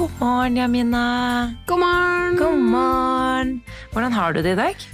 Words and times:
God 0.00 0.10
morgen, 0.18 0.56
Jamina. 0.56 1.54
God 1.66 1.78
morgen! 1.78 2.36
God 2.38 2.58
morgen. 2.58 3.50
Hvordan 3.92 4.12
har 4.16 4.32
du 4.32 4.38
det 4.40 4.54
i 4.54 4.56
dag? 4.56 4.84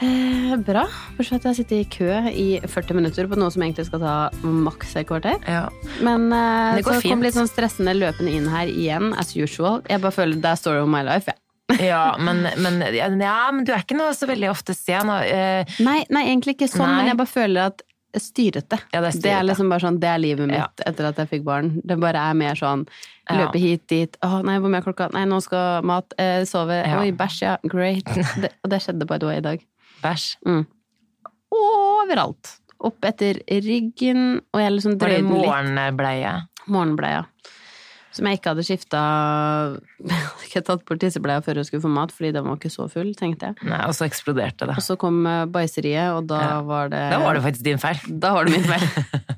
Eh, 0.00 0.54
bra. 0.64 0.86
Bortsett 1.18 1.28
fra 1.28 1.36
at 1.36 1.44
jeg 1.44 1.50
har 1.50 1.58
sittet 1.58 1.74
i 1.76 1.88
kø 1.92 2.08
i 2.32 2.46
40 2.64 2.96
minutter 2.96 3.28
på 3.28 3.36
noe 3.36 3.52
som 3.52 3.66
egentlig 3.66 3.84
skal 3.90 4.00
ta 4.00 4.14
maks 4.40 4.94
et 4.96 5.10
kvarter. 5.10 5.36
Ja. 5.44 5.66
Men 6.00 6.30
eh, 6.32 6.78
Det 6.78 6.86
så 6.88 6.96
kom 7.04 7.26
litt 7.26 7.36
sånn 7.36 7.50
stressende 7.52 7.92
løpende 7.98 8.32
inn 8.32 8.48
her 8.48 8.72
igjen, 8.72 9.12
as 9.20 9.34
usual. 9.36 9.82
Jeg 9.92 10.00
bare 10.00 10.16
føler 10.22 10.40
det 10.40 10.54
er 10.54 10.62
story 10.62 10.80
of 10.80 10.88
my 10.88 11.04
life. 11.04 11.28
jeg. 11.28 11.36
Ja, 11.92 12.16
men, 12.16 12.40
men, 12.64 12.80
ja, 12.96 13.10
men 13.52 13.68
du 13.68 13.74
er 13.76 13.84
ikke 13.84 14.00
noe 14.00 14.16
så 14.16 14.24
veldig 14.30 14.48
ofte 14.54 14.72
sen. 14.72 15.04
og, 15.04 15.20
eh, 15.20 15.68
Nei, 15.84 16.00
nei, 16.08 16.24
egentlig 16.32 16.56
ikke 16.56 16.72
sånn, 16.72 16.88
Nei. 16.88 16.96
men 17.02 17.12
jeg 17.12 17.20
bare 17.20 17.34
føler 17.36 17.74
at 17.74 17.84
styrete. 18.18 18.78
Ja, 18.92 19.00
det 19.00 19.14
er 19.14 19.20
det 19.22 19.30
er 19.32 19.42
liksom 19.46 19.68
bare 19.70 19.80
sånn, 19.84 20.00
det 20.00 20.08
er 20.08 20.18
livet 20.18 20.46
mitt 20.48 20.56
Ja. 20.58 20.66
etter 20.86 21.06
at 21.08 21.16
jeg 21.16 21.28
fikk 21.30 21.44
barn. 21.44 21.80
Det 21.84 21.98
bare 22.00 22.16
er 22.30 22.34
mer 22.34 22.54
sånn 22.54 22.86
løpe 23.30 23.58
hit, 23.60 23.86
dit. 23.86 24.16
Å 24.22 24.42
nei, 24.44 24.58
hvor 24.58 24.68
mye 24.70 24.78
er 24.82 24.86
klokka? 24.92 25.12
Nei, 25.12 25.24
nå 25.24 25.40
skal 25.42 25.82
mat. 25.82 26.12
Eh, 26.18 26.42
sove. 26.44 26.80
Oi, 26.98 27.12
bæsj, 27.12 27.42
ja. 27.42 27.56
Great. 27.64 28.04
Det, 28.42 28.52
og 28.64 28.70
det 28.70 28.80
skjedde 28.82 29.06
by 29.06 29.18
the 29.18 29.26
way 29.26 29.36
i 29.36 29.40
dag. 29.40 29.62
Bæsj. 30.02 30.36
Mm. 30.46 30.66
Overalt. 31.52 32.56
Opp 32.80 33.04
etter 33.04 33.38
ryggen, 33.60 34.40
og 34.54 34.60
jeg 34.62 34.72
liksom 34.72 34.94
Var 34.98 35.08
det 35.12 35.20
drøyde 35.20 35.40
litt. 35.40 35.46
morgenbleie? 35.46 36.34
Morgenbleia. 36.66 37.24
Som 38.20 38.28
jeg 38.28 38.36
ikke 38.36 38.52
hadde 38.52 38.64
skifta 38.68 39.00
Jeg 40.10 40.12
hadde 40.12 40.44
ikke 40.50 40.60
tatt 40.66 40.82
bort 40.84 41.00
tissebleia 41.00 41.40
før 41.44 41.60
hun 41.62 41.64
skulle 41.64 41.84
få 41.86 41.92
mat, 41.94 42.12
fordi 42.12 42.32
den 42.36 42.44
var 42.44 42.58
ikke 42.60 42.72
så 42.74 42.84
full, 42.92 43.14
tenkte 43.16 43.48
jeg. 43.48 43.68
Nei, 43.70 43.78
og 43.88 43.94
så 43.96 44.04
eksploderte 44.04 44.68
det. 44.68 44.74
Og 44.76 44.84
så 44.84 44.96
kom 45.00 45.22
eh, 45.30 45.46
bæsjeriet, 45.48 46.10
og 46.18 46.26
da 46.28 46.40
Ja. 46.44 46.58
var 46.68 46.90
det 46.92 47.00
Da 47.14 47.20
var 47.24 47.38
det 47.38 47.42
faktisk 47.46 47.64
din 47.64 47.80
feil. 47.80 47.96
Da 48.26 48.34
var 48.36 48.44
det 48.44 48.58
min 48.58 48.68
feil. 48.68 48.84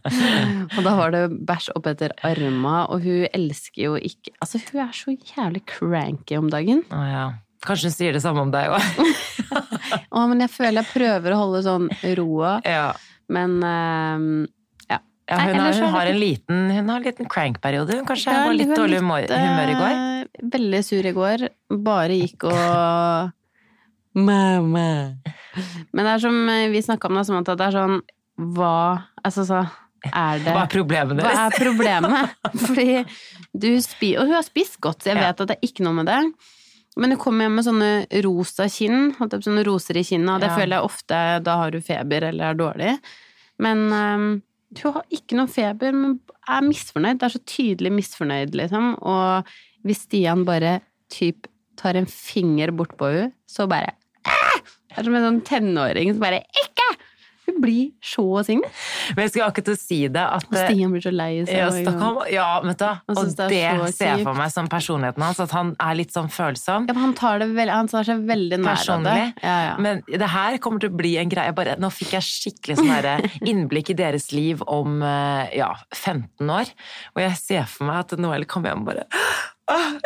og 0.77 0.81
da 0.83 0.97
var 0.99 1.15
det 1.15 1.23
bæsj 1.47 1.71
opp 1.79 1.87
etter 1.93 2.15
arma, 2.27 2.81
og 2.91 3.07
hun 3.07 3.29
elsker 3.31 3.85
jo 3.87 3.95
ikke 4.03 4.35
Altså, 4.43 4.59
hun 4.73 4.83
er 4.89 4.93
så 4.99 5.15
jævlig 5.15 5.63
cranky 5.71 6.37
om 6.43 6.51
dagen. 6.51 6.83
Å 6.91 7.05
ja. 7.07 7.25
Kanskje 7.63 7.93
hun 7.93 7.95
sier 7.95 8.17
det 8.17 8.25
samme 8.25 8.43
om 8.43 8.51
deg 8.51 8.73
òg. 8.75 8.83
Men 10.11 10.43
jeg 10.43 10.51
føler 10.51 10.81
jeg 10.83 10.91
prøver 10.91 11.35
å 11.37 11.39
holde 11.45 11.61
sånn 11.63 11.87
roa, 12.19 12.57
Ja. 12.67 12.89
men 13.31 13.55
eh, 13.63 14.25
ja. 15.31 15.39
Hun, 15.39 15.59
har, 15.61 15.73
hun 15.79 15.93
har 15.95 16.07
en 16.11 16.19
liten, 16.21 16.71
hun 16.71 16.89
har 16.91 16.97
en 17.01 17.05
liten 17.07 17.29
crank-periode. 17.31 17.99
Hun 18.01 18.07
kanskje 18.09 18.33
Ja, 18.35 18.45
var 18.47 18.55
litt 18.59 18.73
dårlig 18.77 18.99
humør, 19.01 19.29
humør 19.31 19.71
i 19.71 19.77
går. 19.79 19.93
eh, 19.93 20.49
Veldig 20.57 20.81
sur 20.85 21.07
i 21.07 21.13
går. 21.13 21.49
Bare 21.87 22.17
gikk 22.19 22.45
og 22.51 23.31
Mamma. 24.29 25.17
Men 25.93 26.05
det 26.05 26.11
er 26.17 26.19
som 26.25 26.37
eh, 26.49 26.67
vi 26.73 26.83
snakka 26.85 27.09
om, 27.09 27.17
det, 27.17 27.25
som 27.29 27.39
at 27.39 27.49
det 27.49 27.65
er 27.69 27.77
sånn 27.77 28.01
Hva 28.57 28.73
Altså 29.25 29.45
så 29.49 29.61
er 30.09 30.41
det 30.43 30.53
Hva 30.53 30.65
er 30.67 30.71
problemet 30.73 31.23
Hva 31.25 31.33
er 31.47 31.57
problemet? 31.57 32.35
Fordi 32.67 32.87
du 33.55 33.69
spiser 33.85 34.21
Og 34.21 34.29
hun 34.29 34.37
har 34.37 34.45
spist 34.47 34.79
godt, 34.85 35.01
så 35.05 35.13
jeg 35.13 35.21
vet 35.23 35.41
at 35.45 35.49
det 35.53 35.57
er 35.59 35.65
ikke 35.69 35.85
noe 35.87 35.97
med 36.01 36.09
det. 36.11 36.19
Men 37.01 37.15
hun 37.15 37.21
kommer 37.23 37.47
hjem 37.47 37.55
med 37.57 37.65
sånne 37.65 37.91
rosa 38.27 38.67
kinn, 38.69 39.13
sånne 39.17 39.63
roser 39.65 39.97
i 39.97 40.03
kinnet, 40.05 40.29
og 40.35 40.43
det 40.45 40.51
Ja. 40.51 40.57
føler 40.59 40.75
jeg 40.77 40.89
ofte 40.91 41.21
da 41.47 41.55
har 41.63 41.73
hun 41.73 41.85
feber 41.87 42.27
eller 42.29 42.51
er 42.51 42.59
dårlig. 42.59 42.91
Men 43.65 43.85
hun 44.81 44.97
har 44.97 45.05
ikke 45.13 45.37
noe 45.39 45.51
feber, 45.51 45.95
men 45.97 46.19
er 46.49 46.65
misfornøyd. 46.67 47.21
Det 47.21 47.29
er 47.29 47.35
så 47.37 47.43
tydelig 47.49 47.93
misfornøyd, 47.95 48.55
liksom. 48.59 48.95
Og 48.99 49.53
hvis 49.87 50.05
Stian 50.07 50.47
bare 50.49 50.79
typ 51.13 51.49
tar 51.81 51.99
en 51.99 52.09
finger 52.09 52.73
bort 52.77 52.95
på 52.99 53.11
henne, 53.13 53.33
så 53.51 53.69
bare! 53.71 53.97
Det 54.93 55.01
er 55.01 55.07
som 55.07 55.15
en 55.17 55.25
sånn 55.25 55.45
tenåring 55.49 56.11
som 56.13 56.21
bare 56.23 56.43
Ikke! 56.61 56.89
Hun 57.53 57.61
bli 57.63 57.79
så 58.03 58.25
singel. 58.47 58.69
Men 59.17 59.27
jeg 59.27 59.33
skulle 59.35 59.49
akkurat 59.53 59.81
si 59.81 59.99
det 60.13 60.23
at 60.23 60.47
Og 60.49 60.57
Stian 60.57 60.93
blir 60.95 61.05
så 61.05 61.13
lei 61.15 61.31
seg. 61.45 61.55
ja, 61.57 61.69
Stockholm, 61.75 62.21
ja, 62.33 62.47
vet 62.65 62.81
du. 62.81 62.87
Og 63.13 63.21
det, 63.23 63.49
det 63.53 63.61
er 63.69 63.83
ser 63.93 64.13
jeg 64.17 64.27
for 64.27 64.39
meg 64.39 64.53
som 64.55 64.69
personligheten 64.73 65.25
hans, 65.27 65.41
at 65.43 65.55
han 65.57 65.75
er 65.83 65.99
litt 65.99 66.15
sånn 66.15 66.31
følsom. 66.33 66.89
Ja, 66.89 66.97
men 66.97 67.03
han 67.03 67.15
tar, 67.19 67.43
det 67.43 67.51
veldig, 67.53 67.75
han 67.75 67.91
tar 67.93 68.09
seg 68.09 68.25
veldig 68.29 68.61
nær 68.63 68.85
av 68.97 69.07
det. 69.07 69.17
Ja, 69.45 69.57
ja. 69.69 69.77
Men 69.83 70.03
det 70.09 70.33
her 70.33 70.59
kommer 70.63 70.83
til 70.83 70.93
å 70.93 70.99
bli 70.99 71.15
en 71.21 71.33
greie. 71.33 71.55
Bare, 71.57 71.77
nå 71.81 71.93
fikk 71.93 72.17
jeg 72.17 72.29
skikkelig 72.29 72.79
sånn 72.81 73.27
innblikk 73.53 73.93
i 73.93 73.99
deres 73.99 74.31
liv 74.33 74.63
om 74.71 75.03
eh, 75.07 75.53
ja, 75.59 75.73
15 75.95 76.53
år. 76.53 76.73
Og 77.17 77.25
jeg 77.25 77.41
ser 77.41 77.69
for 77.71 77.89
meg 77.91 78.05
at 78.07 78.17
Noel 78.21 78.49
kommer 78.49 78.73
hjem 78.73 78.87
og 78.87 78.93
bare! 78.93 79.09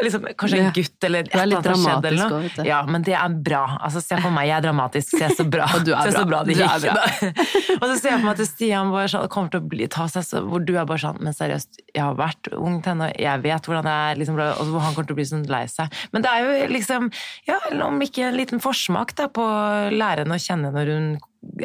Liksom, 0.02 0.26
Kanskje 0.38 0.58
en 0.60 0.72
gutt 0.76 1.04
eller 1.08 1.24
et 1.24 1.32
er 1.34 1.40
eller 1.42 1.56
annet 1.56 1.66
har 1.70 1.78
skjedd. 1.80 2.04
eller 2.10 2.30
noe. 2.30 2.40
også. 2.50 2.64
Ja, 2.68 2.80
men 2.86 3.02
det 3.06 3.14
er 3.16 3.36
bra. 3.48 3.62
Altså, 3.82 4.02
se 4.04 4.18
på 4.20 4.30
meg, 4.34 4.48
jeg 4.50 4.56
er 4.58 4.64
dramatisk. 4.66 5.14
Se 5.16 5.30
så 5.38 5.46
bra. 5.48 5.66
Og 5.74 5.84
du 5.86 5.92
er 5.96 6.02
Se 6.10 6.12
så 6.16 6.24
bra. 6.24 6.42
bra 6.42 6.42
det 6.44 6.56
gikk. 6.58 6.84
bra. 6.84 7.06
og 7.80 7.86
så 7.88 7.94
ser 7.98 8.10
jeg 8.12 8.20
for 8.20 8.26
meg 8.28 8.34
at 8.36 8.50
Stian 8.50 8.92
sånn, 9.12 9.28
kommer 9.32 9.50
til 9.54 9.62
å 9.64 9.68
bli, 9.72 9.88
ta 9.92 10.06
seg 10.12 10.26
så 10.28 10.42
Hvor 10.46 10.62
du 10.64 10.74
er 10.76 10.86
bare 10.88 11.00
sånn 11.02 11.18
Men 11.24 11.34
seriøst, 11.36 11.80
jeg 11.94 12.02
har 12.04 12.14
vært 12.18 12.50
ung 12.56 12.78
til 12.84 12.92
henne, 12.94 13.10
jeg 13.20 13.42
vet 13.44 13.68
hvordan 13.68 13.86
det 13.88 13.94
er, 14.06 14.20
liksom, 14.20 14.38
og 14.44 14.70
hvor 14.74 14.84
han 14.84 14.94
kommer 14.96 15.08
til 15.10 15.16
å 15.16 15.20
bli 15.20 15.28
sånn 15.32 15.46
lei 15.50 15.64
seg. 15.72 15.92
Men 16.12 16.24
det 16.26 16.32
er 16.34 16.44
jo 16.44 16.68
liksom 16.76 17.08
Ja, 17.48 17.58
om 17.86 18.00
ikke 18.04 18.28
en 18.30 18.36
liten 18.38 18.62
forsmak 18.62 19.14
da, 19.18 19.28
på 19.32 19.42
å 19.44 19.88
lære 19.92 20.24
henne 20.26 20.36
å 20.38 20.42
kjenne 20.42 20.72
når 20.74 20.92
hun 20.94 21.08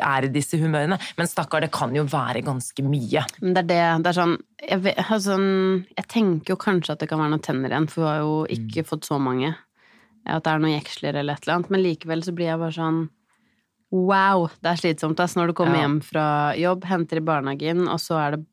er 0.01 0.27
i 0.27 0.31
disse 0.33 0.57
humørene. 0.61 0.97
Men 1.17 1.27
stakkar, 1.29 1.61
det 1.65 1.71
kan 1.75 1.93
jo 1.95 2.03
være 2.09 2.43
ganske 2.45 2.83
mye. 2.85 3.23
Men 3.41 3.53
det 3.57 3.63
er 3.63 3.69
det. 3.71 4.03
Det 4.05 4.11
er 4.11 4.17
sånn 4.19 4.37
jeg, 4.61 4.79
vet, 4.85 4.99
altså, 5.09 5.37
jeg 5.97 6.07
tenker 6.11 6.53
jo 6.53 6.59
kanskje 6.61 6.93
at 6.93 6.99
det 7.01 7.09
kan 7.09 7.19
være 7.19 7.33
noen 7.33 7.43
tenner 7.45 7.73
igjen, 7.73 7.89
for 7.89 8.05
hun 8.05 8.11
har 8.11 8.19
jo 8.21 8.35
ikke 8.57 8.85
fått 8.87 9.07
så 9.09 9.17
mange. 9.21 9.55
At 10.29 10.43
det 10.45 10.51
er 10.53 10.61
noen 10.61 10.75
jeksler 10.77 11.17
eller 11.17 11.33
et 11.39 11.47
eller 11.47 11.55
annet. 11.57 11.71
Men 11.73 11.83
likevel 11.83 12.21
så 12.23 12.33
blir 12.37 12.51
jeg 12.51 12.61
bare 12.61 12.77
sånn 12.77 13.01
Wow, 13.91 14.45
det 14.63 14.69
er 14.71 14.77
slitsomt 14.79 15.19
ass, 15.19 15.33
når 15.35 15.49
du 15.51 15.53
kommer 15.57 15.75
Ja. 15.75 15.81
hjem 15.83 15.97
fra 16.05 16.25
jobb, 16.55 16.85
henter 16.87 17.19
i 17.19 17.23
barnehagen, 17.27 17.89
og 17.91 17.99
så 17.99 18.15
er 18.21 18.37
det, 18.37 18.45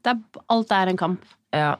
det 0.00 0.14
er, 0.14 0.22
Alt 0.48 0.70
er 0.72 0.88
en 0.88 0.96
kamp. 0.96 1.26
Ja. 1.52 1.74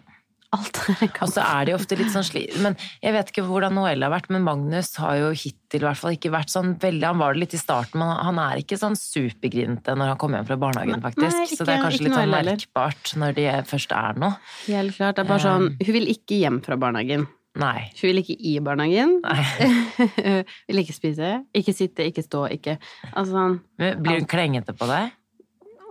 Alt 0.57 0.79
er 0.89 1.03
en 1.05 1.11
Og 1.27 1.31
så 1.31 1.45
er 1.45 1.69
de 1.69 1.75
ofte 1.77 1.97
litt 1.99 2.13
sånn 2.13 2.25
sli... 2.25 2.47
Men 2.65 2.77
jeg 3.03 3.13
vet 3.13 3.33
ikke 3.33 3.45
hvordan 3.45 3.75
Noelle 3.77 4.07
har 4.07 4.15
vært, 4.15 4.31
men 4.33 4.47
Magnus 4.47 4.95
har 5.03 5.19
jo 5.21 5.31
hittil 5.37 5.85
i 5.85 5.87
hvert 5.87 6.01
fall 6.01 6.17
ikke 6.17 6.33
vært 6.33 6.53
sånn 6.53 6.75
veldig 6.81 7.11
Han 7.11 7.21
var 7.21 7.37
det 7.37 7.43
litt 7.45 7.57
i 7.59 7.61
starten, 7.61 8.01
men 8.01 8.15
han 8.17 8.41
er 8.41 8.63
ikke 8.63 8.79
sånn 8.81 8.97
supergrinete 8.99 9.97
når 9.99 10.15
han 10.15 10.21
kommer 10.21 10.41
hjem 10.41 10.49
fra 10.49 10.61
barnehagen, 10.65 11.05
faktisk. 11.05 11.43
Nei, 11.43 11.49
så 11.53 11.69
det 11.69 11.75
er 11.75 11.85
kanskje 11.85 12.07
litt 12.07 12.17
sånn 12.17 12.33
merkbart 12.33 13.13
når 13.21 13.37
de 13.37 13.49
først 13.69 13.97
er 13.97 14.23
noe. 14.25 14.39
Helt 14.69 14.97
klart. 14.97 15.19
Det 15.19 15.25
er 15.27 15.33
bare 15.35 15.45
sånn 15.45 15.69
Hun 15.77 15.95
vil 15.99 16.09
ikke 16.15 16.41
hjem 16.41 16.63
fra 16.65 16.81
barnehagen. 16.81 17.29
Nei. 17.59 17.89
Hun 17.99 18.11
vil 18.13 18.23
ikke 18.23 18.37
i 18.39 18.57
barnehagen. 18.63 19.19
Nei. 19.25 20.09
vil 20.71 20.83
ikke 20.85 20.97
spise. 20.97 21.33
Ikke 21.57 21.75
sitte, 21.77 22.07
ikke 22.07 22.23
stå, 22.25 22.45
ikke 22.55 22.77
Altså 23.11 23.33
sånn 23.33 23.57
Blir 23.79 24.21
hun 24.21 24.29
klengete 24.31 24.75
på 24.79 24.87
deg? 24.89 25.11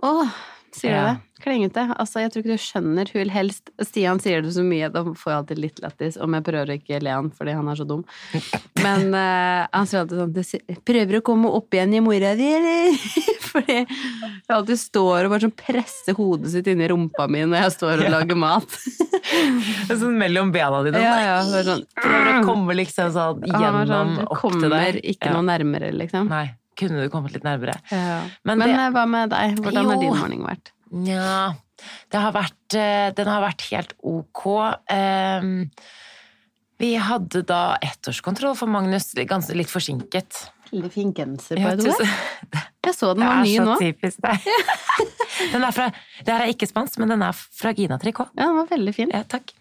Åh, 0.06 0.38
sier 0.76 0.90
Ja. 0.92 1.00
du 1.00 1.08
det? 1.14 1.24
Klengete. 1.38 1.82
Altså, 1.94 2.18
jeg 2.18 2.32
tror 2.32 2.42
ikke 2.42 2.56
du 2.56 2.62
skjønner. 2.64 3.10
Hun 3.14 3.28
helst 3.30 3.70
Stian 3.86 4.18
sier 4.18 4.42
det 4.42 4.50
så 4.56 4.64
mye, 4.66 4.88
da 4.90 5.04
får 5.06 5.30
jeg 5.30 5.36
alltid 5.38 5.58
litt 5.62 5.78
lættis. 5.84 6.16
Om 6.18 6.34
jeg 6.34 6.42
prøver 6.48 6.66
å 6.72 6.76
ikke 6.80 6.98
le 7.00 7.10
han 7.14 7.28
fordi 7.30 7.52
han 7.54 7.68
er 7.70 7.78
så 7.78 7.86
dum. 7.86 8.02
Men 8.82 9.14
uh, 9.14 9.68
han 9.76 9.86
sier 9.86 10.00
alltid 10.02 10.18
sånn 10.18 10.32
«Du 10.34 10.42
si- 10.42 10.60
Prøver 10.84 11.20
å 11.20 11.22
komme 11.22 11.46
opp 11.54 11.70
igjen 11.78 11.94
i 11.94 12.00
mora 12.02 12.34
di, 12.34 12.48
eller? 12.58 12.98
fordi 13.48 13.76
jeg 13.78 14.50
alltid 14.50 14.80
står 14.82 15.24
og 15.28 15.30
bare 15.36 15.44
sånn 15.46 15.54
presser 15.62 16.18
hodet 16.18 16.50
sitt 16.56 16.66
inni 16.74 16.88
rumpa 16.90 17.28
mi 17.30 17.44
når 17.46 17.62
jeg 17.68 17.76
står 17.78 18.02
og 18.02 18.10
lager 18.18 18.36
mat. 18.36 18.74
Sånn 19.88 20.18
mellom 20.18 20.50
bena 20.54 20.82
dine. 20.86 21.00
ja, 21.02 21.14
ja. 21.22 21.38
det 21.46 21.60
er 21.62 21.66
Sånn, 21.70 21.82
Prøver 22.02 22.30
å 22.34 22.44
komme 22.46 22.74
liksom 22.78 23.10
sånn 23.14 23.42
er 23.46 23.60
gjennom 23.62 23.88
sånn, 23.90 24.12
opp 24.26 24.28
til 24.28 24.40
kommer 24.42 24.74
deg. 24.74 25.00
ikke 25.14 25.30
Ja. 25.30 25.34
noe 25.38 25.46
nærmere, 25.48 25.92
liksom. 25.96 26.28
Nei. 26.32 26.46
Kunne 26.78 27.02
du 27.02 27.08
kommet 27.12 27.34
litt 27.34 27.46
nærmere? 27.46 27.74
Ja. 27.90 28.20
Men 28.44 28.58
Men, 28.58 28.68
det- 28.68 28.76
eh, 28.78 28.90
hva 28.94 29.06
med 29.10 29.30
deg? 29.34 29.56
Hvordan 29.58 29.90
har 29.90 30.02
din 30.02 30.14
morgen 30.16 30.44
vært? 30.46 30.72
Nja 30.94 31.54
det 32.10 32.20
har 32.20 32.32
vært, 32.34 32.74
eh, 32.74 33.10
Den 33.14 33.26
har 33.30 33.42
vært 33.44 33.62
helt 33.70 33.92
ok. 34.02 34.46
Um, 34.90 35.70
Vi 36.78 36.92
hadde 36.94 37.42
da 37.46 37.76
ettårskontroll 37.82 38.54
for 38.56 38.70
Magnus, 38.70 39.08
ganske 39.26 39.54
litt 39.58 39.66
forsinket. 39.66 40.44
Veldig 40.72 40.90
fin 40.92 41.12
genser 41.16 41.56
på 41.62 41.76
the 41.80 41.92
way. 41.92 42.08
Jeg 42.88 42.94
så 42.96 43.10
den 43.14 43.20
Det 43.20 43.28
var 43.28 43.38
er 43.38 43.44
ny 43.44 43.54
så 43.58 43.64
nå. 43.66 43.74
typisk 43.82 44.20
deg. 44.24 44.38
Den 45.52 45.62
er 45.62 45.70
fra, 45.70 45.84
det 46.26 46.32
her 46.34 46.42
er 46.42 46.50
ikke 46.50 46.66
spansk, 46.66 46.96
men 46.98 47.12
den 47.12 47.20
er 47.22 47.36
fra 47.36 47.70
Gina 47.76 47.94
Tricot. 48.02 48.30
Ja, 48.34 48.48
den 48.48 48.56
var 48.56 48.66
veldig 48.72 48.94
fin. 48.96 49.10
Ja, 49.14 49.20
takk. 49.30 49.52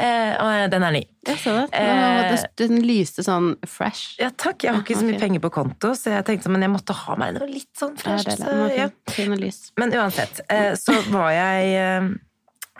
Eh, 0.00 0.30
og 0.40 0.70
den 0.72 0.86
er 0.86 0.94
ny. 0.94 1.02
Jeg 1.28 1.36
så 1.42 1.52
det. 1.58 1.64
Den, 1.74 1.98
var, 2.00 2.30
Eh, 2.30 2.44
den 2.62 2.78
lyste 2.88 3.24
sånn 3.26 3.50
fresh. 3.68 4.14
Ja, 4.22 4.30
takk. 4.32 4.64
Jeg 4.64 4.72
har 4.72 4.80
ikke 4.80 4.96
så 4.96 5.04
mye 5.04 5.20
penger 5.20 5.42
på 5.44 5.50
konto, 5.58 5.92
så 5.98 6.14
jeg 6.14 6.24
tenkte 6.30 6.48
men 6.54 6.64
jeg 6.64 6.72
måtte 6.72 6.96
ha 6.96 7.18
meg 7.20 7.34
noe 7.36 7.50
litt 7.50 7.68
sånn 7.76 7.98
Det 8.00 8.06
er 8.06 8.24
fresh. 8.24 8.40
det, 8.40 8.48
Så, 8.48 8.70
ja. 8.78 9.68
Men 9.82 9.92
uansett, 10.00 10.40
eh, 10.48 10.72
så 10.80 10.96
var 11.12 11.34
jeg 11.36 11.74
eh, 11.82 12.08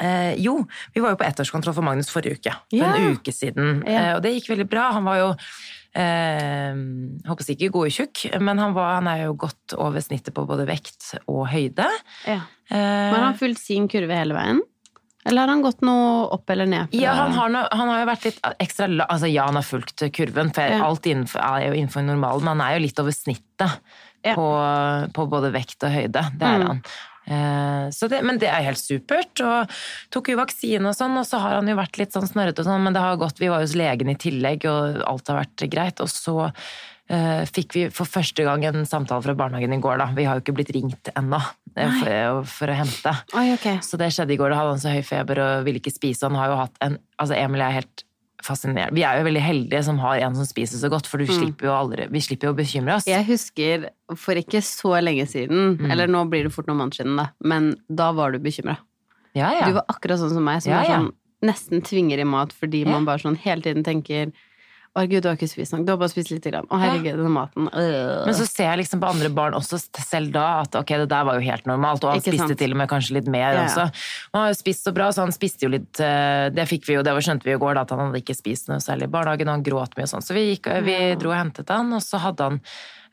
eh, 0.07 0.33
Jo, 0.41 0.57
vi 0.95 1.05
var 1.05 1.13
jo 1.13 1.21
på 1.21 1.29
ettårskontroll 1.29 1.77
for 1.77 1.85
Magnus 1.85 2.09
forrige 2.15 2.39
uke. 2.41 2.57
For 2.71 2.79
Ja. 2.81 2.95
en 2.97 3.19
uke 3.19 3.37
siden. 3.37 3.83
Ja. 3.85 3.99
Eh, 4.01 4.15
og 4.17 4.23
det 4.25 4.33
gikk 4.39 4.49
veldig 4.55 4.69
bra. 4.73 4.93
Han 4.97 5.05
var 5.05 5.21
jo 5.21 5.35
eh, 5.95 6.75
håper 7.29 7.47
jeg 7.51 7.59
ikke 7.71 7.85
tjukk, 7.91 8.25
men 8.41 8.59
han, 8.63 8.75
var, 8.77 8.97
han 9.01 9.09
er 9.11 9.25
jo 9.27 9.35
godt 9.47 9.75
over 9.79 10.01
snittet 10.05 10.35
på 10.37 10.47
både 10.49 10.67
vekt 10.69 11.15
og 11.27 11.47
høyde. 11.53 11.87
Ja. 12.27 12.41
Eh, 12.71 12.77
Men 12.77 13.15
har 13.19 13.29
han 13.33 13.39
fulgt 13.41 13.63
sin 13.65 13.89
kurve 13.91 14.15
hele 14.15 14.35
veien? 14.37 14.61
Eller 15.29 15.43
har 15.45 15.51
han 15.53 15.61
gått 15.61 15.83
noe 15.85 16.31
opp 16.33 16.49
eller 16.49 16.65
ned? 16.71 16.95
Ja, 16.97 17.13
han 17.13 17.35
har, 17.37 17.51
no, 17.53 17.67
han 17.77 17.91
har 17.93 17.99
jo 18.01 18.07
vært 18.09 18.23
litt 18.25 18.39
ekstra. 18.63 18.87
Altså, 19.05 19.29
ja, 19.29 19.45
han 19.51 19.59
har 19.59 19.67
fulgt 19.67 20.01
kurven, 20.17 20.49
for 20.57 20.63
Ja. 20.65 20.79
alt 20.87 21.05
innenfor, 21.11 21.43
er 21.45 21.67
jo 21.69 21.75
innenfor 21.77 22.07
normalen, 22.07 22.47
men 22.47 22.57
han 22.57 22.63
er 22.71 22.79
jo 22.79 22.87
litt 22.87 22.99
over 23.03 23.13
snittet 23.13 23.81
Ja. 24.25 24.35
på, 24.37 24.47
på 25.17 25.27
både 25.33 25.51
vekt 25.53 25.85
og 25.85 25.93
høyde. 25.93 26.25
Det 26.39 26.47
er 26.49 26.59
Mm. 26.61 26.67
han. 26.67 26.83
Eh, 27.27 27.91
så 27.91 28.09
det, 28.09 28.23
men 28.27 28.39
det 28.41 28.49
er 28.51 28.67
helt 28.67 28.81
supert. 28.81 29.43
Og 29.45 29.81
tok 30.15 30.33
jo 30.33 30.39
vaksine 30.41 30.91
og 30.91 30.97
sånn, 30.97 31.19
og 31.21 31.27
så 31.29 31.43
har 31.43 31.59
han 31.59 31.71
jo 31.71 31.79
vært 31.79 32.01
litt 32.01 32.17
sånn 32.17 32.29
snørrete 32.29 32.65
og 32.65 32.71
sånn, 32.71 32.87
men 32.87 32.97
det 32.97 33.05
har 33.05 33.21
gått. 33.21 33.43
Vi 33.43 33.51
var 33.53 33.65
hos 33.65 33.77
legen 33.79 34.13
i 34.13 34.19
tillegg, 34.21 34.67
og 34.71 35.03
alt 35.07 35.33
har 35.33 35.43
vært 35.43 35.67
greit. 35.73 36.03
Og 36.03 36.11
så 36.11 36.37
uh, 36.51 37.43
fikk 37.51 37.77
vi 37.77 37.87
for 37.95 38.09
første 38.09 38.47
gang 38.47 38.65
en 38.69 38.89
samtale 38.89 39.25
fra 39.27 39.37
barnehagen 39.39 39.77
i 39.77 39.81
går, 39.83 40.01
da. 40.03 40.11
Vi 40.17 40.27
har 40.29 40.39
jo 40.39 40.45
ikke 40.45 40.57
blitt 40.59 40.75
ringt 40.77 41.13
ennå 41.15 41.41
eh, 41.77 41.99
for, 42.01 42.45
for 42.59 42.73
å 42.73 42.79
hente. 42.83 43.15
Oi, 43.37 43.51
okay. 43.57 43.83
Så 43.87 44.01
det 44.01 44.13
skjedde 44.17 44.37
i 44.37 44.41
går. 44.41 44.53
Da 44.53 44.63
hadde 44.63 44.77
han 44.77 44.85
så 44.85 44.95
høy 44.95 45.03
feber 45.07 45.43
og 45.45 45.67
ville 45.69 45.83
ikke 45.83 45.95
spise. 45.95 46.27
Han 46.29 46.39
har 46.41 46.53
jo 46.53 46.63
hatt 46.65 46.85
en 46.87 47.01
Altså, 47.21 47.35
Emil 47.37 47.61
er 47.61 47.75
helt 47.75 48.01
fascinerende. 48.47 48.95
Vi 48.97 49.03
er 49.07 49.19
jo 49.21 49.25
veldig 49.29 49.43
heldige 49.43 49.83
som 49.85 49.99
har 50.03 50.19
en 50.25 50.35
som 50.35 50.47
spiser 50.49 50.79
så 50.81 50.91
godt, 50.93 51.07
for 51.07 51.19
du 51.19 51.27
slipper 51.27 51.67
jo 51.69 51.73
aldri, 51.77 52.07
vi 52.11 52.21
slipper 52.25 52.49
jo 52.49 52.55
å 52.55 52.59
bekymre 52.59 52.97
oss. 52.97 53.07
Jeg 53.07 53.25
husker 53.29 53.89
for 54.17 54.35
ikke 54.41 54.63
så 54.65 54.97
lenge 55.03 55.27
siden, 55.29 55.77
Mm. 55.79 55.91
eller 55.91 56.07
nå 56.09 56.25
blir 56.31 56.45
det 56.45 56.53
fort 56.53 56.67
noen 56.67 56.79
måneder 56.83 57.03
siden, 57.05 57.17
da, 57.17 57.29
men 57.45 57.77
da 57.89 58.13
var 58.13 58.33
du 58.33 58.39
bekymra. 58.39 58.79
Ja, 59.35 59.53
ja. 59.55 59.67
Du 59.69 59.73
var 59.75 59.85
akkurat 59.89 60.19
sånn 60.19 60.31
som 60.35 60.45
meg, 60.45 60.63
som 60.63 60.73
Ja, 60.73 60.83
sånn, 60.85 61.13
nesten 61.43 61.81
tvinger 61.83 62.19
i 62.21 62.25
mat 62.25 62.53
fordi 62.53 62.85
man 62.87 63.05
bare 63.05 63.19
sånn 63.19 63.37
hele 63.39 63.63
tiden 63.63 63.83
tenker 63.85 64.33
å 64.99 65.05
gud, 65.07 65.23
du 65.23 65.29
har 65.31 65.37
ikke 65.39 65.47
spist 65.47 65.71
nok, 65.73 65.85
du 65.87 65.93
har 65.93 65.99
bare 66.01 66.11
spist 66.11 66.33
lite 66.33 66.51
grann. 66.51 66.67
Å 66.67 66.79
herregud, 66.83 67.15
denne 67.21 67.31
maten. 67.31 67.69
øh. 67.71 68.25
Men 68.27 68.35
så 68.35 68.47
ser 68.49 68.67
jeg 68.73 68.81
liksom 68.83 69.01
på 69.01 69.07
andre 69.13 69.29
barn 69.31 69.55
også 69.55 69.79
selv 70.03 70.33
da 70.35 70.47
at 70.65 70.75
ok, 70.81 70.91
det 71.05 71.09
der 71.13 71.25
var 71.29 71.39
jo 71.39 71.45
helt 71.47 71.67
normalt, 71.71 72.03
og 72.03 72.11
han 72.11 72.19
Ikke 72.19 72.33
spiste 72.35 72.49
sant? 72.49 72.59
til 72.59 72.75
og 72.75 72.81
med 72.83 72.89
kanskje 72.91 73.15
litt 73.21 73.29
mer 73.31 73.53
Ja, 73.55 73.61
ja. 73.61 73.65
også. 73.69 73.85
Han 74.35 74.43
har 74.43 74.49
jo 74.51 74.59
spist 74.59 74.85
så 74.89 74.93
bra, 74.97 75.11
så 75.15 75.23
han 75.23 75.33
spiste 75.37 75.69
jo 75.69 75.71
litt 75.77 76.01
eh, 76.03 76.49
Det 76.51 76.67
fikk 76.69 76.89
vi 76.89 76.97
jo, 76.99 77.03
det 77.07 77.15
skjønte 77.23 77.47
vi 77.47 77.55
i 77.55 77.61
går, 77.63 77.75
da, 77.79 77.85
at 77.87 77.91
han 77.95 78.03
hadde 78.09 78.23
ikke 78.25 78.35
spist 78.35 78.67
noe 78.69 78.81
særlig 78.83 79.07
i 79.07 79.13
barnehagen, 79.15 79.49
han 79.55 79.63
gråt 79.63 79.95
mye 79.97 80.09
og 80.09 80.13
sånn. 80.17 80.27
Så 80.27 80.35
vi, 80.35 80.49
gikk, 80.55 80.67
vi 80.83 80.97
dro 81.21 81.31
og 81.31 81.39
hentet 81.39 81.71
han, 81.71 81.93
og 81.95 82.03
så 82.03 82.19
hadde 82.27 82.49
han 82.51 82.59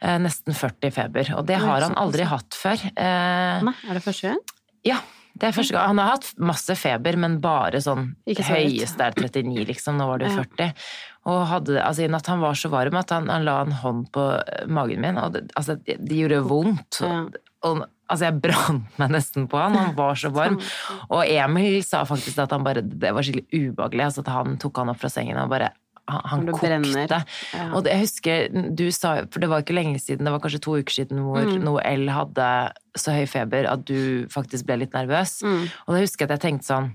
eh, 0.01 0.17
nesten 0.25 0.57
40 0.57 0.91
feber. 0.97 1.29
Og 1.37 1.45
det 1.45 1.59
har 1.61 1.85
han 1.85 1.93
aldri 1.99 2.25
hatt 2.25 2.57
før. 2.57 2.81
Eh, 2.89 3.61
Nei, 3.69 3.75
er 3.89 3.93
det 3.99 4.03
første 4.07 4.33
gang? 4.33 4.41
ja. 4.89 4.97
Det 5.37 5.51
er 5.51 5.53
første 5.53 5.75
gang. 5.75 5.91
Han 5.91 5.99
har 6.01 6.07
hatt 6.15 6.31
masse 6.41 6.73
feber, 6.73 7.13
men 7.21 7.35
bare 7.37 7.77
sånn 7.77 8.07
høyeste 8.25 9.05
er 9.05 9.13
39, 9.13 9.67
liksom. 9.69 9.99
Nå 9.99 10.07
var 10.09 10.17
det 10.17 10.31
jo 10.31 10.33
Ja. 10.33 10.41
40. 10.41 10.73
Og 11.27 11.43
hadde, 11.49 11.75
altså, 11.83 12.05
i 12.05 12.11
natt 12.11 12.29
han 12.31 12.43
var 12.43 12.57
så 12.57 12.71
varm 12.71 12.97
at 12.99 13.11
han, 13.11 13.27
han 13.31 13.45
la 13.47 13.59
en 13.65 13.75
hånd 13.81 14.07
på 14.15 14.25
eh, 14.39 14.65
magen 14.71 15.03
min, 15.03 15.19
og 15.19 15.35
det, 15.35 15.47
altså, 15.59 15.75
det, 15.83 15.99
det 16.07 16.21
gjorde 16.21 16.43
vondt. 16.47 17.01
Ja. 17.03 17.17
Og, 17.67 17.81
altså, 18.07 18.29
jeg 18.29 18.39
brant 18.45 19.01
meg 19.01 19.11
nesten 19.17 19.49
på 19.51 19.59
han, 19.59 19.75
han 19.75 19.97
var 19.97 20.19
så 20.19 20.31
varm. 20.33 20.59
Og 21.13 21.25
Emil 21.25 21.81
sa 21.85 22.05
faktisk 22.07 22.39
at 22.43 22.53
han 22.55 22.63
bare, 22.67 22.85
det 22.85 23.11
var 23.15 23.25
skikkelig 23.25 23.73
ubehagelig. 23.73 24.07
Altså, 24.07 24.23
at 24.23 24.31
han 24.31 24.55
tok 24.61 24.79
han 24.83 24.93
opp 24.93 25.01
fra 25.03 25.11
sengen 25.11 25.39
og 25.41 25.51
bare 25.51 25.73
han, 26.07 26.21
han 26.31 26.45
kokte. 26.47 27.17
Ja. 27.51 27.65
Og 27.75 27.83
det, 27.83 27.91
jeg 27.91 28.03
husker 28.05 28.45
du 28.77 28.85
sa, 28.95 29.17
for 29.27 29.43
det 29.43 29.49
var 29.51 29.65
ikke 29.65 29.75
lenge 29.75 29.99
siden, 29.99 30.23
det 30.23 30.31
var 30.31 30.39
kanskje 30.43 30.61
to 30.63 30.77
uker 30.79 31.01
siden 31.01 31.25
hvor 31.25 31.43
Mm. 31.47 31.63
Noel 31.65 32.07
hadde 32.11 32.45
så 32.97 33.13
høy 33.15 33.25
feber 33.29 33.67
at 33.69 33.83
du 33.87 34.27
faktisk 34.31 34.67
ble 34.67 34.79
litt 34.83 34.95
nervøs. 34.95 35.41
Mm. 35.43 35.67
Og 35.85 35.93
da 35.95 35.99
husker 36.01 36.23
jeg 36.23 36.31
at 36.31 36.37
jeg 36.37 36.45
tenkte 36.45 36.69
sånn 36.69 36.89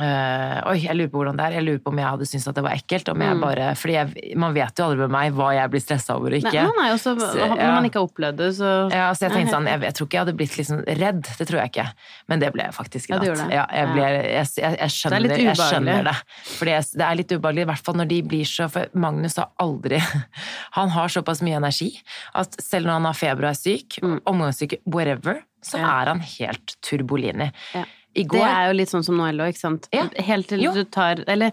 øh, 0.00 0.58
Oi, 0.70 0.78
jeg 0.84 0.96
lurer 0.96 1.10
på 1.12 1.20
hvordan 1.20 1.36
det 1.38 1.44
er. 1.46 1.54
Jeg 1.58 1.64
lurer 1.66 1.80
på 1.84 1.92
om 1.92 1.98
jeg 2.00 2.08
hadde 2.08 2.26
syntes 2.28 2.48
at 2.50 2.56
det 2.58 2.64
var 2.66 2.74
ekkelt. 2.78 3.08
Om 3.12 3.22
jeg 3.22 3.34
Mm. 3.34 3.40
bare, 3.44 3.66
fordi 3.78 3.94
jeg, 3.94 4.34
man 4.36 4.54
vet 4.54 4.78
jo 4.78 4.84
aldri 4.84 4.98
med 5.04 5.10
meg 5.14 5.32
hva 5.36 5.48
jeg 5.54 5.70
blir 5.70 5.82
stressa 5.84 6.16
over 6.16 6.34
og 6.34 6.38
ikke. 6.40 6.52
Nei, 6.52 6.72
nei, 6.78 6.88
også, 6.94 7.14
så, 7.20 7.28
ja. 7.38 7.48
Når 7.54 7.72
man 7.76 7.84
ikke 7.88 8.00
har 8.00 8.08
opplevd 8.08 8.36
det, 8.42 8.48
så 8.58 8.70
Ja, 8.92 9.06
så 9.14 9.26
jeg 9.28 9.32
tenkte 9.36 9.54
sånn, 9.54 9.66
jeg, 9.70 9.80
jeg 9.86 9.94
tror 9.94 10.06
ikke 10.08 10.16
jeg 10.18 10.24
hadde 10.24 10.36
blitt 10.40 10.56
liksom 10.58 10.82
redd, 11.02 11.22
det 11.38 11.46
tror 11.48 11.60
jeg 11.62 11.72
ikke. 11.74 11.86
Men 12.28 12.40
det 12.44 12.52
ble 12.54 12.66
jeg 12.68 12.74
faktisk 12.74 13.10
i 13.10 13.14
natt. 13.14 13.26
Ja. 13.28 13.48
Ja, 13.54 13.66
jeg, 13.70 13.88
ble, 13.94 14.08
jeg, 14.34 14.46
jeg, 14.58 14.90
skjønner, 14.90 15.28
det 15.28 15.38
jeg 15.44 15.56
skjønner 15.62 16.04
det. 16.10 16.16
Fordi 16.58 16.78
det 16.98 17.06
er 17.10 17.14
litt 17.22 17.32
ubehagelig, 17.36 17.62
i 17.66 17.70
hvert 17.72 17.84
fall 17.86 17.98
når 18.02 18.08
de 18.10 18.22
blir 18.22 18.44
så 18.48 18.68
For 18.70 18.88
Magnus 18.94 19.36
har 19.36 19.50
aldri 19.62 19.98
Han 20.78 20.88
har 20.94 21.08
såpass 21.12 21.42
mye 21.44 21.56
energi 21.60 21.92
at 22.34 22.56
selv 22.62 22.86
når 22.88 22.92
han 22.98 23.04
har 23.10 23.14
feber 23.18 23.44
og 23.46 23.50
er 23.54 23.58
syk, 23.60 23.98
Mm. 24.04 24.18
omgangssyke, 24.26 24.78
whatever, 24.90 25.42
så 25.64 25.78
er 25.78 26.08
han 26.10 26.20
helt 26.20 26.74
turbolini. 26.84 27.50
Ja. 27.74 27.84
I 28.14 28.24
Det 28.30 28.42
er 28.46 28.68
jo 28.70 28.74
litt 28.78 28.90
sånn 28.92 29.04
som 29.06 29.16
nå 29.18 29.26
ikke 29.50 29.58
sant. 29.58 29.88
Ja. 29.92 30.06
Helt 30.22 30.48
til 30.48 30.62
Jo. 30.62 30.72
du 30.72 30.84
tar 30.84 31.24
Eller 31.26 31.52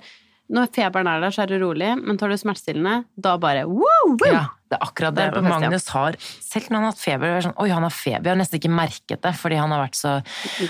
når 0.51 0.67
feberen 0.75 1.07
er 1.07 1.21
der, 1.23 1.31
så 1.31 1.43
er 1.43 1.47
det 1.47 1.61
rolig, 1.61 1.93
men 2.03 2.17
tar 2.19 2.27
du 2.29 2.35
smertestillende, 2.35 3.05
da 3.15 3.37
bare 3.37 3.63
woo, 3.69 3.87
woo! 4.09 4.27
Ja, 4.27 4.47
det 4.71 4.77
er 4.79 4.85
akkurat 4.87 5.15
det. 5.17 5.25
Det 5.35 5.39
er. 5.41 5.47
Magnus 5.51 5.87
har, 5.91 6.15
selv 6.23 6.69
når 6.71 6.77
han 6.77 6.85
har 6.87 6.93
hatt 6.93 7.01
feber, 7.01 7.27
det 7.27 7.37
er 7.41 7.43
sånn, 7.49 7.55
oi, 7.59 7.67
han 7.73 7.83
har 7.83 7.91
feber. 7.91 8.23
Jeg 8.29 8.31
har 8.31 8.39
nesten 8.39 8.59
ikke 8.61 8.71
merket 8.71 9.21
det, 9.25 9.31
fordi 9.35 9.57
han 9.59 9.73
har 9.75 9.81
vært 9.83 9.97
så 9.99 10.13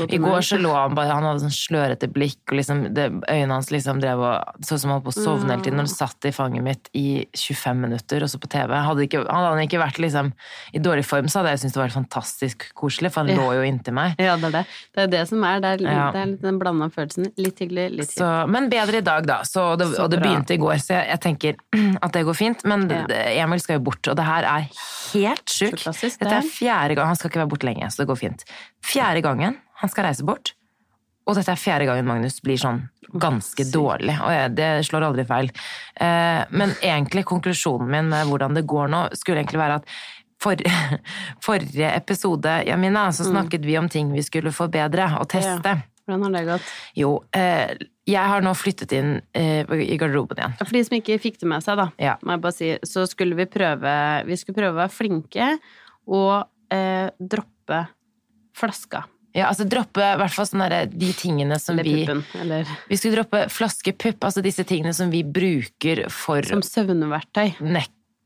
I 0.09 0.17
går 0.21 0.41
så 0.47 0.57
lå 0.57 0.71
han 0.73 0.95
bare, 0.97 1.13
han 1.13 1.27
hadde 1.27 1.43
sånn 1.43 1.53
slørete 1.53 2.09
blikk, 2.11 2.39
og 2.49 2.57
liksom, 2.57 2.81
det, 2.97 3.05
øynene 3.29 3.53
hans 3.59 3.69
liksom 3.73 4.01
drev 4.01 4.23
og 4.25 4.63
Så 4.65 4.75
ut 4.79 4.81
som 4.81 4.89
han 4.89 4.97
holdt 4.97 5.05
på 5.09 5.13
å 5.13 5.23
sovne 5.25 5.53
hele 5.53 5.65
tiden. 5.67 5.77
Når 5.77 5.85
han 5.85 5.93
satt 5.93 6.25
i 6.25 6.31
fanget 6.33 6.65
mitt 6.65 6.89
i 6.97 7.05
25 7.37 7.81
minutter, 7.85 8.25
også 8.25 8.39
på 8.41 8.49
TV. 8.55 8.73
Hadde 8.87 9.05
ikke, 9.05 9.21
han 9.29 9.45
hadde 9.51 9.67
ikke 9.67 9.81
vært 9.83 10.01
liksom 10.01 10.33
i 10.73 10.81
dårlig 10.81 11.05
form, 11.05 11.29
så 11.29 11.41
hadde 11.41 11.53
jeg 11.53 11.61
syntes 11.65 11.77
det 11.77 11.83
var 11.83 11.95
fantastisk 11.95 12.67
koselig, 12.73 13.11
for 13.13 13.21
han 13.23 13.35
Ja. 13.35 13.37
lå 13.37 13.53
jo 13.59 13.67
inntil 13.69 13.93
meg. 13.93 14.15
Ja, 14.17 14.35
det 14.41 14.49
er 14.49 14.57
det. 14.57 14.65
Det 14.97 15.03
er 15.05 15.07
det 15.13 15.23
som 15.29 15.43
er. 15.43 15.59
Det 15.61 15.73
er, 15.77 15.85
Ja. 15.91 16.09
det 16.11 16.21
er 16.25 16.35
den 16.41 16.57
blanda 16.59 16.89
følelsen. 16.89 17.31
Litt 17.37 17.59
hyggelig, 17.61 17.87
litt 17.99 18.09
Så, 18.17 18.47
men 18.49 18.69
bedre 18.69 18.97
i 18.97 19.05
dag, 19.05 19.25
da. 19.27 19.41
Så 19.45 19.77
det, 19.77 19.87
Så 19.93 20.03
og 20.03 20.09
det 20.09 20.19
begynte 20.23 20.55
i 20.55 20.57
går, 20.57 20.75
så 20.81 20.97
jeg, 20.97 21.07
jeg 21.13 21.19
tenker 21.21 21.55
at 22.01 22.11
det 22.11 22.25
går 22.25 22.33
fint. 22.35 22.63
Men. 22.65 22.87
Emil 23.11 23.59
skal 23.59 23.75
jo 23.77 23.83
bort, 23.83 23.90
og 24.07 24.15
det 24.17 24.25
her 24.27 24.47
er 24.47 24.69
helt 25.11 25.51
sjukt. 25.51 25.83
Dette 25.83 26.37
er 26.37 26.47
fjerde 26.47 26.95
gang, 26.95 27.11
Han 27.11 27.19
skal 27.19 27.31
ikke 27.31 27.43
være 27.43 27.51
borte 27.51 27.67
lenge, 27.67 27.89
så 27.91 28.03
det 28.03 28.09
går 28.11 28.19
fint. 28.19 28.47
Fjerde 28.85 29.23
gangen 29.25 29.59
han 29.81 29.89
skal 29.89 30.07
reise 30.09 30.25
bort. 30.25 30.53
Og 31.29 31.37
dette 31.37 31.53
er 31.53 31.59
fjerde 31.59 31.85
gangen 31.89 32.07
Magnus 32.07 32.39
blir 32.43 32.57
sånn 32.59 32.81
ganske 33.21 33.65
dårlig. 33.69 34.15
Og 34.23 34.55
det 34.57 34.71
slår 34.87 35.05
aldri 35.09 35.25
feil. 35.27 35.51
Eh, 35.95 36.41
men 36.49 36.73
egentlig 36.81 37.25
konklusjonen 37.29 37.91
min 37.91 38.09
med 38.11 38.29
hvordan 38.29 38.57
det 38.57 38.65
går 38.69 38.91
nå, 38.91 39.03
skulle 39.17 39.43
egentlig 39.43 39.61
være 39.61 39.79
at 39.81 39.93
for, 40.41 40.57
forrige 41.47 41.91
episode, 41.93 42.55
Jamina, 42.67 43.11
så 43.13 43.27
snakket 43.27 43.65
vi 43.67 43.77
om 43.77 43.89
ting 43.89 44.09
vi 44.13 44.23
skulle 44.25 44.53
forbedre 44.55 45.11
og 45.19 45.29
teste. 45.29 45.77
Hvordan 46.07 46.25
har 46.25 46.33
det 46.33 46.45
gått? 46.49 46.71
Jo, 46.97 47.11
eh, 47.37 47.75
jeg 48.09 48.25
har 48.31 48.41
nå 48.41 48.51
flyttet 48.57 48.91
inn 48.97 49.11
eh, 49.37 49.61
i 49.85 49.97
garderoben 50.01 50.39
igjen. 50.41 50.55
For 50.61 50.73
de 50.73 50.83
som 50.87 50.97
ikke 50.97 51.19
fikk 51.21 51.39
det 51.43 51.49
med 51.51 51.63
seg, 51.65 51.77
da, 51.77 51.89
Ja. 52.01 52.15
må 52.25 52.33
jeg 52.35 52.41
bare 52.41 52.57
si, 52.57 52.69
så 52.87 53.05
skulle 53.07 53.35
vi 53.37 53.45
prøve 53.45 53.93
Vi 54.25 54.37
skulle 54.39 54.57
prøve 54.57 54.73
å 54.73 54.81
være 54.81 54.95
flinke 54.95 55.49
og 56.07 56.47
eh, 56.73 57.09
droppe 57.19 57.83
flaska. 58.57 59.05
Ja, 59.33 59.45
altså 59.47 59.63
droppe 59.63 60.01
i 60.03 60.17
hvert 60.19 60.33
fall 60.35 60.47
sånne 60.49 60.67
de 60.91 61.11
tingene 61.15 61.55
som 61.61 61.77
Eller 61.79 61.87
vi 61.87 62.01
puppen. 62.03 62.23
Eller 62.41 62.67
Vi 62.89 62.97
skulle 62.99 63.15
droppe 63.21 63.45
flaskepupp, 63.53 64.25
altså 64.27 64.43
disse 64.43 64.65
tingene 64.67 64.91
som 64.93 65.11
vi 65.13 65.21
bruker 65.23 66.07
for 66.11 66.43
som 66.43 66.59
søvnverktøy. 66.65 67.53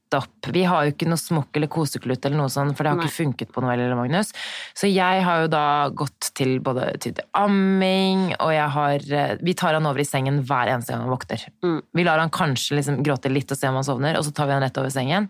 Nettopp. 0.06 0.52
Vi 0.54 0.64
har 0.64 0.86
jo 0.86 0.94
ikke 0.94 1.08
noe 1.10 1.18
smokk 1.20 1.56
eller 1.58 1.68
koseklut 1.72 2.26
eller 2.26 2.38
noe 2.38 2.50
sånt, 2.50 2.76
for 2.78 2.84
det 2.86 2.92
har 2.94 2.98
Nei. 3.00 3.06
ikke 3.08 3.24
funket 3.24 3.52
på 3.54 3.62
Noel 3.64 3.80
eller 3.80 3.96
Magnus. 3.96 4.32
Så 4.78 4.88
jeg 4.92 5.24
har 5.26 5.42
jo 5.44 5.48
da 5.52 5.90
gått 5.90 6.32
til 6.38 6.60
både 6.60 6.98
til 7.02 7.14
amming, 7.34 8.36
og 8.40 8.54
jeg 8.54 8.70
har 8.76 8.96
eh, 9.12 9.36
Vi 9.44 9.54
tar 9.54 9.74
han 9.74 9.86
over 9.86 10.00
i 10.00 10.06
sengen 10.08 10.44
hver 10.46 10.68
eneste 10.72 10.94
gang 10.94 11.06
han 11.06 11.14
våkner. 11.14 11.46
Mm. 11.64 11.82
Vi 11.94 12.04
lar 12.08 12.20
han 12.20 12.30
kanskje 12.34 12.78
liksom 12.80 13.04
gråte 13.04 13.30
litt 13.32 13.52
og 13.52 13.58
se 13.58 13.68
om 13.70 13.76
han 13.76 13.88
sovner, 13.88 14.18
og 14.18 14.26
så 14.26 14.34
tar 14.34 14.48
vi 14.50 14.54
han 14.58 14.64
rett 14.66 14.78
over 14.78 14.94
sengen. 14.94 15.30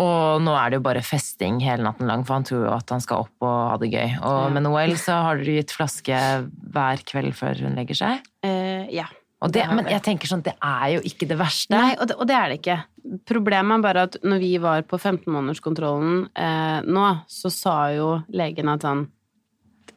Og 0.00 0.40
nå 0.40 0.54
er 0.56 0.70
det 0.72 0.78
jo 0.78 0.84
bare 0.86 1.02
festing 1.04 1.58
hele 1.60 1.84
natten 1.84 2.08
lang, 2.08 2.22
for 2.24 2.38
han 2.38 2.46
tror 2.48 2.62
jo 2.64 2.70
at 2.72 2.88
han 2.94 3.02
skal 3.04 3.26
opp 3.26 3.44
og 3.44 3.56
ha 3.72 3.76
det 3.76 3.90
gøy. 3.92 4.14
Og 4.24 4.38
Ja. 4.46 4.48
med 4.48 4.62
Noel 4.64 4.94
så 4.96 5.18
har 5.26 5.36
dere 5.36 5.58
gitt 5.60 5.74
flaske 5.76 6.16
hver 6.72 7.02
kveld 7.04 7.34
før 7.36 7.60
hun 7.60 7.76
legger 7.76 7.94
seg. 7.94 8.22
Uh, 8.44 8.88
ja. 8.88 9.04
Det, 9.50 9.62
men 9.74 9.88
jeg 9.90 10.02
tenker 10.06 10.30
sånn, 10.30 10.44
det 10.46 10.54
er 10.62 10.92
jo 10.94 11.00
ikke 11.08 11.26
det 11.26 11.38
verste. 11.40 11.74
Nei, 11.74 11.96
og 11.96 12.06
det, 12.10 12.16
og 12.20 12.28
det 12.30 12.36
er 12.38 12.52
det 12.52 12.58
ikke. 12.60 12.78
Problemet 13.26 13.74
er 13.74 13.82
bare 13.82 14.04
at 14.06 14.18
når 14.22 14.42
vi 14.42 14.52
var 14.62 14.84
på 14.86 15.00
15-månederskontrollen 15.00 16.20
eh, 16.38 16.78
nå, 16.86 17.06
så 17.26 17.50
sa 17.50 17.76
jo 17.96 18.08
legen 18.30 18.70
at 18.70 18.86
han, 18.86 19.08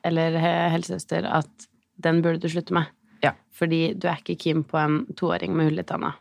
eller 0.05 0.39
helsesøster, 0.73 1.27
at 1.29 1.67
den 2.01 2.23
burde 2.25 2.41
du 2.41 2.49
slutte 2.49 2.73
med. 2.73 2.89
Ja. 3.21 3.35
Fordi 3.53 3.93
du 3.93 4.09
er 4.09 4.21
ikke 4.23 4.37
keen 4.41 4.65
på 4.65 4.79
en 4.81 5.03
toåring 5.17 5.53
med 5.53 5.69
hull 5.69 5.83
i 5.83 5.85
tanna. 5.87 6.15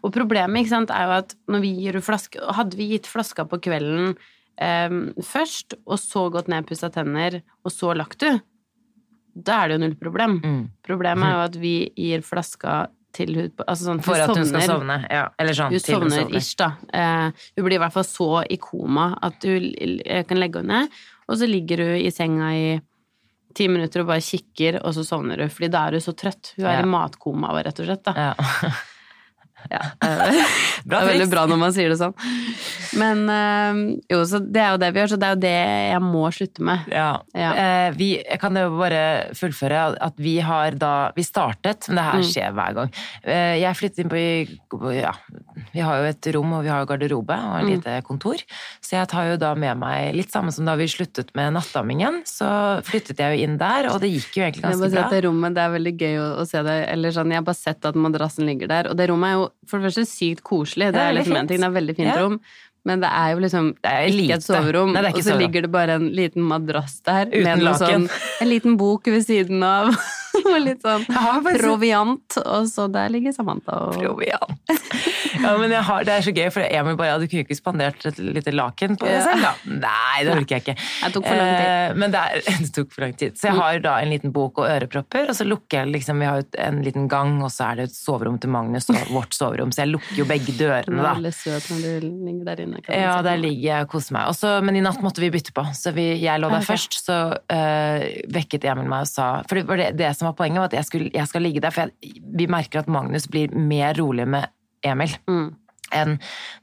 Og 0.00 0.12
problemet 0.14 0.68
sant, 0.70 0.92
er 0.92 1.08
jo 1.08 1.18
at 1.20 1.36
når 1.50 1.62
vi 1.64 1.70
gir 1.78 1.96
flaske 2.04 2.40
Hadde 2.56 2.76
vi 2.76 2.90
gitt 2.90 3.06
flaska 3.08 3.46
på 3.48 3.60
kvelden 3.64 4.14
eh, 4.60 4.96
først, 5.24 5.78
og 5.84 6.00
så 6.00 6.26
gått 6.32 6.50
ned, 6.52 6.66
pussa 6.68 6.90
tenner, 6.92 7.42
og 7.64 7.72
så 7.72 7.92
lagt 7.96 8.24
du, 8.24 8.40
da 9.34 9.62
er 9.64 9.68
det 9.68 9.74
jo 9.78 9.82
null 9.86 9.96
problem. 10.00 10.36
Mm. 10.44 10.60
Problemet 10.86 11.26
er 11.26 11.32
jo 11.34 11.44
at 11.48 11.56
vi 11.60 11.74
gir 11.98 12.22
flaska 12.22 12.86
til 13.14 13.34
hun 13.38 13.50
altså 13.68 13.84
sånn, 13.86 14.00
For 14.02 14.18
at 14.18 14.32
hun 14.34 14.46
skal 14.46 14.64
sovne. 14.66 14.96
Ja. 15.10 15.28
Eller 15.38 15.54
sånn. 15.54 15.70
Hun 15.70 15.78
hun 15.78 16.10
sovner 16.10 16.34
ish, 16.34 16.54
da. 16.58 16.72
Eh, 16.92 17.30
hun 17.56 17.64
blir 17.68 17.76
i 17.78 17.82
hvert 17.84 17.92
fall 17.94 18.06
så 18.08 18.28
i 18.50 18.56
koma 18.58 19.12
at 19.22 19.44
l- 19.46 20.02
kan 20.26 20.38
legge 20.42 20.58
henne 20.62 20.80
ned, 20.86 20.88
og 21.28 21.38
så 21.38 21.46
ligger 21.46 21.78
hun 21.84 21.94
i 22.02 22.10
senga 22.10 22.50
i 22.54 22.80
ti 23.54 23.68
minutter 23.70 24.02
og 24.02 24.08
bare 24.08 24.18
kikker, 24.20 24.80
og 24.84 24.94
så 24.96 25.04
sovner 25.06 25.38
hun. 25.44 25.48
Fordi 25.48 25.68
da 25.70 25.84
er 25.86 25.92
hun 25.92 26.02
så 26.02 26.12
trøtt. 26.18 26.54
Hun 26.56 26.66
er 26.66 26.80
Ja. 26.80 26.82
i 26.82 26.90
matkoma, 26.90 27.52
rett 27.62 27.78
og 27.78 27.86
slett. 27.86 28.02
Da. 28.02 28.12
Ja. 28.16 28.34
Ja, 29.70 29.80
det 30.02 30.08
er, 30.10 30.50
Bra 30.84 30.98
det 31.00 31.00
er 31.00 31.08
veldig 31.12 31.28
bra 31.32 31.44
når 31.48 31.58
man 31.60 31.72
sier 31.72 31.88
det 31.92 31.96
sånn. 32.00 32.12
Men 33.00 33.22
eh, 33.32 33.78
jo, 34.12 34.20
så 34.28 34.40
det 34.44 34.60
er 34.60 34.74
jo 34.74 34.80
det 34.82 34.90
vi 34.94 35.00
gjør, 35.02 35.12
så 35.14 35.18
det 35.20 35.28
er 35.28 35.34
jo 35.36 35.40
det 35.44 35.54
jeg 35.94 36.02
må 36.04 36.24
slutte 36.36 36.66
med. 36.68 36.84
Ja. 36.92 37.08
Ja. 37.34 37.50
Eh, 37.64 37.88
vi, 37.96 38.08
jeg 38.20 38.40
kan 38.42 38.56
jo 38.60 38.66
bare 38.78 39.00
fullføre 39.38 39.84
at 40.04 40.20
vi 40.20 40.36
har 40.44 40.76
da 40.80 40.92
Vi 41.16 41.22
startet, 41.26 41.88
men 41.88 41.96
det 41.96 42.04
Mm. 42.04 42.12
her 42.14 42.26
skjer 42.28 42.52
hver 42.54 42.74
gang. 42.76 42.90
Eh, 43.24 43.54
jeg 43.62 43.76
flyttet 43.78 44.02
inn 44.04 44.10
på 44.12 44.90
Ja, 44.94 45.12
vi 45.72 45.80
har 45.80 45.98
jo 46.02 46.08
et 46.10 46.28
rom, 46.34 46.52
og 46.58 46.62
vi 46.66 46.68
har 46.72 46.84
garderobe 46.86 47.34
og 47.34 47.54
Mm. 47.54 47.68
et 47.68 47.70
lite 47.78 47.96
kontor. 48.06 48.42
Så 48.94 49.00
jeg 49.00 49.08
tar 49.10 49.24
jo 49.32 49.36
da 49.42 49.48
med 49.58 49.78
meg 49.80 50.14
Litt 50.14 50.30
samme 50.30 50.52
som 50.54 50.64
da 50.68 50.76
vi 50.78 50.86
sluttet 50.86 51.32
med 51.34 51.56
nattammingen, 51.56 52.20
så 52.30 52.46
flyttet 52.86 53.18
jeg 53.18 53.34
jo 53.40 53.44
inn 53.48 53.56
der, 53.58 53.88
og 53.90 53.98
det 54.04 54.12
gikk 54.12 54.36
jo 54.38 54.44
egentlig 54.46 54.62
Jeg 54.62 54.78
bare 54.78 54.86
ganske 54.86 55.00
bra. 55.00 55.10
det 55.10 55.22
rommet, 55.26 55.54
det 55.56 55.62
er 55.64 55.72
veldig 55.74 55.94
gøy 55.98 56.14
å, 56.22 56.28
å 56.38 56.44
se 56.46 56.62
det. 56.62 56.76
Eller 56.92 57.10
sånn, 57.16 57.32
jeg 57.34 57.40
har 57.42 57.48
bare 57.48 57.58
sett 57.58 57.84
at 57.90 57.98
madrassen 57.98 58.46
ligger 58.46 58.70
der. 58.70 58.90
Og 58.92 58.94
det 59.00 59.08
rommet 59.10 59.32
er 59.32 59.34
jo 59.40 59.48
for 59.66 59.82
det 59.82 59.90
første 59.90 60.06
sykt 60.06 60.44
koselig. 60.46 60.92
Det 60.92 61.00
det 61.00 61.02
er 61.08 61.18
liksom 61.18 61.36
en 61.42 61.50
ting, 61.50 61.58
det 61.64 61.66
er 61.72 61.76
veldig 61.80 61.96
fint 61.98 62.12
Ja. 62.14 62.20
rom. 62.22 62.38
Men 62.86 63.00
det 63.00 63.08
er 63.10 63.30
jo 63.32 63.38
liksom 63.40 63.70
Det 63.82 63.90
er 63.90 64.06
ikke 64.06 64.16
lite. 64.20 64.34
et 64.38 64.42
soverom. 64.44 64.92
Nei, 64.92 65.02
ikke 65.08 65.16
og 65.16 65.22
så 65.24 65.30
soverom. 65.30 65.40
ligger 65.42 65.62
det 65.62 65.70
bare 65.72 65.94
en 65.98 66.08
liten 66.14 66.42
madrass 66.54 67.00
der. 67.02 67.26
Uten 67.32 67.42
med 67.44 67.62
laken. 67.64 68.06
Sånn, 68.08 68.10
en 68.44 68.48
liten 68.48 68.76
bok 68.76 69.04
ved 69.10 69.24
siden 69.26 69.62
av. 69.64 69.90
og 70.54 70.58
litt 70.62 70.84
sånn 70.84 71.06
proviant. 71.08 72.38
Og 72.44 72.68
så 72.70 72.88
der 72.92 73.12
ligger 73.12 73.34
Samantha 73.36 73.78
og 73.88 73.98
Proviant. 73.98 74.60
Ja, 75.44 75.54
men 75.58 75.72
har, 75.72 76.04
det 76.06 76.14
er 76.14 76.24
så 76.24 76.32
gøy, 76.34 76.46
for 76.54 76.64
Emil 76.64 76.96
bare 76.98 77.12
ja, 77.12 77.18
du 77.20 77.26
kunne 77.28 77.44
ikke 77.44 77.56
spandert 77.58 78.04
et 78.08 78.18
lite 78.22 78.52
laken 78.54 78.98
på 79.00 79.08
deg 79.08 79.22
selv, 79.24 79.44
da. 79.44 79.52
Nei, 79.82 80.24
det 80.24 80.34
orker 80.34 80.56
jeg 80.56 80.64
ikke. 80.64 80.76
Det 80.78 81.10
tok 81.16 81.26
for 81.26 81.40
lang 81.40 81.50
tid. 81.50 81.66
Eh, 81.66 81.96
men 82.00 82.14
det, 82.14 82.22
er, 82.22 82.46
det 82.64 82.70
tok 82.76 82.92
for 82.94 83.06
lang 83.06 83.16
tid. 83.20 83.38
Så 83.40 83.48
jeg 83.50 83.58
har 83.58 83.80
da 83.84 83.96
en 84.02 84.12
liten 84.12 84.34
bok 84.34 84.62
og 84.62 84.68
ørepropper, 84.68 85.30
og 85.32 85.38
så 85.38 85.46
lukker 85.48 85.82
jeg 85.82 85.92
liksom 85.94 86.22
Vi 86.22 86.28
har 86.30 86.44
en 86.64 86.80
liten 86.86 87.08
gang, 87.10 87.36
og 87.44 87.52
så 87.52 87.70
er 87.70 87.82
det 87.82 87.88
et 87.90 87.96
soverom 87.96 88.38
til 88.42 88.52
Magnus 88.54 88.88
og 88.92 89.00
vårt 89.12 89.36
soverom, 89.36 89.74
så 89.74 89.84
jeg 89.84 89.94
lukker 89.94 90.22
jo 90.22 90.28
begge 90.28 90.54
dørene, 90.58 91.00
da. 91.02 91.14
veldig 91.18 91.34
søt 91.36 91.70
når 91.72 91.84
du 91.84 92.08
ligger 92.08 92.50
der 92.50 92.64
inne. 92.64 92.84
Ja, 92.88 93.18
der 93.24 93.40
ligger 93.40 93.64
jeg 93.64 93.88
og 93.88 93.92
koser 93.94 94.16
meg. 94.16 94.30
Også, 94.32 94.54
men 94.64 94.78
i 94.78 94.84
natt 94.84 95.02
måtte 95.04 95.22
vi 95.24 95.32
bytte 95.34 95.54
på, 95.56 95.66
så 95.76 95.92
vi, 95.96 96.06
jeg 96.22 96.42
lå 96.42 96.50
der 96.52 96.64
først. 96.64 97.00
Så 97.04 97.18
øh, 97.34 98.06
vekket 98.32 98.64
Emil 98.70 98.88
meg 98.88 99.04
og 99.04 99.10
sa 99.10 99.26
For 99.48 99.58
det, 99.58 99.66
var 99.68 99.80
det, 99.80 99.90
det 99.98 100.10
som 100.16 100.23
var 100.26 100.36
poenget, 100.38 100.62
var 100.62 100.70
at 100.72 100.78
jeg, 100.78 100.88
skulle, 100.88 101.10
jeg 101.14 101.30
skal 101.30 101.44
ligge 101.44 101.62
der, 101.64 101.74
for 101.74 101.86
jeg, 101.86 102.22
vi 102.40 102.48
merker 102.50 102.82
at 102.82 102.90
Magnus 102.90 103.28
blir 103.30 103.54
mer 103.54 103.94
rolig 103.98 104.26
med 104.28 104.50
Emil 104.84 105.14
Mm. 105.30 105.54
enn 105.94 106.16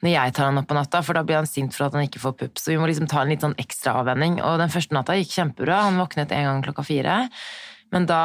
når 0.04 0.12
jeg 0.12 0.34
tar 0.36 0.50
han 0.50 0.60
opp 0.60 0.68
på 0.68 0.76
natta, 0.76 1.02
for 1.06 1.16
da 1.16 1.24
blir 1.24 1.40
han 1.40 1.48
sint 1.50 1.74
for 1.74 1.88
at 1.88 1.96
han 1.96 2.04
ikke 2.04 2.20
får 2.22 2.38
pupp. 2.40 2.60
Så 2.60 2.74
vi 2.74 2.78
må 2.82 2.90
liksom 2.90 3.08
ta 3.08 3.22
en 3.22 3.32
litt 3.32 3.44
sånn 3.46 3.56
ekstra 3.62 4.00
avvenning. 4.02 4.40
Og 4.44 4.58
den 4.60 4.74
første 4.74 4.98
natta 4.98 5.16
gikk 5.16 5.32
kjempebra. 5.38 5.84
Han 5.88 6.00
våknet 6.02 6.34
en 6.36 6.48
gang 6.50 6.64
klokka 6.66 6.84
fire. 6.84 7.18
Men 7.92 8.06
da, 8.08 8.20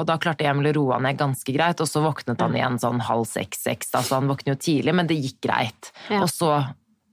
og 0.00 0.06
da 0.08 0.18
klarte 0.20 0.44
Emil 0.48 0.68
å 0.70 0.74
roe 0.76 0.98
ned 1.00 1.16
ganske 1.20 1.52
greit, 1.54 1.80
og 1.80 1.88
så 1.88 2.02
våknet 2.04 2.40
han 2.44 2.56
igjen 2.56 2.80
sånn 2.80 3.00
halv 3.06 3.24
seks-seks. 3.28 3.92
Altså 3.94 4.14
så 4.14 4.18
han 4.20 4.28
våkner 4.28 4.54
jo 4.54 4.60
tidlig, 4.60 4.94
men 4.94 5.08
det 5.08 5.16
gikk 5.20 5.40
greit. 5.48 5.92
Ja. 6.10 6.22
Og 6.22 6.28
så 6.32 6.50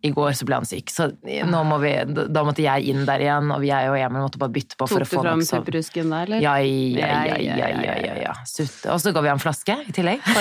i 0.05 0.11
går 0.15 0.35
så 0.37 0.47
ble 0.47 0.59
han 0.61 0.67
syk, 0.67 0.91
så 0.93 1.09
nå 1.25 1.61
må 1.67 1.79
vi, 1.83 1.93
da 2.05 2.43
måtte 2.45 2.63
jeg 2.65 2.91
inn 2.91 3.03
der 3.07 3.23
igjen, 3.23 3.51
og 3.55 3.65
jeg 3.65 3.89
og 3.91 3.97
Emil 3.99 4.25
måtte 4.25 4.41
bare 4.41 4.53
bytte 4.55 4.77
på 4.79 4.87
for 4.89 5.01
Tok 5.01 5.05
å 5.05 5.05
du 5.05 5.09
få 5.09 5.15
Tok 5.15 5.25
du 5.25 5.29
fram 5.29 5.63
pepperusken 5.65 6.13
der, 6.13 6.29
eller? 6.29 6.43
Ja, 6.43 6.55
ja, 6.61 7.11
ja, 7.31 7.37
ja, 7.41 7.69
ja, 7.85 7.95
ja, 8.05 8.15
ja. 8.27 8.35
Og 8.93 9.01
så 9.01 9.13
ga 9.15 9.23
vi 9.25 9.31
ham 9.31 9.41
flaske 9.41 9.77
i 9.85 9.95
tillegg. 9.95 10.23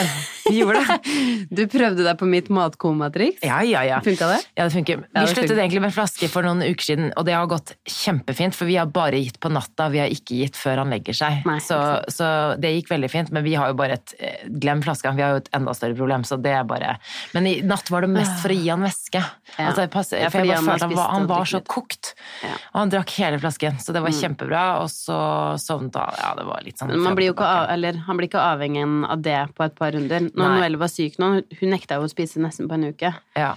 Vi 0.44 0.58
gjorde 0.58 0.82
det. 0.84 1.14
Du 1.48 1.62
prøvde 1.72 2.04
deg 2.04 2.18
på 2.20 2.26
mitt 2.28 2.50
matkomatriks. 2.52 3.40
Ja, 3.46 3.62
ja, 3.64 3.80
ja. 3.88 4.00
Funka 4.04 4.26
det? 4.28 4.40
Ja, 4.52 4.66
det 4.66 4.74
funker. 4.74 5.04
Vi 5.08 5.22
sluttet 5.30 5.56
egentlig 5.56 5.80
med 5.86 5.94
flaske 5.94 6.28
for 6.28 6.44
noen 6.44 6.60
uker 6.66 6.84
siden, 6.84 7.08
og 7.16 7.24
det 7.24 7.32
har 7.32 7.48
gått 7.48 7.72
kjempefint, 7.88 8.56
for 8.56 8.68
vi 8.68 8.76
har 8.76 8.90
bare 8.92 9.22
gitt 9.22 9.38
på 9.40 9.48
natta, 9.52 9.88
vi 9.94 10.02
har 10.02 10.12
ikke 10.12 10.42
gitt 10.42 10.60
før 10.60 10.82
han 10.82 10.92
legger 10.92 11.16
seg. 11.16 11.40
Nei, 11.48 11.56
så, 11.64 11.78
så 12.12 12.28
det 12.60 12.74
gikk 12.76 12.92
veldig 12.92 13.10
fint, 13.12 13.32
men 13.34 13.46
vi 13.46 13.56
har 13.56 13.72
jo 13.72 13.78
bare 13.78 13.96
et 13.96 14.14
eh, 14.18 14.44
Glem 14.64 14.82
flaska, 14.84 15.14
vi 15.16 15.24
har 15.24 15.34
jo 15.34 15.42
et 15.42 15.50
enda 15.56 15.72
større 15.76 15.96
problem, 15.96 16.26
så 16.28 16.36
det 16.40 16.52
er 16.52 16.68
bare 16.68 16.94
Men 17.32 17.48
i 17.48 17.54
natt 17.64 17.88
var 17.92 18.04
det 18.04 18.12
mest 18.12 18.36
for 18.42 18.52
å 18.52 18.58
gi 18.58 18.68
han 18.68 18.84
væske. 18.84 19.22
Ja. 19.58 19.68
Altså, 19.70 19.86
passer, 19.92 20.22
Ja, 20.24 20.30
fordi 20.34 20.50
han 20.50 20.66
han 20.66 20.94
var, 20.94 21.10
han 21.12 21.26
var 21.30 21.44
så 21.48 21.60
kokt. 21.60 22.14
Ja. 22.42 22.54
Mm. 22.54 22.62
Og 22.72 22.78
han 22.80 22.94
drakk 22.94 23.12
hele 23.18 23.38
flasken, 23.42 23.78
så 23.82 23.94
det 23.94 24.02
var 24.04 24.14
kjempebra, 24.14 24.64
og 24.82 24.88
så 24.92 25.18
sovnet 25.62 25.98
han. 26.00 26.16
Ja, 26.18 26.32
det 26.38 26.46
var 26.48 26.64
litt 26.66 26.80
sånn 26.80 26.90
Men 26.90 27.04
man 27.06 27.18
blir 27.18 27.34
av, 27.34 27.68
eller, 27.74 28.00
han 28.06 28.18
blir 28.18 28.30
ikke 28.30 28.42
avhengig 28.42 28.82
av 29.10 29.22
det 29.22 29.38
på 29.54 29.66
et 29.66 29.78
par 29.78 29.94
runder. 29.94 30.26
Når 30.32 30.42
Nei. 30.42 30.58
Noelle 30.58 30.82
var 30.82 30.90
syk 30.92 31.20
nå, 31.22 31.30
hun 31.60 31.72
nekta 31.74 32.00
jo 32.00 32.08
å 32.08 32.10
spise 32.10 32.42
nesten 32.42 32.70
på 32.70 32.78
en 32.78 32.90
uke. 32.90 33.14
Ja. 33.38 33.54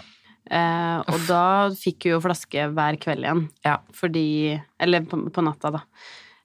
Eh, 0.48 1.00
og 1.12 1.26
da 1.28 1.44
fikk 1.76 2.08
hun 2.08 2.16
jo 2.16 2.24
flaske 2.24 2.70
hver 2.72 3.00
kveld 3.02 3.26
igjen. 3.26 3.44
Ja. 3.68 3.80
Fordi 3.96 4.28
Eller 4.80 5.08
på, 5.10 5.20
på 5.34 5.44
natta, 5.44 5.74
da. 5.80 5.84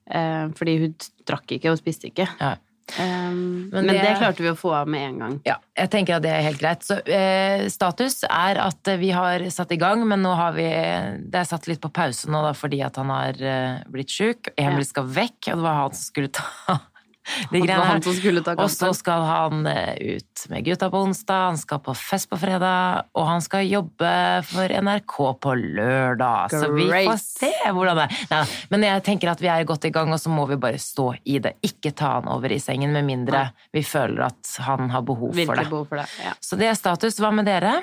Eh, 0.09 0.45
fordi 0.57 0.77
hun 0.81 0.95
drakk 1.27 1.55
ikke 1.55 1.71
og 1.71 1.79
spiste 1.79 2.09
ikke. 2.09 2.27
Ja. 2.41 2.55
Eh, 2.97 3.31
men 3.33 3.87
det- 3.87 3.93
det... 4.01 4.15
klarte 4.19 4.43
vi 4.43 4.49
å 4.51 4.55
få 4.59 4.73
av 4.75 4.87
med 4.87 5.01
en 5.07 5.19
gang. 5.19 5.35
Ja, 5.47 5.55
jeg 5.77 5.89
tenker 5.93 6.17
at 6.17 6.23
det 6.25 6.31
er 6.35 6.41
helt 6.45 6.59
greit. 6.61 6.83
Så 6.83 6.99
eh, 7.07 7.67
status 7.73 8.23
er 8.29 8.59
at 8.61 8.87
eh, 8.91 8.97
vi 9.01 9.09
har 9.15 9.39
satt 9.49 9.71
i 9.71 9.79
gang, 9.81 10.03
men 10.07 10.21
nå 10.21 10.33
har 10.35 10.51
vi 10.53 10.67
Det 10.67 11.39
er 11.39 11.47
satt 11.49 11.67
litt 11.67 11.81
på 11.81 11.89
pause 11.93 12.29
nå, 12.29 12.41
da, 12.43 12.53
fordi 12.53 12.81
at 12.85 12.95
han 13.01 13.09
har 13.09 13.39
eh, 13.41 13.83
blitt 13.89 14.09
sjuk. 14.13 14.51
Emil 14.57 14.83
Ja. 14.83 14.89
skal 14.93 15.07
vekk, 15.07 15.39
og 15.53 15.55
det 15.61 15.63
var 15.63 15.79
han 15.81 15.93
som 15.95 16.03
skulle 16.11 16.29
ta 16.33 16.79
de 17.51 17.59
Det 17.59 17.61
greiene 17.63 17.79
var 17.79 17.89
han 17.89 18.03
som 18.03 18.15
skulle 18.17 18.43
ta 18.43 18.55
Og 18.59 18.69
så 18.71 18.89
skal 18.97 19.23
han 19.27 19.67
eh, 19.69 20.17
ut 20.17 20.43
med 20.51 20.65
gutta 20.65 20.89
på 20.91 21.03
onsdag, 21.07 21.45
han 21.53 21.59
skal 21.61 21.79
på 21.85 21.95
fest 21.97 22.29
på 22.31 22.39
fredag, 22.41 23.07
og 23.15 23.27
han 23.29 23.43
skal 23.43 23.65
jobbe 23.67 24.11
for 24.49 24.75
NRK 24.83 25.15
på 25.45 25.55
lørdag. 25.61 26.51
Så 26.51 26.71
vi 26.75 26.89
får 26.91 27.21
se 27.23 27.53
hvordan 27.69 28.01
det 28.01 28.07
er. 28.09 28.21
Ja, 28.33 28.43
Men 28.73 28.87
jeg 28.89 29.05
tenker 29.07 29.31
at 29.31 29.43
vi 29.43 29.51
er 29.51 29.63
godt 29.67 29.87
i 29.87 29.93
gang, 29.95 30.11
og 30.13 30.19
så 30.21 30.33
må 30.33 30.45
vi 30.51 30.59
bare 30.59 30.81
stå 30.81 31.13
i 31.23 31.39
det. 31.43 31.55
Ikke 31.63 31.93
ta 31.95 32.17
han 32.19 32.29
over 32.31 32.51
i 32.51 32.59
sengen, 32.63 32.93
med 32.93 33.07
mindre 33.07 33.47
vi 33.73 33.83
føler 33.87 34.27
at 34.27 34.55
han 34.67 34.91
har 34.93 35.03
behov 35.07 35.33
for 35.33 35.55
det. 35.55 35.67
behov 35.69 35.87
for 35.89 36.03
det. 36.03 36.07
Ja. 36.23 36.35
Så 36.43 36.59
det 36.59 36.69
er 36.71 36.77
status. 36.77 37.19
Hva 37.23 37.31
med 37.35 37.47
dere? 37.47 37.77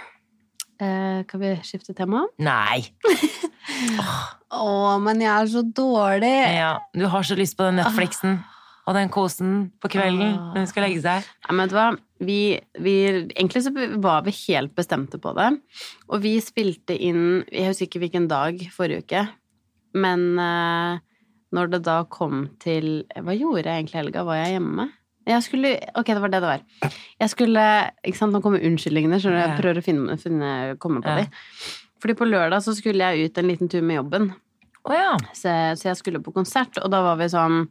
Eh, 0.80 1.24
kan 1.28 1.40
vi 1.40 1.56
skifte 1.64 1.94
tema? 1.96 2.24
Nei. 2.40 2.86
Å, 4.50 4.96
men 5.02 5.20
jeg 5.22 5.30
er 5.30 5.50
så 5.52 5.62
dårlig! 5.62 6.36
Ja, 6.56 6.72
du 6.96 7.04
har 7.12 7.26
så 7.26 7.36
lyst 7.38 7.58
på 7.58 7.66
den 7.68 7.78
Netflixen 7.78 8.40
og 8.90 8.96
den 8.98 9.10
kosen 9.14 9.50
på 9.78 9.86
kvelden 9.92 10.32
Ah. 10.34 10.48
når 10.50 10.64
hun 10.64 10.70
skal 10.70 10.82
legge 10.88 11.02
seg. 11.04 11.26
Ja, 11.46 11.52
men 11.54 11.62
vet 11.68 11.70
du 11.70 11.76
hva? 11.78 11.88
Vi, 12.26 12.38
vi, 12.82 12.94
egentlig 13.30 13.62
så 13.64 13.70
var 14.02 14.24
vi 14.26 14.34
helt 14.48 14.74
bestemte 14.76 15.20
på 15.22 15.30
det. 15.38 15.52
Og 16.10 16.20
vi 16.24 16.34
spilte 16.42 16.96
inn 16.98 17.44
Jeg 17.48 17.70
husker 17.70 17.86
ikke 17.86 18.02
hvilken 18.02 18.26
dag 18.28 18.58
forrige 18.74 19.04
uke, 19.06 19.22
men 19.94 20.26
uh, 20.38 20.98
når 21.54 21.70
det 21.72 21.80
da 21.86 22.00
kom 22.10 22.48
til 22.62 23.04
Hva 23.14 23.34
gjorde 23.38 23.64
jeg 23.70 23.78
egentlig 23.84 23.96
i 23.96 24.02
helga? 24.02 24.24
Var 24.26 24.42
jeg 24.42 24.56
hjemme? 24.58 24.88
Jeg 25.30 25.46
skulle 25.46 25.72
Ok, 25.98 26.10
det 26.10 26.20
var 26.20 26.32
det 26.34 26.42
det 26.42 26.50
var. 26.50 26.66
Jeg 27.20 27.30
skulle 27.32 27.64
Ikke 28.04 28.18
sant, 28.18 28.34
nå 28.34 28.42
kommer 28.42 28.62
unnskyldningene. 28.66 29.18
Jeg 29.22 29.56
prøver 29.60 29.80
å 29.80 29.86
finne, 29.86 30.18
finne 30.20 30.52
komme 30.82 31.02
på 31.04 31.14
Ja. 31.14 31.22
de. 31.22 31.26
Fordi 32.00 32.14
på 32.16 32.28
lørdag 32.28 32.62
så 32.64 32.72
skulle 32.74 33.04
jeg 33.12 33.28
ut 33.30 33.38
en 33.38 33.46
liten 33.50 33.68
tur 33.68 33.82
med 33.82 33.98
jobben. 34.00 34.30
Oh, 34.88 34.94
ja. 34.96 35.16
Så, 35.36 35.52
så 35.76 35.90
jeg 35.90 35.96
skulle 35.98 36.22
på 36.24 36.32
konsert, 36.32 36.78
og 36.80 36.88
da 36.90 37.02
var 37.04 37.18
vi 37.20 37.26
sånn 37.28 37.66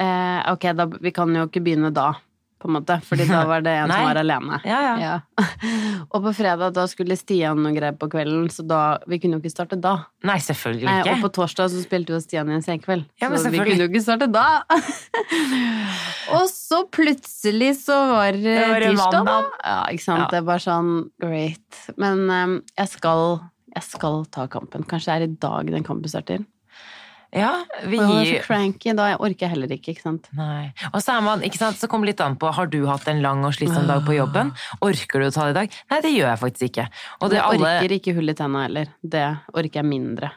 eh, 0.00 0.40
Ok, 0.52 0.70
da, 0.78 0.88
vi 1.00 1.12
kan 1.14 1.34
jo 1.34 1.46
ikke 1.48 1.62
begynne 1.64 1.90
da, 1.94 2.12
på 2.58 2.66
en 2.66 2.74
måte, 2.74 2.96
fordi 3.06 3.28
da 3.28 3.44
var 3.46 3.62
det 3.62 3.74
en 3.84 3.92
som 3.92 4.06
var 4.08 4.18
alene. 4.18 4.58
Ja, 4.66 4.78
ja. 4.98 5.16
Og 6.12 6.24
på 6.24 6.32
fredag 6.34 6.72
da 6.74 6.86
skulle 6.90 7.16
Stian 7.18 7.60
noe 7.62 7.74
greier 7.76 7.98
på 7.98 8.08
kvelden, 8.10 8.48
så 8.50 8.64
da, 8.66 8.80
vi 9.10 9.20
kunne 9.22 9.38
jo 9.38 9.42
ikke 9.44 9.52
starte 9.52 9.78
da. 9.82 9.94
Nei, 10.26 10.38
selvfølgelig 10.42 10.88
Nei, 10.88 11.02
og 11.12 11.22
på 11.26 11.30
torsdag 11.38 11.70
så 11.74 11.82
spilte 11.84 12.16
jo 12.16 12.22
Stian 12.22 12.50
i 12.50 12.56
en 12.56 12.64
senkveld, 12.64 13.06
Ja, 13.22 13.30
men 13.30 13.42
så 13.42 13.52
vi 13.54 13.60
kunne 13.62 13.84
jo 13.84 13.90
ikke 13.90 14.02
starte 14.06 14.30
da. 14.32 14.46
og 16.38 16.48
så 16.50 16.82
plutselig 16.90 17.74
så 17.84 18.00
var 18.14 18.32
det 18.38 18.56
Det 18.56 18.72
var 18.72 18.88
tirsdag, 18.88 19.30
da. 19.30 19.38
Ja, 19.62 19.78
ikke 19.92 20.06
sant. 20.08 20.26
Det 20.32 20.40
er 20.40 20.50
bare 20.50 20.64
sånn 20.64 20.92
great. 21.22 21.84
Men 22.00 22.26
eh, 22.32 22.58
jeg 22.80 22.94
skal 22.96 23.40
jeg 23.78 23.84
skal 23.84 24.22
ta 24.32 24.46
kampen. 24.50 24.84
Kanskje 24.88 25.12
det 25.12 25.16
er 25.28 25.28
i 25.28 25.34
dag 25.42 25.68
den 25.70 25.84
kampen 25.86 26.10
starter. 26.10 26.42
Ja, 27.36 27.50
vi 27.84 27.98
Og 28.00 28.08
jeg 28.08 28.08
var 28.08 28.24
så 28.24 28.46
cranky, 28.46 28.92
da 28.96 29.10
orker 29.20 29.44
jeg 29.44 29.52
heller 29.52 29.72
ikke, 29.74 29.92
ikke 29.92 30.04
sant. 30.06 30.30
Nei. 30.38 30.70
Og 30.94 31.02
så 31.04 31.18
er 31.18 31.24
man, 31.26 31.44
ikke 31.44 31.60
sant, 31.60 31.76
så 31.76 31.90
kommer 31.90 32.08
det 32.08 32.16
litt 32.16 32.24
an 32.24 32.38
på, 32.40 32.48
har 32.56 32.70
du 32.72 32.80
hatt 32.88 33.08
en 33.12 33.20
lang 33.24 33.44
og 33.44 33.52
slitsom 33.56 33.88
dag 33.90 34.00
på 34.06 34.16
jobben? 34.16 34.54
Orker 34.84 35.20
du 35.20 35.28
å 35.28 35.34
ta 35.34 35.48
det 35.48 35.52
i 35.52 35.58
dag? 35.60 35.78
Nei, 35.92 36.02
det 36.06 36.14
gjør 36.14 36.30
jeg 36.32 36.42
faktisk 36.46 36.68
ikke. 36.70 36.88
Og 37.20 37.32
det 37.32 37.40
jeg 37.40 37.46
alle... 37.50 37.72
orker 37.76 37.96
ikke 37.98 38.16
hull 38.16 38.32
i 38.32 38.36
tenna 38.38 38.64
heller. 38.64 38.92
Det 39.04 39.26
orker 39.52 39.82
jeg 39.82 39.90
mindre. 39.90 40.32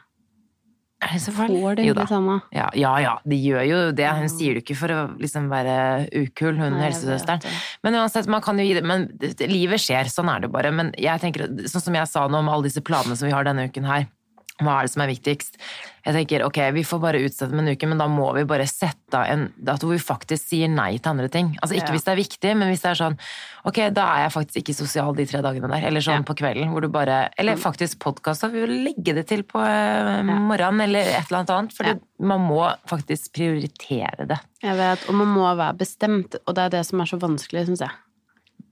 Er 1.02 1.16
det 1.16 1.24
så 1.24 1.32
farlig? 1.34 1.58
Får 1.64 1.80
det 1.80 1.86
Jo 1.88 1.94
da. 1.98 2.04
tenna? 2.12 2.36
Ja, 2.54 2.68
ja, 2.78 2.92
ja, 3.02 3.16
de 3.26 3.38
gjør 3.42 3.64
jo 3.66 3.80
det. 3.98 4.06
Hun 4.20 4.30
sier 4.30 4.58
det 4.58 4.62
ikke 4.62 4.78
for 4.84 4.94
å 4.94 5.00
liksom 5.18 5.48
være 5.50 5.76
ukul, 6.12 6.60
hun 6.60 6.76
Nei, 6.76 6.84
helsesøsteren. 6.90 7.42
Men 7.82 7.98
uansett, 8.04 8.30
man 8.30 8.44
kan 8.46 8.60
jo 8.62 8.68
gi 8.68 8.76
det 8.78 8.84
Men 8.86 9.08
livet 9.50 9.82
skjer, 9.82 10.12
sånn 10.14 10.30
er 10.30 10.44
det 10.44 10.52
bare. 10.54 10.70
Men 10.76 10.92
jeg 11.02 11.24
tenker, 11.24 11.48
sånn 11.72 11.88
som 11.88 11.98
jeg 11.98 12.12
sa 12.12 12.28
nå 12.30 12.44
om 12.44 12.52
alle 12.52 12.68
disse 12.68 12.84
planene 12.86 13.18
som 13.18 13.32
vi 13.32 13.34
har 13.34 13.48
denne 13.48 13.66
uken 13.72 13.88
her, 13.90 14.06
hva 14.62 14.80
er 14.80 14.88
det 14.88 14.92
som 14.94 15.02
er 15.04 15.10
viktigst? 15.12 15.58
Jeg 16.06 16.16
tenker, 16.16 16.42
ok, 16.48 16.58
vi 16.74 16.82
får 16.88 17.00
bare 17.04 17.20
utsette 17.22 17.54
med 17.54 17.68
en 17.68 17.76
uke, 17.76 17.88
men 17.88 18.00
da 18.02 18.08
må 18.10 18.32
vi 18.34 18.42
bare 18.50 18.66
sette 18.66 19.14
av 19.14 19.28
en 19.30 19.44
dato 19.62 19.86
hvor 19.86 19.94
vi 19.94 20.02
faktisk 20.02 20.48
sier 20.50 20.70
nei 20.72 20.96
til 20.98 21.12
andre 21.12 21.28
ting. 21.30 21.52
Altså 21.62 21.76
ikke 21.78 21.92
Ja. 21.92 21.94
hvis 21.94 22.06
det 22.08 22.12
er 22.14 22.20
viktig, 22.22 22.54
men 22.58 22.72
hvis 22.72 22.82
det 22.82 22.90
er 22.92 22.98
sånn, 23.02 23.18
ok, 23.70 23.78
da 23.94 24.06
er 24.16 24.24
jeg 24.26 24.34
faktisk 24.34 24.58
ikke 24.64 24.76
sosial 24.80 25.14
de 25.16 25.26
tre 25.30 25.42
dagene 25.46 25.70
der. 25.70 25.86
Eller 25.88 26.02
sånn 26.02 26.22
Ja. 26.24 26.26
på 26.26 26.34
kvelden, 26.42 26.72
hvor 26.74 26.82
du 26.82 26.88
bare 26.90 27.30
Eller 27.38 27.56
faktisk 27.56 28.00
podkast, 28.00 28.42
vi 28.52 28.62
vil 28.66 28.84
legge 28.86 29.14
det 29.14 29.28
til 29.28 29.44
på 29.44 29.62
eh, 29.62 30.24
morgenen, 30.24 30.82
eller 30.82 31.02
et 31.02 31.30
eller 31.30 31.40
annet 31.44 31.50
annet. 31.58 31.74
For 31.74 31.84
Ja. 31.86 31.94
man 32.20 32.42
må 32.50 32.76
faktisk 32.88 33.34
prioritere 33.34 34.28
det. 34.28 34.40
Jeg 34.64 34.76
vet, 34.78 35.08
og 35.10 35.14
man 35.16 35.28
må 35.28 35.56
være 35.56 35.78
bestemt, 35.78 36.36
og 36.48 36.56
det 36.56 36.64
er 36.66 36.70
det 36.80 36.86
som 36.88 37.00
er 37.02 37.06
så 37.06 37.20
vanskelig, 37.20 37.68
syns 37.68 37.80
jeg. 37.86 37.92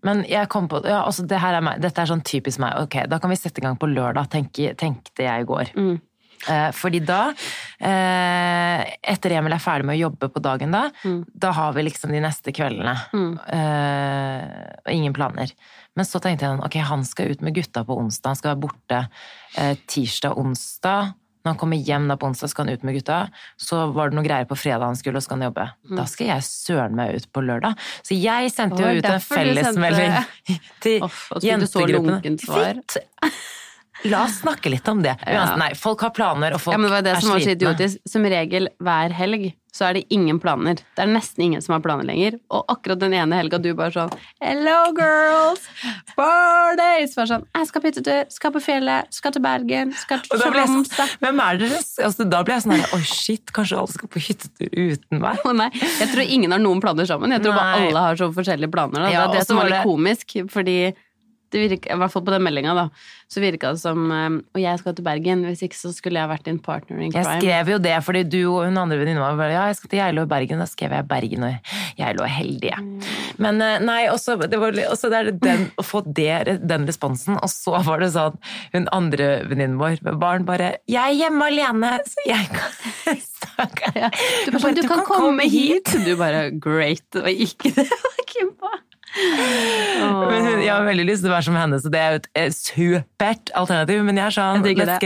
Men 0.03 0.23
jeg 0.29 0.47
kom 0.49 0.67
på 0.71 0.79
ja, 0.87 1.01
altså 1.05 1.25
det 1.27 1.39
her 1.41 1.57
er 1.57 1.61
meg, 1.65 1.81
Dette 1.83 2.01
er 2.01 2.07
sånn 2.07 2.23
typisk 2.23 2.59
meg. 2.63 2.77
Ok, 2.85 3.01
da 3.11 3.19
kan 3.19 3.29
vi 3.29 3.35
sette 3.35 3.59
i 3.59 3.65
gang 3.65 3.75
på 3.79 3.89
lørdag, 3.91 4.29
tenke, 4.31 4.73
tenkte 4.79 5.25
jeg 5.25 5.43
i 5.43 5.47
går. 5.49 5.73
Mm. 5.75 5.97
Eh, 6.47 6.69
fordi 6.71 7.01
da, 7.03 7.33
eh, 7.83 8.83
etter 9.11 9.33
Emil 9.35 9.51
er 9.51 9.59
ferdig 9.59 9.83
med 9.89 9.97
å 9.97 10.03
jobbe 10.05 10.29
på 10.31 10.41
dagen 10.41 10.71
da, 10.71 10.85
Mm. 11.03 11.25
da 11.35 11.51
har 11.51 11.73
vi 11.73 11.83
liksom 11.83 12.11
de 12.15 12.21
neste 12.23 12.53
kveldene. 12.55 12.95
Eh, 13.51 14.71
og 14.85 14.93
ingen 14.93 15.13
planer. 15.13 15.51
Men 15.97 16.05
så 16.05 16.21
tenkte 16.21 16.45
jeg 16.47 16.53
sånn, 16.55 16.63
ok, 16.65 16.77
han 16.79 17.03
skal 17.03 17.31
ut 17.33 17.41
med 17.41 17.55
gutta 17.55 17.83
på 17.83 17.97
onsdag, 17.99 18.29
han 18.29 18.35
skal 18.39 18.55
være 18.55 18.63
borte 18.69 19.09
eh, 19.57 19.75
tirsdag-onsdag. 19.87 21.13
Når 21.39 21.53
han 21.53 21.59
kommer 21.61 21.79
hjem 21.87 22.07
da 22.11 22.17
på 22.19 22.27
onsdag, 22.27 22.51
skal 22.51 22.67
han 22.67 22.75
ut 22.75 22.81
med 22.83 22.97
gutta. 22.97 23.19
Så 23.59 23.79
var 23.95 24.11
det 24.11 24.17
noe 24.19 24.25
greier 24.27 24.47
på 24.49 24.57
fredag 24.59 24.89
han 24.89 24.97
skulle, 24.99 25.21
og 25.21 25.23
skal 25.23 25.39
han 25.39 25.47
jobbe. 25.47 25.67
Da 25.95 26.05
skal 26.11 26.31
jeg 26.33 26.45
søren 26.47 26.97
meg 26.99 27.15
ut 27.15 27.29
på 27.31 27.43
lørdag. 27.47 27.79
Så 28.03 28.17
jeg 28.19 28.51
sendte 28.51 28.81
jo 28.83 28.99
ut 28.99 29.07
en 29.07 29.23
fellesmelding 29.23 30.17
til 30.83 31.07
Uff, 31.07 31.29
og 31.31 31.39
så 31.39 31.47
fikk 31.47 31.63
du 31.63 31.71
så 31.71 31.85
jentegruppen. 31.87 32.37
svar. 32.43 32.83
Fint. 32.83 32.99
La 34.07 34.23
oss 34.23 34.39
snakke 34.39 34.69
litt 34.71 34.87
om 34.87 35.01
det. 35.03 35.17
Ja. 35.27 35.55
Nei, 35.59 35.73
folk 35.75 35.99
har 36.05 36.13
planer, 36.15 36.53
og 36.55 36.61
folk 36.63 36.73
Ja, 36.73 36.77
men 36.79 36.87
det 36.89 36.95
var 36.95 37.01
det 37.03 37.15
er 37.17 37.21
som 37.25 37.33
var 37.33 37.39
så 37.43 37.51
idiotisk. 37.55 37.97
Som 38.07 38.23
regel 38.31 38.69
hver 38.79 39.11
helg 39.11 39.49
så 39.75 39.85
er 39.85 39.99
det 39.99 40.05
ingen 40.09 40.39
planer. 40.41 40.79
Det 40.97 41.03
er 41.03 41.09
nesten 41.11 41.43
ingen 41.45 41.61
som 41.61 41.75
har 41.75 41.81
planer 41.85 42.07
lenger. 42.07 42.39
Og 42.49 42.63
akkurat 42.73 42.97
den 42.99 43.13
ene 43.13 43.37
helga 43.37 43.59
du 43.61 43.69
bare 43.77 43.91
sånn 43.93 44.09
Hello, 44.41 44.77
girls! 44.97 45.67
Parties! 46.17 47.13
Bare 47.17 47.29
sånn 47.29 47.45
Jeg 47.53 47.69
skal 47.69 47.83
på 47.83 47.89
hyttetur, 47.91 48.23
skal 48.33 48.53
på 48.55 48.61
fjellet, 48.65 49.11
skal 49.13 49.35
til 49.35 49.43
Bergen, 49.45 49.93
skal 49.99 50.23
til 50.25 50.41
da 50.41 50.49
Tromsø. 50.49 50.95
sånn, 50.95 51.13
hvem 51.21 51.43
er 51.45 51.59
dere? 51.61 51.81
Altså, 52.07 52.25
da 52.33 52.41
ble 52.47 52.55
jeg 52.57 52.65
sånn 52.65 52.75
her, 52.77 52.95
oi 52.97 53.01
shit, 53.07 53.53
kanskje 53.55 53.77
alle 53.81 53.93
skal 53.93 54.11
på 54.15 54.23
hyttetur 54.25 54.73
uten 54.73 55.21
meg? 55.23 55.43
Oh, 55.45 55.53
nei, 55.55 55.69
jeg 55.75 56.09
tror 56.15 56.25
ingen 56.25 56.55
har 56.55 56.63
noen 56.63 56.81
planer 56.83 57.07
sammen. 57.09 57.31
Jeg 57.35 57.43
tror 57.45 57.55
bare 57.59 57.83
alle 57.85 58.03
har 58.07 58.19
så 58.19 58.31
forskjellige 58.35 58.73
planer. 58.73 59.05
Da. 59.05 59.11
Ja, 59.13 59.27
det 59.29 59.39
er 59.39 59.43
det 59.43 59.47
som 59.51 59.59
var 59.59 59.67
var 59.67 59.71
litt 59.75 59.79
det- 59.83 59.91
komisk, 59.91 60.35
fordi 60.53 60.77
det 61.53 61.61
virka, 61.63 61.93
i 61.93 61.99
hvert 61.99 62.13
fall 62.13 62.23
på 62.25 62.33
den 62.33 62.43
meldinga, 62.45 62.75
da, 62.77 62.85
så 63.29 63.41
virka 63.43 63.73
det 63.75 63.81
som 63.81 64.09
eh, 64.13 64.27
Og 64.55 64.61
jeg 64.61 64.81
skal 64.81 64.95
til 64.97 65.05
Bergen, 65.05 65.43
hvis 65.47 65.63
ikke 65.65 65.77
så 65.77 65.91
skulle 65.93 66.21
jeg 66.21 66.31
vært 66.31 66.47
din 66.47 66.59
partner 66.63 67.01
in 67.01 67.13
Jeg 67.13 67.25
skrev 67.25 67.73
jo 67.73 67.79
det, 67.81 67.95
fordi 68.05 68.23
du 68.27 68.39
og 68.47 68.63
hun 68.67 68.79
andre 68.81 68.99
venninna 69.01 69.23
var 69.23 69.39
bare 69.39 69.55
ja, 69.55 69.65
jeg 69.69 69.79
skal 69.79 69.93
til 69.93 70.01
Geilo 70.01 70.25
og 70.25 70.31
Bergen. 70.31 70.61
Da 70.61 70.67
skrev 70.69 70.95
jeg 70.97 71.07
Bergen 71.09 71.45
og 71.47 71.73
Geilo 71.99 72.25
er 72.25 72.33
heldige. 72.33 72.79
Men 73.41 73.61
eh, 73.63 73.77
nei, 73.85 74.01
også, 74.11 74.37
det 74.49 74.59
var, 74.61 74.77
også 74.89 75.11
det 75.13 75.35
den, 75.43 75.67
å 75.79 75.85
få 75.85 76.03
det, 76.05 76.59
den 76.69 76.87
responsen, 76.89 77.37
og 77.39 77.51
så 77.51 77.79
var 77.85 78.03
det 78.03 78.11
sånn 78.15 78.37
hun 78.73 78.89
andre 78.95 79.29
venninnen 79.49 79.79
vår 79.79 80.03
med 80.05 80.19
barn 80.21 80.45
bare 80.47 80.77
'Jeg 80.89 80.99
er 80.99 81.17
hjemme 81.23 81.47
alene, 81.51 81.93
så 82.05 82.25
jeg 82.27 82.49
kan 82.53 83.21
snakke'. 83.39 83.93
Ja. 83.95 84.11
Du, 84.11 84.51
bare, 84.51 84.61
sånn, 84.65 84.77
du, 84.77 84.85
kan, 84.87 85.05
komme 85.07 85.47
hit! 85.49 85.93
Du 86.05 86.13
bare 86.19 86.49
great, 86.51 87.07
og 87.15 87.29
ikke 87.29 87.73
det 87.75 87.87
var 87.89 88.23
Kim 88.29 88.53
på. 88.59 88.71
Men 89.17 90.45
hun, 90.45 90.59
jeg 90.61 90.69
har 90.71 90.85
veldig 90.85 91.05
lyst 91.07 91.23
til 91.23 91.31
å 91.31 91.33
være 91.33 91.47
som 91.47 91.57
henne, 91.57 91.79
så 91.81 91.91
det 91.91 92.01
er 92.01 92.13
jo 92.13 92.19
et 92.43 92.55
supert 92.55 93.51
alternativ. 93.57 94.03
Men 94.05 94.19
jeg 94.21 94.25
er 94.27 94.35
sånn, 94.35 94.61
Jeg 94.67 94.77
det. 94.77 94.99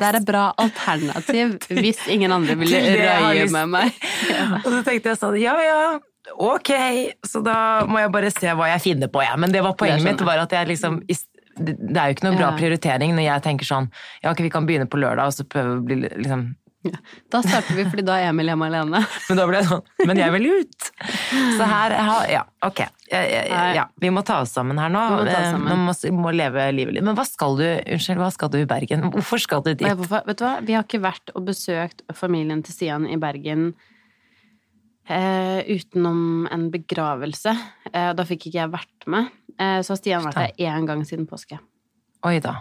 det 0.00 0.08
er 0.08 0.18
et 0.20 0.26
bra 0.28 0.42
alternativ 0.62 1.56
hvis 1.70 2.02
ingen 2.12 2.34
andre 2.34 2.56
vil 2.60 2.74
jeg 2.74 2.98
røye 2.98 3.46
med 3.54 3.72
meg. 3.76 4.02
Og 4.64 4.68
så 4.72 4.82
tenkte 4.82 5.12
jeg 5.12 5.20
sånn, 5.22 5.38
ja 5.40 5.54
ja, 5.62 5.78
ok, 6.42 6.72
så 7.26 7.42
da 7.46 7.58
må 7.88 8.02
jeg 8.02 8.12
bare 8.18 8.34
se 8.34 8.58
hva 8.58 8.70
jeg 8.74 8.84
finner 8.88 9.12
på, 9.12 9.22
ja. 9.24 9.38
Men 9.40 9.54
det 9.54 9.62
var 9.64 9.78
poenget 9.78 10.02
Det 10.02 10.10
mitt, 10.10 10.26
var 10.26 10.42
at 10.42 10.54
jeg 10.58 10.72
liksom 10.74 11.02
det 11.06 11.22
det 11.56 11.96
er 11.96 12.10
jo 12.10 12.14
ikke 12.18 12.26
noe 12.26 12.36
bra 12.36 12.50
prioritering 12.52 13.14
når 13.16 13.24
jeg 13.30 13.42
tenker 13.46 13.64
sånn 13.64 13.86
Ja, 14.20 14.28
ok, 14.34 14.42
vi 14.44 14.50
kan 14.52 14.66
begynne 14.68 14.84
på 14.92 14.98
lørdag, 15.00 15.30
og 15.30 15.32
så 15.38 15.46
prøve 15.48 15.78
å 15.78 15.84
bli 15.86 16.02
liksom 16.04 16.50
Da 17.32 17.40
starter 17.44 17.74
vi, 17.78 17.84
fordi 17.88 18.04
da 18.06 18.18
er 18.20 18.30
Emil 18.30 18.50
hjemme 18.50 18.68
alene. 18.68 19.00
Men 19.28 19.40
da 19.40 19.46
ble 19.48 19.60
det 19.62 19.68
sånn 19.70 20.06
Men 20.08 20.20
jeg 20.20 20.34
vil 20.36 20.46
ut! 20.60 20.88
Så 21.56 21.68
her 21.70 21.94
Ja, 22.32 22.44
ok. 22.66 22.84
Ja, 23.10 23.84
vi 24.02 24.10
må 24.10 24.22
ta 24.26 24.40
oss 24.42 24.54
sammen 24.56 24.78
her 24.82 24.90
nå. 24.92 25.02
Vi 25.10 25.18
må 25.18 25.26
Eh, 25.30 25.50
sammen. 25.50 25.84
Må, 25.86 25.94
må 26.22 26.32
leve 26.34 26.68
livet 26.74 26.96
litt. 26.96 27.06
Men 27.06 27.18
hva 27.18 27.26
skal 27.28 27.58
du 27.58 27.64
Unnskyld, 27.66 28.20
hva 28.22 28.30
skal 28.34 28.52
du 28.54 28.58
i 28.60 28.68
Bergen? 28.68 29.06
Hvorfor 29.14 29.42
skal 29.42 29.62
du 29.66 29.72
dit? 29.74 29.86
vet 29.86 30.38
du 30.38 30.44
hva? 30.46 30.54
Vi 30.66 30.74
har 30.78 30.86
ikke 30.86 31.02
vært 31.04 31.34
og 31.34 31.46
besøkt 31.50 32.02
familien 32.14 32.62
til 32.66 32.74
Stian 32.74 33.06
i 33.10 33.18
Bergen 33.20 33.68
eh, 35.08 35.60
utenom 35.70 36.46
en 36.52 36.70
begravelse. 36.74 37.54
Eh, 37.92 38.12
da 38.16 38.26
fikk 38.28 38.48
ikke 38.48 38.60
jeg 38.62 38.72
vært 38.74 39.06
med. 39.10 39.30
Eh, 39.58 39.80
så 39.86 39.94
har 39.94 40.00
Stian 40.00 40.26
vært 40.26 40.40
der 40.40 40.66
én 40.70 40.88
gang 40.88 41.04
siden 41.08 41.28
påske. 41.30 41.60
Oi 42.26 42.38
da. 42.44 42.58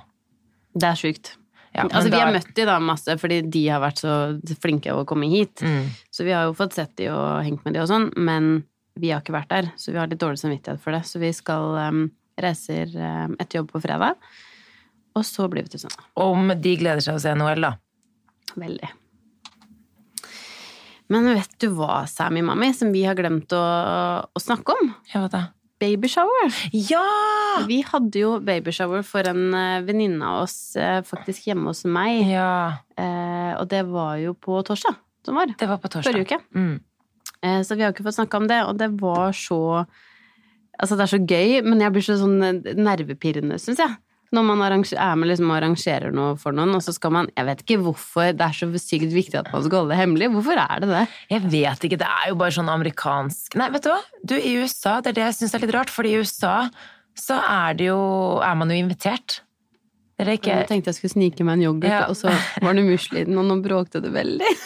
Det 0.76 0.88
er 0.92 1.00
sjukt. 1.00 1.36
Ja, 1.76 1.84
altså, 1.90 2.08
vi 2.08 2.20
har 2.22 2.32
møtt 2.32 2.54
de 2.56 2.66
da 2.68 2.78
masse 2.80 3.18
fordi 3.20 3.42
de 3.52 3.66
har 3.68 3.82
vært 3.84 4.00
så 4.00 4.14
flinke 4.64 4.94
å 4.96 5.04
komme 5.08 5.28
hit. 5.28 5.60
Mm. 5.60 5.90
Så 6.14 6.24
vi 6.24 6.32
har 6.32 6.48
jo 6.48 6.56
fått 6.56 6.78
sett 6.78 6.94
de 7.00 7.10
og 7.12 7.44
hengt 7.44 7.66
med 7.68 7.76
de 7.76 7.84
og 7.84 7.90
sånn, 7.92 8.10
men 8.16 8.64
vi 8.96 9.12
har 9.12 9.20
ikke 9.20 9.36
vært 9.36 9.52
der, 9.52 9.72
så 9.76 9.92
vi 9.92 10.00
har 10.00 10.08
litt 10.08 10.22
dårlig 10.22 10.40
samvittighet 10.40 10.80
for 10.80 10.96
det. 10.96 11.04
Så 11.04 11.20
vi 11.20 11.34
skal 11.36 11.76
um, 11.92 12.06
reiser 12.40 12.94
um, 12.96 13.36
etter 13.36 13.60
jobb 13.60 13.74
på 13.74 13.82
fredag, 13.84 14.16
og 15.16 15.26
så 15.28 15.50
blir 15.52 15.68
vi 15.68 15.74
til 15.74 15.84
søndag. 15.84 16.06
Om 16.20 16.54
de 16.64 16.78
gleder 16.80 17.04
seg 17.04 17.20
å 17.20 17.24
se 17.24 17.36
NHL, 17.36 17.68
da. 17.68 17.74
Veldig. 18.56 18.94
Men 21.12 21.28
vet 21.36 21.60
du 21.62 21.68
hva, 21.76 22.06
Sammy 22.10 22.42
Mami, 22.46 22.72
som 22.74 22.96
vi 22.96 23.04
har 23.06 23.20
glemt 23.20 23.52
å, 23.54 23.66
å 24.26 24.42
snakke 24.42 24.80
om? 24.80 24.96
Ja, 25.12 25.26
hva 25.26 25.30
da? 25.34 25.44
Babyshower. 25.86 26.50
Ja! 26.74 27.04
Vi 27.70 27.80
hadde 27.86 28.20
jo 28.24 28.34
babyshower 28.44 29.04
for 29.06 29.28
en 29.30 29.54
eh, 29.54 29.82
venninne 29.86 30.26
av 30.26 30.44
oss 30.48 30.58
eh, 30.76 31.00
faktisk 31.06 31.46
hjemme 31.52 31.70
hos 31.72 31.84
meg, 31.86 32.24
Ja, 32.32 32.82
eh, 32.98 33.54
og 33.60 33.70
det 33.72 33.84
var 33.88 34.18
jo 34.24 34.34
på 34.34 34.60
torsdag 34.66 34.98
som 35.26 35.38
var. 35.40 35.54
det 35.58 35.70
var 35.70 35.78
på 35.82 35.90
torsdag. 35.94 36.12
Forrige 36.12 36.26
uke. 36.26 36.42
Mm. 36.58 36.76
Eh, 37.42 37.62
Så 37.66 37.76
vi 37.78 37.86
har 37.86 37.94
ikke 37.94 38.04
fått 38.06 38.18
snakka 38.20 38.38
om 38.42 38.48
det, 38.50 38.60
og 38.66 38.78
det 38.82 38.92
var 39.02 39.32
så 39.38 39.86
Altså, 40.76 40.98
det 41.00 41.06
er 41.06 41.12
så 41.14 41.22
gøy, 41.24 41.62
men 41.64 41.80
jeg 41.80 41.92
blir 41.96 42.04
så 42.04 42.18
sånn 42.20 42.42
nervepirrende, 42.76 43.56
syns 43.64 43.80
jeg. 43.80 43.94
Når 44.36 44.46
man 44.48 44.64
er 44.66 45.16
med 45.16 45.30
liksom 45.32 45.52
og 45.52 45.58
arrangerer 45.58 46.16
noe 46.16 46.36
for 46.40 46.56
noen, 46.56 46.76
og 46.78 46.84
så 46.84 46.94
skal 46.96 47.14
man 47.16 47.30
Jeg 47.36 47.48
vet 47.48 47.64
ikke 47.64 47.80
hvorfor 47.86 48.34
det 48.36 48.44
er 48.46 48.58
så 48.58 48.70
sykt 48.82 49.14
viktig 49.16 49.40
at 49.40 49.52
man 49.54 49.64
skal 49.66 49.84
holde 49.84 49.94
det 49.94 50.02
hemmelig. 50.02 50.32
Hvorfor 50.34 50.60
er 50.60 50.84
det 50.84 50.92
det? 50.92 51.06
Jeg 51.32 51.46
vet 51.48 51.88
ikke, 51.88 52.02
det 52.02 52.10
er 52.10 52.28
jo 52.32 52.40
bare 52.42 52.56
sånn 52.58 52.72
amerikansk 52.72 53.56
Nei, 53.60 53.72
vet 53.74 53.88
du 53.88 53.92
hva? 53.94 54.02
Du, 54.26 54.36
i 54.36 54.58
USA, 54.60 55.00
det 55.00 55.14
er 55.14 55.20
det 55.20 55.26
jeg 55.30 55.40
syns 55.40 55.56
er 55.56 55.66
litt 55.66 55.76
rart, 55.76 55.94
fordi 55.94 56.14
i 56.14 56.22
USA 56.22 56.58
så 57.16 57.40
er 57.40 57.78
det 57.80 57.88
jo 57.88 58.00
Er 58.44 58.56
man 58.60 58.72
jo 58.72 58.78
invitert. 58.78 59.40
Det 60.18 60.28
er 60.28 60.38
ikke 60.38 60.54
Jeg 60.62 60.68
tenkte 60.70 60.88
jeg 60.94 60.96
skulle 60.96 61.12
snike 61.16 61.44
meg 61.44 61.58
en 61.60 61.66
yoghurt, 61.68 61.90
Ja. 61.92 62.06
og 62.08 62.16
så 62.16 62.32
var 62.64 62.74
det 62.74 62.86
musli 62.88 63.20
i 63.22 63.26
den, 63.28 63.38
og 63.38 63.46
nå 63.50 63.62
bråkte 63.66 64.02
det 64.02 64.12
veldig. 64.16 64.46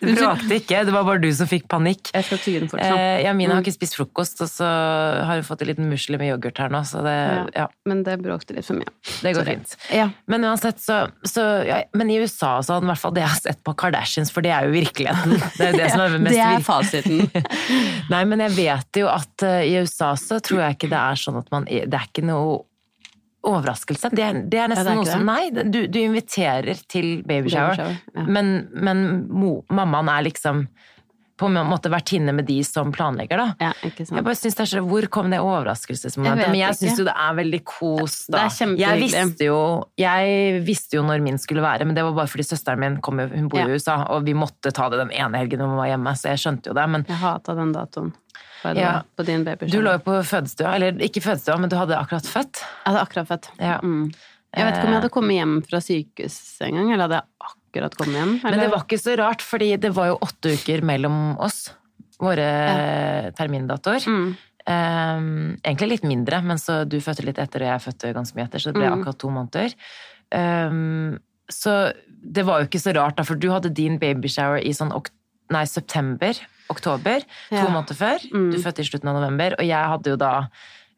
Det 0.00 0.14
bråkte 0.16 0.54
ikke, 0.56 0.78
det 0.88 0.92
var 0.94 1.04
bare 1.04 1.20
du 1.20 1.26
som 1.36 1.44
fikk 1.46 1.66
panikk. 1.68 2.08
Jeg 2.14 2.24
skal 2.24 2.38
tygge 2.40 2.60
den 2.62 2.68
fortsatt. 2.72 2.96
Eh, 2.96 3.18
ja, 3.26 3.34
Mina 3.36 3.50
Mm. 3.52 3.56
har 3.58 3.62
ikke 3.66 3.74
spist 3.74 3.96
frokost, 3.98 4.40
og 4.40 4.48
så 4.48 4.64
har 4.64 5.34
hun 5.36 5.44
fått 5.44 5.60
en 5.60 5.68
liten 5.68 5.90
musli 5.90 6.16
med 6.16 6.30
yoghurt 6.30 6.56
her 6.56 6.70
nå, 6.72 6.80
så 6.88 7.02
det, 7.04 7.12
Ja. 7.12 7.44
ja, 7.54 7.66
Men 7.84 8.02
det 8.06 8.14
bråkte 8.22 8.54
litt 8.56 8.64
for 8.64 8.78
mye. 8.80 8.88
det 9.20 9.34
går 9.36 9.44
Sorry. 9.44 9.56
fint. 9.58 9.76
Ja. 9.92 10.06
Men 10.26 10.40
uansett, 10.48 10.80
så, 10.80 11.10
så 11.26 11.84
Men 11.92 12.08
i 12.08 12.16
USA 12.16 12.56
og 12.58 12.64
sånn, 12.64 12.82
i 12.82 12.86
hvert 12.88 12.98
fall 13.02 13.12
det 13.12 13.20
jeg 13.26 13.28
har 13.28 13.40
sett 13.44 13.62
på 13.62 13.76
Kardashians, 13.76 14.32
for 14.32 14.40
det 14.40 14.52
er 14.56 14.64
jo 14.64 14.72
virkeligheten. 14.72 15.36
Det 15.58 15.68
er 15.68 15.72
det 15.76 15.90
som 15.92 16.00
er 16.00 16.18
mest 16.24 16.34
Det 16.34 16.48
er 16.48 16.64
fasiten. 16.64 17.30
Nei, 18.14 18.24
men 18.24 18.38
jeg 18.40 18.56
vet 18.56 19.02
jo 19.02 19.06
at 19.12 19.44
uh, 19.44 19.60
i 19.60 19.76
USA 19.82 20.14
så 20.16 20.40
tror 20.40 20.64
jeg 20.64 20.78
ikke 20.78 20.88
det 20.88 21.02
er 21.02 21.20
sånn 21.20 21.36
at 21.42 21.50
man 21.52 21.64
Det 21.68 21.92
er 21.92 22.08
ikke 22.08 22.24
noe 22.24 22.62
overraskelse. 23.46 24.10
Det 24.12 24.24
er, 24.24 24.40
det 24.52 24.60
er 24.60 24.70
nesten 24.72 24.84
Ja, 24.84 24.90
det 24.90 24.92
er 24.92 25.00
noe 25.00 25.08
som 25.08 25.26
Nei, 25.28 25.70
du, 25.72 25.80
du 25.88 25.98
inviterer 26.02 26.80
til 26.90 27.22
babyshower, 27.28 27.80
baby 27.80 28.20
ja. 28.20 28.24
men, 28.36 28.54
men 28.74 29.04
mo, 29.32 29.60
mammaen 29.72 30.10
er 30.12 30.26
liksom 30.28 30.66
på 31.40 31.48
en 31.48 31.56
måte 31.64 31.90
vertinne 31.92 32.34
med 32.36 32.44
de 32.48 32.58
som 32.66 32.90
planlegger, 32.92 33.40
da. 33.40 33.46
Ja, 33.62 33.70
ikke 33.86 34.04
sant. 34.04 34.18
Jeg 34.18 34.26
bare 34.26 34.36
synes 34.38 34.58
det 34.58 34.64
er 34.66 34.70
så, 34.74 34.82
Hvor 34.84 35.06
kom 35.12 35.30
det 35.32 35.40
overraskelsesmomentet? 35.40 36.50
Men 36.52 36.58
jeg 36.60 36.76
syns 36.76 37.00
jo 37.00 37.06
det 37.08 37.14
er 37.16 37.36
veldig 37.38 37.60
kos, 37.68 38.16
da. 38.32 38.44
Er 38.46 38.74
jeg 38.80 39.00
visste, 39.00 39.48
jo, 39.48 39.60
jeg 40.00 40.62
visste 40.66 40.98
jo 40.98 41.04
når 41.06 41.24
min 41.24 41.40
skulle 41.40 41.64
være, 41.64 41.86
men 41.88 41.96
det 41.96 42.04
var 42.04 42.16
bare 42.18 42.30
fordi 42.30 42.44
søsteren 42.50 42.82
min 42.82 42.98
kom 43.04 43.22
hun 43.22 43.48
bor 43.48 43.62
Ja. 43.62 43.68
i 43.68 43.78
USA, 43.78 43.96
og 44.12 44.26
vi 44.28 44.34
måtte 44.36 44.72
ta 44.76 44.88
det 44.92 45.00
den 45.00 45.12
ene 45.16 45.40
helgen 45.40 45.64
hun 45.64 45.78
var 45.80 45.88
hjemme, 45.92 46.12
så 46.16 46.34
jeg 46.34 46.42
skjønte 46.44 46.72
jo 46.72 46.76
det. 46.76 46.88
Men 46.90 47.06
Jeg 47.08 47.22
hata 47.22 47.54
den 47.56 47.72
datoen. 47.76 48.12
Ja. 48.76 49.00
På 49.16 49.24
din 49.24 49.44
du 49.44 49.80
lå 49.80 49.94
jo 49.96 50.02
på 50.04 50.18
fødestua, 50.28 50.74
eller 50.76 50.98
ikke 51.00 51.22
fødestua, 51.24 51.56
men 51.56 51.70
du 51.72 51.78
hadde 51.80 51.96
akkurat 51.96 52.26
født. 52.28 52.60
Jeg 52.60 52.92
hadde 52.92 53.04
akkurat 53.06 53.30
født. 53.30 53.48
Ja. 53.56 53.78
Mm. 53.80 54.10
Jeg 54.50 54.66
vet 54.66 54.76
ikke 54.76 54.86
om 54.88 54.92
jeg 54.92 54.98
hadde 55.00 55.14
kommet 55.14 55.36
hjem 55.38 55.56
fra 55.64 55.80
sykehus 55.84 56.36
en 56.66 56.76
gang, 56.76 56.92
eller 56.92 57.06
hadde 57.06 57.20
jeg 57.20 57.28
akkurat 57.40 57.59
kommet 57.72 58.16
hjem? 58.18 58.40
Men 58.42 58.58
det 58.60 58.70
var 58.70 58.84
ikke 58.84 58.98
så 59.00 59.16
rart, 59.18 59.40
fordi 59.42 59.76
det 59.80 59.94
var 59.94 60.06
jo 60.12 60.18
åtte 60.20 60.54
uker 60.58 60.82
mellom 60.82 61.36
oss, 61.38 61.70
våre 62.20 63.32
termindatoer. 63.36 64.04
mm. 64.06 64.36
Um, 64.70 65.56
egentlig 65.64 65.88
litt 65.88 66.02
mindre, 66.04 66.42
men 66.44 66.58
så 66.60 66.84
du 66.86 66.98
fødte 67.00 67.24
litt 67.24 67.38
etter, 67.38 67.62
og 67.64 67.70
jeg 67.72 67.82
fødte 67.86 68.10
ganske 68.14 68.36
mye 68.36 68.44
etter, 68.44 68.60
så 68.60 68.70
det 68.70 68.74
ble 68.76 68.90
Mm. 68.90 69.00
akkurat 69.00 69.18
to 69.18 69.30
måneder. 69.30 69.74
Um, 70.30 71.18
så 71.50 71.92
det 72.22 72.44
var 72.46 72.60
jo 72.60 72.66
ikke 72.68 72.78
så 72.78 72.94
rart, 72.94 73.16
da, 73.16 73.24
for 73.24 73.34
du 73.40 73.48
hadde 73.50 73.72
din 73.74 73.98
babyshower 73.98 74.60
i 74.62 74.70
sånn 74.76 74.92
nei, 75.50 75.64
september, 75.64 76.34
oktober, 76.70 77.20
to 77.48 77.56
Ja. 77.56 77.66
måneder 77.72 77.96
før. 77.96 78.18
Mm. 78.30 78.50
Du 78.52 78.58
fødte 78.62 78.80
i 78.80 78.84
slutten 78.84 79.08
av 79.08 79.16
november, 79.16 79.56
og 79.58 79.64
jeg 79.66 79.84
hadde 79.84 80.10
jo 80.10 80.16
da 80.16 80.48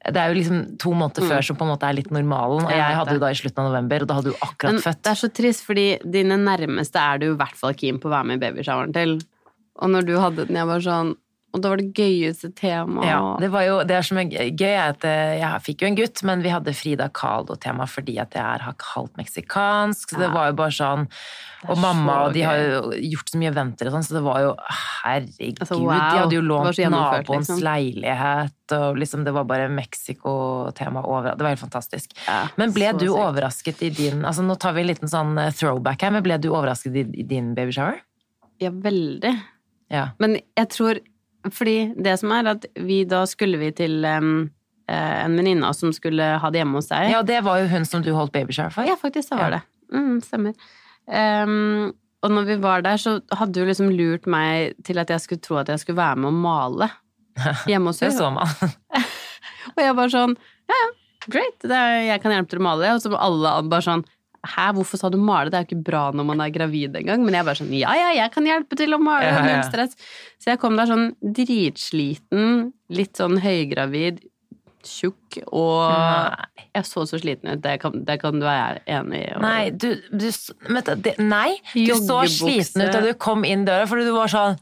det 0.04 0.16
er 0.18 0.32
jo 0.32 0.34
liksom 0.40 0.78
to 0.82 0.90
måneder 0.98 1.28
før 1.30 1.44
som 1.46 1.56
på 1.56 1.62
en 1.62 1.70
måte 1.76 1.86
er 1.86 1.94
litt 1.94 2.10
normalen, 2.10 2.64
og 2.64 2.70
Mm. 2.70 2.76
Jeg 2.76 2.96
hadde 2.98 3.12
jo 3.14 3.18
da 3.22 3.28
i 3.30 3.38
slutten 3.38 3.58
av 3.62 3.68
november, 3.70 4.02
og 4.02 4.08
da 4.08 4.14
hadde 4.14 4.30
du 4.32 4.38
akkurat 4.42 4.72
Men 4.72 4.80
født. 4.82 5.02
det 5.02 5.10
er 5.12 5.20
så 5.20 5.28
trist, 5.32 5.64
fordi 5.64 5.98
dine 6.10 6.36
nærmeste 6.42 6.96
er 6.98 7.18
du 7.18 7.26
i 7.32 7.36
hvert 7.36 7.54
fall 7.56 7.74
keen 7.74 7.98
på 8.02 8.08
å 8.10 8.14
være 8.16 8.26
med 8.26 8.42
i 8.42 8.46
babyshoweren 8.50 8.92
til. 8.92 9.20
Og 9.78 9.88
når 9.90 10.06
du 10.06 10.18
hadde 10.18 10.46
den, 10.48 10.56
jeg 10.56 10.66
var 10.66 10.80
sånn 10.80 11.16
og 11.52 11.60
det 11.60 11.68
var 11.68 11.80
det 11.82 11.92
gøyeste 11.92 12.48
temaet. 12.56 13.08
Ja, 13.10 13.20
det 13.36 13.50
jo, 13.66 13.74
det 13.84 13.98
som 14.08 14.18
er 14.22 14.30
gøy 14.32 14.70
er 14.70 14.94
at 14.94 15.04
eh, 15.04 15.34
jeg 15.36 15.64
fikk 15.66 15.82
jo 15.84 15.88
en 15.90 15.98
gutt, 15.98 16.22
men 16.24 16.44
vi 16.44 16.52
hadde 16.52 16.72
Frida 16.76 17.10
Kahlo-tema 17.12 17.84
fordi 17.90 18.14
at 18.22 18.32
jeg 18.38 18.40
er 18.40 18.64
halvt 18.64 19.20
meksikansk, 19.20 20.14
så 20.14 20.20
det 20.22 20.30
var 20.32 20.48
jo 20.48 20.56
bare 20.62 20.72
sånn, 20.72 21.04
er 21.60 21.74
og 21.74 21.82
mamma, 21.82 22.16
og 22.24 22.36
de 22.36 22.46
har 22.46 22.56
jo 22.56 22.80
gjort 23.12 23.34
så 23.34 23.42
mye 23.42 23.52
eventer 23.52 23.90
og 23.90 23.96
sånn, 23.98 24.06
så 24.08 24.16
det 24.16 24.24
var 24.24 24.40
jo, 24.46 24.54
herregud, 25.02 25.60
Altså, 25.62 25.78
de 25.82 26.00
hadde 26.00 26.38
jo 26.38 26.42
lånt 26.46 26.82
naboens 26.96 27.52
liksom. 27.52 27.62
leilighet, 27.68 28.76
og 28.78 29.02
liksom 29.04 29.28
det 29.28 29.36
var 29.36 29.46
bare 29.52 29.68
Mexico-tema 29.76 31.04
overalt. 31.04 31.36
det 31.36 31.44
var 31.50 31.52
helt 31.52 31.66
fantastisk. 31.66 32.16
Ja, 32.24 32.46
Men 32.56 32.72
ble 32.72 32.94
du 32.96 33.10
sykt. 33.10 33.20
overrasket 33.28 33.84
i 33.84 33.92
din, 33.92 34.24
altså 34.24 34.46
nå 34.46 34.56
tar 34.56 34.72
vi 34.78 34.86
en 34.86 34.92
liten 34.94 35.12
sånn 35.12 35.36
eh, 35.36 35.52
throwback 35.52 36.08
her, 36.08 36.16
men 36.16 36.24
ble 36.24 36.40
du 36.40 36.48
overrasket 36.54 36.96
i, 37.04 37.28
din 37.28 37.52
baby 37.58 37.76
shower? 37.76 38.00
Ja, 38.62 38.72
veldig. 38.72 39.36
Ja. 39.92 40.08
Men 40.22 40.40
jeg 40.56 40.68
tror 40.72 40.98
Fordi 41.50 41.76
det 41.98 42.18
som 42.20 42.30
er 42.36 42.52
at 42.52 42.66
vi 42.78 43.00
da 43.08 43.24
skulle 43.26 43.58
vi 43.58 43.72
til 43.74 44.04
um, 44.06 44.50
en 44.92 45.34
venninne 45.38 45.64
av 45.66 45.72
oss 45.74 45.80
som 45.82 45.90
skulle 45.96 46.22
ha 46.38 46.50
det 46.52 46.60
hjemme 46.62 46.78
hos 46.78 46.90
deg. 46.92 47.08
Ja, 47.10 47.22
det 47.26 47.40
var 47.46 47.58
jo 47.62 47.66
hun 47.72 47.84
som 47.88 48.02
du 48.04 48.12
holdt 48.14 48.32
babyshower 48.34 48.70
for. 48.74 48.86
Ja, 48.86 48.94
faktisk, 49.00 49.30
det 49.32 49.38
var 49.40 49.50
Ja. 49.50 49.58
det. 49.58 49.96
Mm, 49.98 50.20
stemmer. 50.22 50.54
Um, 51.10 51.92
og 52.22 52.30
når 52.30 52.44
vi 52.46 52.56
var 52.62 52.82
der, 52.86 52.96
så 53.02 53.16
hadde 53.34 53.52
du 53.58 53.66
liksom 53.66 53.90
lurt 53.90 54.26
meg 54.30 54.76
til 54.86 54.98
at 55.02 55.10
jeg 55.10 55.20
skulle 55.24 55.42
tro 55.42 55.56
at 55.58 55.68
jeg 55.72 55.82
skulle 55.82 55.98
være 55.98 56.20
med 56.22 56.30
å 56.30 56.36
male 56.44 56.90
hjemme 57.70 57.90
hos 57.90 57.98
Det 58.04 58.12
så 58.14 58.30
man. 58.30 58.46
Og 59.74 59.80
jeg 59.82 59.94
var 59.98 60.10
sånn 60.12 60.36
Ja, 60.70 60.76
ja, 60.78 60.88
great, 61.32 61.64
er, 61.66 61.98
jeg 62.06 62.22
kan 62.22 62.32
hjelpe 62.34 62.50
til 62.54 62.60
å 62.62 62.66
male. 62.68 62.92
Og 62.94 63.02
så 63.02 63.10
var 63.12 63.24
alle 63.26 63.56
bare 63.70 63.82
sånn 63.86 64.04
Hæ, 64.42 64.72
hvorfor 64.74 64.98
sa 64.98 65.08
du 65.08 65.18
male? 65.22 65.50
Det 65.52 65.58
er 65.58 65.62
jo 65.64 65.68
ikke 65.70 65.84
bra 65.86 66.00
når 66.10 66.24
man 66.26 66.40
er 66.42 66.50
gravid 66.50 66.96
engang. 66.98 67.22
Men 67.22 67.34
jeg 67.38 67.46
bare 67.46 67.60
sånn 67.60 67.70
Ja, 67.78 67.92
ja, 67.94 68.08
jeg 68.16 68.32
kan 68.34 68.48
hjelpe 68.48 68.74
til 68.80 68.96
å 68.96 68.98
male. 68.98 69.28
Ja, 69.28 69.36
ja. 69.38 69.44
Null 69.60 69.64
stress. 69.70 69.94
Så 70.42 70.50
jeg 70.50 70.58
kom 70.58 70.74
der 70.80 70.90
sånn 70.90 71.12
dritsliten, 71.22 72.72
litt 72.90 73.16
sånn 73.20 73.38
høygravid, 73.42 74.18
tjukk, 74.82 75.36
og 75.54 75.92
Nei. 75.94 76.66
jeg 76.74 76.86
så 76.88 77.04
så 77.06 77.20
sliten 77.22 77.52
ut. 77.52 77.60
Det 77.62 77.76
kan, 77.84 78.00
det 78.04 78.16
kan 78.20 78.34
du 78.40 78.46
være 78.48 78.80
enig 78.90 79.20
i. 79.20 79.28
og- 79.36 79.42
Nei, 79.44 79.70
du, 79.70 79.94
du, 80.10 80.26
vet 80.26 80.84
du, 80.90 80.94
det, 81.06 81.12
nei, 81.22 81.54
du 81.74 81.94
så 82.02 82.24
sliten 82.26 82.82
ut 82.82 82.92
da 82.92 83.00
du 83.04 83.12
kom 83.14 83.44
inn 83.46 83.62
døra, 83.64 83.86
fordi 83.86 84.08
du 84.08 84.12
var 84.16 84.26
sånn, 84.32 84.58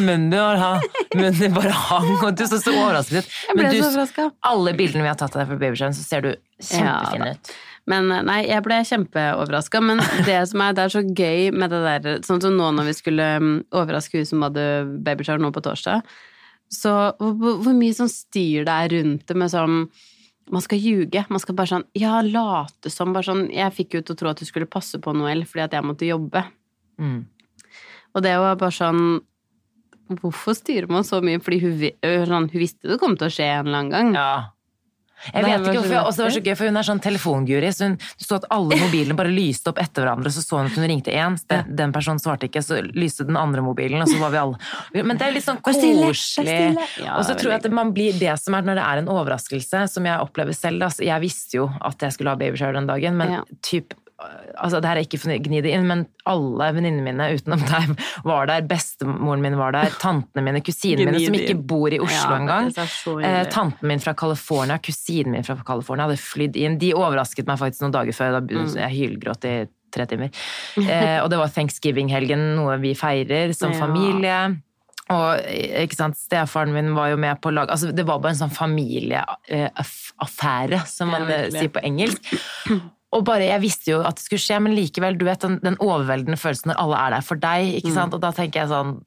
munnen 0.00 1.36
din 1.38 1.52
bare 1.54 1.70
hang, 1.70 2.16
og 2.24 2.32
du 2.36 2.46
så 2.48 2.58
så 2.62 2.72
overrasket 2.72 3.20
ut. 3.26 3.36
Men 3.56 3.70
du, 3.76 4.24
alle 4.48 4.72
bildene 4.78 5.04
vi 5.04 5.08
har 5.12 5.20
tatt 5.20 5.36
av 5.36 5.42
deg 5.44 5.52
fra 5.52 5.60
babyshowen, 5.60 5.94
så 6.00 6.02
ser 6.06 6.24
du 6.24 6.32
kjempefin 6.62 7.26
Ja, 7.28 7.34
ut. 7.36 7.52
Men 7.90 8.06
nei, 8.28 8.44
jeg 8.46 8.62
ble 8.62 8.76
kjempeoverraska. 8.86 9.80
Men 9.82 9.98
det 10.28 10.38
som 10.50 10.60
er, 10.62 10.76
det 10.76 10.84
er 10.84 10.92
så 10.94 11.02
gøy 11.02 11.48
med 11.56 11.72
det 11.74 11.80
der 11.82 12.20
Sånn 12.26 12.42
som 12.44 12.54
nå 12.58 12.68
når 12.76 12.90
vi 12.92 12.94
skulle 12.94 13.26
mm, 13.42 13.56
overraske 13.74 14.20
hun 14.20 14.28
som 14.28 14.44
hadde 14.46 14.66
babyshower 15.02 15.42
nå 15.42 15.50
på 15.54 15.62
torsdag. 15.66 16.04
Så 16.72 16.92
hvor, 17.18 17.58
hvor- 17.64 17.74
mye 17.76 17.92
sånn 17.96 18.08
styr 18.12 18.64
det 18.68 18.72
er 18.84 18.92
rundt 18.94 19.26
det 19.28 19.36
med 19.36 19.50
sånn 19.52 19.82
Man 20.52 20.62
skal 20.64 20.78
ljuge. 20.82 21.24
Man 21.30 21.38
skal 21.42 21.54
bare 21.58 21.70
sånn 21.74 21.84
Ja, 21.98 22.20
late 22.22 22.90
som. 22.90 23.12
Bare 23.14 23.26
sånn 23.26 23.44
Jeg 23.52 23.74
fikk 23.76 23.98
jo 23.98 24.00
til 24.06 24.14
å 24.16 24.18
tro 24.22 24.30
at 24.32 24.40
du 24.40 24.46
skulle 24.48 24.66
passe 24.70 24.98
på 25.02 25.12
Noel 25.14 25.44
fordi 25.46 25.66
at 25.66 25.76
jeg 25.76 25.84
måtte 25.86 26.08
jobbe. 26.08 26.42
Mm. 27.02 27.20
Og 28.14 28.22
det 28.24 28.32
var 28.40 28.56
bare 28.60 28.74
sånn 28.78 29.04
Hvorfor 30.12 30.52
styrer 30.58 30.90
man 30.92 31.04
så 31.08 31.20
mye? 31.24 31.40
Fordi 31.40 31.58
hun, 31.62 31.76
sånn, 32.28 32.48
hun 32.52 32.60
visste 32.60 32.90
det 32.90 32.98
kom 33.00 33.14
til 33.16 33.28
å 33.30 33.32
skje 33.32 33.46
en 33.48 33.66
eller 33.70 33.78
annen 33.78 33.92
gang. 33.94 34.10
Ja. 34.18 34.32
Jeg 35.30 35.44
vet 35.44 35.66
ikke 35.68 35.76
hvorfor, 35.78 35.98
og 36.08 36.16
det 36.16 36.24
var 36.24 36.34
så 36.34 36.42
gøy, 36.42 36.54
for 36.58 36.70
hun 36.70 36.80
er 36.80 36.88
sånn 36.88 37.02
telefonguri, 37.04 37.70
så 37.74 37.88
hun, 37.90 37.96
så 38.18 38.38
at 38.40 38.48
alle 38.54 38.78
mobilene 38.80 39.16
bare 39.18 39.32
lyste 39.32 39.70
opp 39.70 39.78
etter 39.82 40.02
hverandre, 40.04 40.32
så 40.34 40.42
så 40.42 40.58
hun 40.58 40.70
at 40.70 40.78
hun 40.80 40.88
ringte 40.90 41.14
én, 41.14 41.38
den, 41.52 41.70
den 41.78 41.94
personen 41.94 42.22
svarte 42.22 42.48
ikke, 42.50 42.64
så 42.64 42.80
lyste 42.82 43.28
den 43.28 43.38
andre 43.38 43.62
mobilen, 43.64 44.02
og 44.02 44.10
så 44.10 44.18
var 44.22 44.34
vi 44.34 44.40
alle 44.42 45.04
Men 45.06 45.20
det 45.20 45.28
er 45.28 45.36
litt 45.36 45.46
sånn 45.46 45.62
koselig. 45.64 46.10
og 46.10 47.24
så 47.28 47.38
tror 47.38 47.54
jeg 47.54 47.60
at 47.62 47.70
man 47.72 47.94
blir 47.94 48.18
det 48.18 48.34
som 48.42 48.58
er 48.58 48.66
når 48.66 48.80
det 48.80 48.86
er 48.88 49.02
en 49.02 49.10
overraskelse, 49.12 49.86
som 49.94 50.06
jeg 50.08 50.26
opplever 50.26 50.56
selv. 50.56 50.82
Altså, 50.88 51.04
Jeg 51.06 51.22
visste 51.22 51.60
jo 51.60 51.68
at 51.80 52.02
jeg 52.02 52.16
skulle 52.16 52.34
ha 52.34 52.40
babyshower 52.40 52.80
den 52.80 52.90
dagen, 52.90 53.18
men 53.20 53.38
typ 53.64 53.94
Altså, 54.62 54.76
det 54.82 54.88
her 54.90 54.96
er 55.00 55.04
ikke 55.06 55.18
for 55.22 55.30
å 55.32 55.34
gni 55.42 55.60
det 55.64 55.70
inn, 55.74 55.86
men 55.88 56.00
alle 56.28 56.66
venninnene 56.76 57.04
mine 57.06 57.24
utenom 57.34 57.60
deg 57.66 57.84
var 58.28 58.42
der. 58.50 58.60
Bestemoren 58.68 59.42
min 59.42 59.56
var 59.58 59.70
der. 59.74 59.88
Tantene 60.02 60.42
mine, 60.46 60.60
kusinene 60.64 61.06
mine, 61.10 61.20
som 61.24 61.34
ikke 61.38 61.56
bor 61.72 61.90
i 61.92 61.98
Oslo 62.02 62.34
Ja, 62.34 62.38
engang. 62.38 62.64
Eh, 63.24 63.44
tanten 63.50 63.86
min 63.88 64.00
fra 64.04 64.14
California, 64.14 64.76
kusinen 64.78 65.32
min 65.38 65.44
fra 65.46 65.56
California 65.66 66.04
hadde 66.06 66.20
flydd 66.22 66.56
inn. 66.60 66.78
De 66.78 66.92
overrasket 66.94 67.46
meg 67.48 67.58
faktisk 67.62 67.80
noen 67.86 67.96
dager 67.96 68.12
før. 68.16 68.30
Da 68.38 68.42
Mm. 68.52 68.74
jeg 68.76 68.90
hylgråt 68.98 69.44
i 69.48 69.54
tre 69.92 70.04
timer. 70.06 70.28
Eh, 70.92 71.18
og 71.22 71.28
det 71.30 71.38
var 71.38 71.48
thanksgiving-helgen, 71.52 72.38
noe 72.56 72.76
vi 72.80 72.94
feirer 72.94 73.52
som 73.56 73.72
familie. 73.76 74.56
Og 75.12 75.38
ikke 75.82 75.96
sant, 75.98 76.16
stefaren 76.16 76.72
min 76.72 76.94
var 76.94 77.08
jo 77.10 77.16
med 77.20 77.40
på 77.42 77.50
lag 77.52 77.68
altså, 77.68 77.90
Det 77.92 78.04
var 78.06 78.18
bare 78.22 78.30
en 78.32 78.38
sånn 78.46 78.50
familieaffære, 78.54 80.78
som 80.88 81.08
man 81.12 81.22
eh, 81.28 81.50
sier 81.52 81.68
på 81.74 81.80
engelsk. 81.84 82.22
Og 83.12 83.24
bare, 83.28 83.44
Jeg 83.44 83.60
visste 83.60 83.90
jo 83.92 84.00
at 84.00 84.16
det 84.16 84.24
skulle 84.24 84.40
skje, 84.40 84.56
men 84.64 84.72
likevel, 84.74 85.18
du 85.20 85.24
vet 85.26 85.40
den, 85.44 85.58
den 85.60 85.76
overveldende 85.84 86.38
følelsen 86.40 86.70
når 86.72 86.78
alle 86.80 86.96
er 86.96 87.10
der 87.10 87.20
for 87.26 87.36
deg. 87.36 87.74
ikke 87.76 87.90
Mm. 87.90 87.94
sant? 87.94 88.14
Og 88.14 88.20
da 88.22 88.30
tenker 88.32 88.62
jeg 88.62 88.68
sånn 88.72 89.02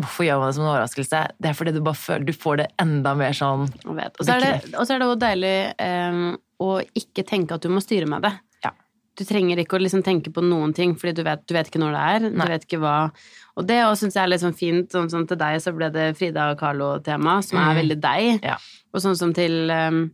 Hvorfor 0.00 0.24
gjør 0.24 0.38
man 0.40 0.48
det 0.48 0.54
som 0.56 0.64
en 0.64 0.70
overraskelse? 0.72 1.20
Det 1.40 1.48
er 1.50 1.56
fordi 1.58 1.72
du 1.76 1.80
bare 1.84 1.94
føler 2.00 2.24
du 2.24 2.32
får 2.32 2.56
det 2.62 2.68
enda 2.80 3.14
mer 3.16 3.32
sånn 3.36 3.66
Og 3.84 4.24
så 4.24 4.36
er 4.36 4.40
det 4.40 4.52
er 4.74 4.98
det 4.98 5.08
også 5.08 5.18
deilig 5.18 5.56
um, 5.80 6.38
å 6.60 6.70
ikke 6.96 7.24
tenke 7.28 7.52
at 7.54 7.60
du 7.62 7.68
må 7.72 7.80
styre 7.80 8.06
med 8.08 8.22
det. 8.22 8.32
Ja. 8.64 8.70
Du 9.16 9.24
trenger 9.24 9.56
ikke 9.60 9.76
å 9.76 9.80
liksom 9.80 10.02
tenke 10.04 10.32
på 10.32 10.40
noen 10.44 10.74
ting, 10.76 10.94
fordi 10.94 11.14
du 11.16 11.22
vet, 11.24 11.46
du 11.46 11.54
vet 11.54 11.68
ikke 11.68 11.80
når 11.80 11.92
det 11.96 12.02
er. 12.14 12.20
Nei. 12.30 12.46
Du 12.46 12.52
vet 12.52 12.64
ikke 12.68 12.80
hva 12.80 13.10
Og 13.56 13.66
det 13.66 13.76
syns 14.00 14.14
jeg 14.14 14.22
er 14.24 14.28
litt 14.28 14.40
sånn 14.40 14.56
fint. 14.56 14.88
Sånn 14.92 15.10
som 15.10 15.26
til 15.26 15.36
deg 15.36 15.60
så 15.60 15.72
ble 15.76 15.90
det 15.92 16.16
Frida 16.16 16.50
og 16.52 16.58
Carlo-tema, 16.58 17.42
som 17.44 17.58
er 17.58 17.74
Mm. 17.74 17.80
veldig 17.82 18.00
deg. 18.00 18.40
Ja. 18.44 18.56
Og 18.94 19.00
sånn 19.02 19.16
som 19.16 19.32
til 19.34 19.68
um, 19.70 20.10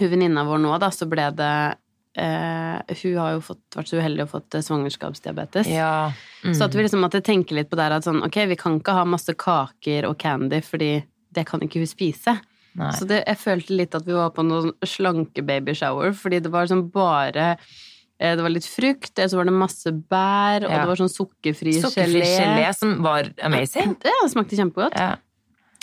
hun 0.00 0.08
venninna 0.10 0.44
vår 0.46 0.58
nå, 0.62 0.78
da, 0.80 0.88
så 0.90 1.06
ble 1.08 1.30
det 1.34 1.76
eh, 2.16 2.96
Hun 3.02 3.16
har 3.18 3.32
jo 3.36 3.40
fått, 3.40 3.62
vært 3.76 3.90
så 3.90 4.00
uheldig 4.00 4.24
og 4.26 4.32
fått 4.34 4.56
svangerskapsdiabetes. 4.66 5.68
Ja. 5.70 6.12
Mm. 6.44 6.54
Så 6.54 6.64
at 6.66 6.74
vi 6.74 6.82
liksom 6.84 7.02
måtte 7.04 7.22
tenke 7.24 7.54
litt 7.54 7.70
på 7.70 7.78
det 7.78 7.90
at 7.92 8.06
sånn, 8.06 8.22
ok, 8.26 8.40
vi 8.50 8.56
kan 8.60 8.78
ikke 8.80 8.96
ha 8.96 9.04
masse 9.08 9.34
kaker 9.38 10.08
og 10.08 10.18
candy, 10.18 10.60
fordi 10.64 11.04
det 11.30 11.46
kan 11.46 11.62
ikke 11.62 11.82
hun 11.82 11.90
spise. 11.90 12.36
Nei. 12.78 12.90
Så 12.94 13.06
det, 13.10 13.24
jeg 13.26 13.38
følte 13.40 13.74
litt 13.74 13.94
at 13.98 14.06
vi 14.06 14.14
var 14.14 14.30
på 14.34 14.44
noen 14.46 14.72
slanke 14.86 15.42
babyshower, 15.42 16.12
fordi 16.14 16.38
det 16.44 16.52
var 16.54 16.68
sånn 16.70 16.84
bare 16.94 17.56
eh, 18.20 18.36
Det 18.36 18.44
var 18.44 18.52
litt 18.54 18.66
frukt, 18.68 19.18
så 19.18 19.38
var 19.40 19.48
det 19.48 19.54
masse 19.56 19.90
bær, 19.90 20.66
og 20.66 20.70
Ja. 20.70 20.82
det 20.84 20.90
var 20.92 21.00
sånn 21.00 21.10
sukkerfri, 21.10 21.74
Sukkerfri 21.82 22.22
gelé 22.22 22.68
som 22.76 23.02
var 23.02 23.32
amazing. 23.42 23.96
Det 24.02 24.14
smakte 24.30 24.58
kjempegodt. 24.58 24.94
Ja. 24.94 25.16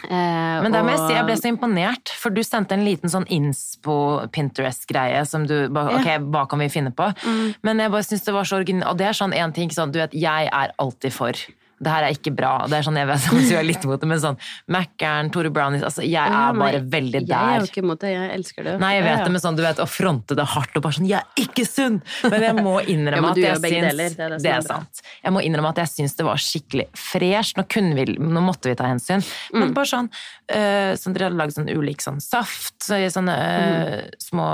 Eh, 0.04 0.62
Men 0.62 0.72
der 0.72 0.84
må 0.86 0.92
jeg 0.94 1.00
si, 1.08 1.14
jeg 1.16 1.26
ble 1.26 1.36
så 1.40 1.50
imponert, 1.50 2.12
for 2.22 2.30
du 2.30 2.44
sendte 2.46 2.76
en 2.78 2.84
liten 2.86 3.10
sånn 3.10 3.26
inspo 3.34 4.28
Pinterest-greie 4.30 5.24
som 5.26 5.48
du 5.50 5.56
Ok, 5.66 6.06
Ja. 6.06 6.20
Hva 6.20 6.48
kan 6.48 6.60
vi 6.60 6.70
finne 6.70 6.92
på? 6.94 7.10
Mm. 7.26 7.56
Men 7.64 7.80
jeg 7.80 7.92
bare 7.92 8.06
syns 8.06 8.24
det 8.26 8.34
var 8.36 8.44
så 8.46 8.60
originalt. 8.62 8.92
Og 8.92 8.98
det 8.98 9.08
er 9.08 9.18
sånn 9.18 9.34
en 9.34 9.54
ting 9.54 9.70
sånn, 9.74 9.92
du 9.92 10.00
vet, 10.00 10.14
jeg 10.14 10.50
er 10.54 10.72
alltid 10.78 11.14
for. 11.14 11.34
Det 11.78 11.92
her 11.94 12.08
er 12.08 12.16
ikke 12.16 12.32
bra. 12.34 12.52
Det 12.66 12.80
er 12.80 12.86
sånn, 12.88 12.98
jeg 12.98 13.08
vet 13.10 13.26
at 13.30 13.50
jeg 13.52 13.60
er 13.60 13.68
litt 13.68 13.84
imot 13.86 14.02
det, 14.02 14.10
men 14.10 14.22
sånn 14.24 14.38
Mækkern, 14.74 15.32
Tore 15.34 15.52
Brownies 15.54 15.84
Altså, 15.86 16.02
jeg 16.08 16.34
er 16.40 16.58
bare 16.58 16.82
veldig 16.82 17.22
Jeg 17.28 17.38
er 17.38 17.62
jo 17.62 17.70
ikke 17.70 17.84
imot 17.84 18.02
det, 18.02 18.14
jeg 18.16 18.32
elsker 18.38 18.68
det. 18.68 18.76
Nei, 18.82 18.92
jeg 18.98 19.06
vet 19.06 19.12
Ja, 19.14 19.18
ja. 19.20 19.28
det, 19.28 19.34
men 19.36 19.44
sånn, 19.44 19.60
du 19.60 19.64
vet, 19.66 19.82
å 19.84 19.88
fronte 19.90 20.38
det 20.38 20.48
hardt 20.56 20.78
og 20.80 20.86
bare 20.88 20.98
sånn 20.98 21.10
'Jeg 21.10 21.22
er 21.22 21.44
ikke 21.46 21.66
sunn!' 21.70 22.02
Men 22.26 22.46
jeg 22.48 22.56
må 22.66 22.76
innrømme 22.82 23.32
at 23.32 23.42
jeg 23.42 23.56
syns 23.58 23.70
deler, 23.78 24.10
det 24.10 24.26
er 24.26 24.30
det 24.36 24.42
det 24.44 24.54
er 24.54 24.62
sant. 24.66 25.02
Jeg 25.24 25.34
må 25.34 25.44
innrømme 25.46 25.70
at 25.70 25.82
jeg 25.84 25.94
syns 25.94 26.18
det 26.18 26.26
var 26.26 26.42
skikkelig 26.42 26.88
fresh. 26.98 27.54
Nå 27.58 27.66
vi, 27.98 28.06
nå 28.18 28.42
måtte 28.42 28.70
vi 28.72 28.76
ta 28.76 28.90
hensyn. 28.90 29.22
Mm. 29.54 29.60
Men 29.60 29.74
bare 29.78 29.86
sånn 29.86 30.10
øh, 30.10 30.94
Sånn 30.98 31.14
dere 31.14 31.30
hadde 31.30 31.38
lagd 31.38 31.54
sånn 31.54 31.70
ulik 31.70 32.02
sånn 32.02 32.20
saft, 32.24 32.80
så 32.84 32.98
sånne 33.12 33.36
øh, 33.38 33.76
Mm. 33.78 34.10
små 34.22 34.48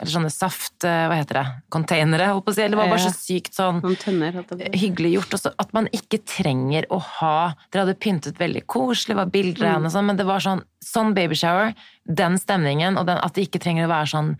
Eller 0.00 0.12
sånne 0.14 0.32
saft... 0.32 0.78
eh, 0.88 1.04
hva 1.10 1.18
heter 1.18 1.40
det? 1.40 1.44
Containere, 1.72 2.30
holdt 2.32 2.46
på 2.46 2.54
å 2.54 2.56
si. 2.56 2.64
Eller 2.64 2.78
det 2.78 2.80
var 2.80 2.92
bare 2.94 3.04
så 3.04 3.12
sykt 3.12 3.56
sånn 3.56 3.82
si. 3.84 4.70
hyggelig 4.80 5.12
gjort. 5.18 5.36
Også 5.36 5.52
at 5.60 5.76
man 5.76 5.90
ikke 5.96 6.22
trenger 6.24 6.88
å 6.88 7.00
ha 7.20 7.34
Dere 7.68 7.84
hadde 7.84 7.98
pyntet 8.00 8.40
veldig 8.40 8.64
koselig, 8.70 9.18
var 9.18 9.30
bilder 9.32 9.66
av 9.66 9.76
henne 9.76 9.90
og 9.90 9.94
sånn, 9.94 10.08
men 10.08 10.18
det 10.20 10.26
var 10.28 10.42
sånn 10.44 10.64
sånn 10.80 11.12
babyshower, 11.12 11.74
den 12.08 12.38
stemningen, 12.40 12.96
og 12.96 13.04
den, 13.10 13.18
at 13.20 13.36
det 13.36 13.44
ikke 13.46 13.60
trenger 13.62 13.84
å 13.84 13.90
være 13.92 14.08
sånn. 14.14 14.30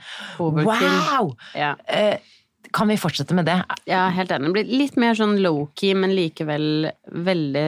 Wow! 0.41 1.35
Ja. 1.53 1.75
Eh, 1.85 2.17
kan 2.73 2.89
vi 2.89 2.97
fortsette 3.01 3.35
med 3.35 3.49
det? 3.49 3.59
Ja, 3.91 4.07
helt 4.15 4.31
enig. 4.33 4.49
Det 4.49 4.57
blir 4.57 4.73
litt 4.81 4.97
mer 5.01 5.17
sånn 5.19 5.37
low-key, 5.43 5.93
men 5.99 6.15
likevel 6.15 6.91
veldig 7.11 7.67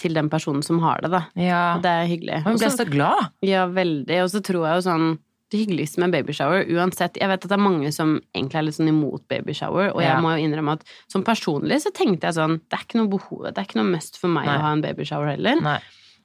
til 0.00 0.16
den 0.16 0.30
personen 0.32 0.64
som 0.64 0.80
har 0.84 1.04
det, 1.04 1.12
da. 1.12 1.22
Ja. 1.38 1.62
Og 1.76 1.84
det 1.84 1.92
er 1.92 2.10
hyggelig. 2.10 2.40
Hun 2.46 2.58
ble 2.58 2.72
så 2.72 2.88
glad. 2.88 3.30
Ja, 3.44 3.66
veldig. 3.70 4.22
Og 4.24 4.32
så 4.32 4.42
tror 4.44 4.66
jeg 4.68 4.80
jo 4.80 4.86
sånn 4.88 5.08
Det 5.54 5.60
hyggeligste 5.62 6.00
med 6.02 6.10
babyshower, 6.10 6.64
uansett 6.74 7.14
Jeg 7.20 7.30
vet 7.30 7.44
at 7.44 7.48
det 7.52 7.54
er 7.54 7.62
mange 7.62 7.92
som 7.94 8.16
egentlig 8.34 8.58
er 8.58 8.64
litt 8.66 8.74
sånn 8.74 8.90
imot 8.90 9.22
babyshower, 9.30 9.92
og 9.94 10.00
jeg 10.02 10.10
Ja. 10.10 10.20
må 10.20 10.32
jo 10.34 10.42
innrømme 10.48 10.72
at 10.80 10.82
som 11.06 11.22
personlig 11.22 11.78
så 11.84 11.92
tenkte 11.94 12.26
jeg 12.26 12.34
sånn 12.34 12.58
Det 12.68 12.74
er 12.80 12.82
ikke 12.88 12.98
noe 12.98 13.12
behov, 13.12 13.44
det 13.54 13.58
er 13.62 13.68
ikke 13.68 13.78
noe 13.78 13.92
must 13.94 14.18
for 14.18 14.28
meg 14.34 14.46
Nei. 14.50 14.56
å 14.56 14.60
ha 14.66 14.72
en 14.72 14.82
babyshower 14.82 15.30
heller. 15.36 15.60
Nei. 15.62 15.78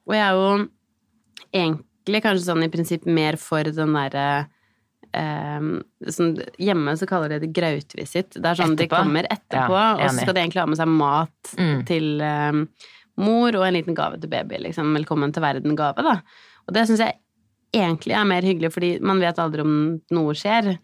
Og 0.08 0.14
jeg 0.18 0.26
er 0.26 0.34
jo 0.34 0.70
egentlig 1.54 2.22
kanskje 2.26 2.48
sånn 2.50 2.64
i 2.66 2.70
prinsipp 2.74 3.06
mer 3.06 3.38
for 3.38 3.64
den 3.64 3.94
derre 3.94 4.48
Um, 5.10 5.80
sånn, 6.06 6.36
hjemme 6.62 6.92
så 7.00 7.08
kaller 7.10 7.30
de 7.34 7.40
det 7.48 7.54
grautvisitt. 7.58 8.36
Det 8.38 8.46
er 8.46 8.54
sånn 8.60 8.76
de 8.78 8.86
kommer 8.92 9.26
etterpå, 9.26 9.74
Ja, 9.74 9.96
og 9.96 10.12
så 10.12 10.22
skal 10.22 10.36
de 10.36 10.42
egentlig 10.44 10.60
ha 10.62 10.66
med 10.68 10.78
seg 10.78 10.88
mat 10.88 11.56
Mm. 11.58 11.80
til 11.88 12.22
um, 12.22 12.68
mor 13.18 13.50
og 13.58 13.64
en 13.66 13.74
liten 13.74 13.96
gave 13.98 14.20
til 14.22 14.30
baby. 14.30 14.60
Liksom. 14.62 14.94
Velkommen 14.94 15.34
til 15.34 15.42
verden-gave, 15.42 15.96
da. 16.06 16.22
Og 16.68 16.74
det 16.76 16.86
syns 16.88 17.00
jeg 17.00 17.16
egentlig 17.76 18.16
er 18.18 18.26
mer 18.30 18.46
hyggelig, 18.46 18.72
fordi 18.74 18.96
man 19.06 19.20
vet 19.22 19.40
aldri 19.42 19.62
om 19.66 19.76
noe 20.16 20.34
skjer. 20.38 20.78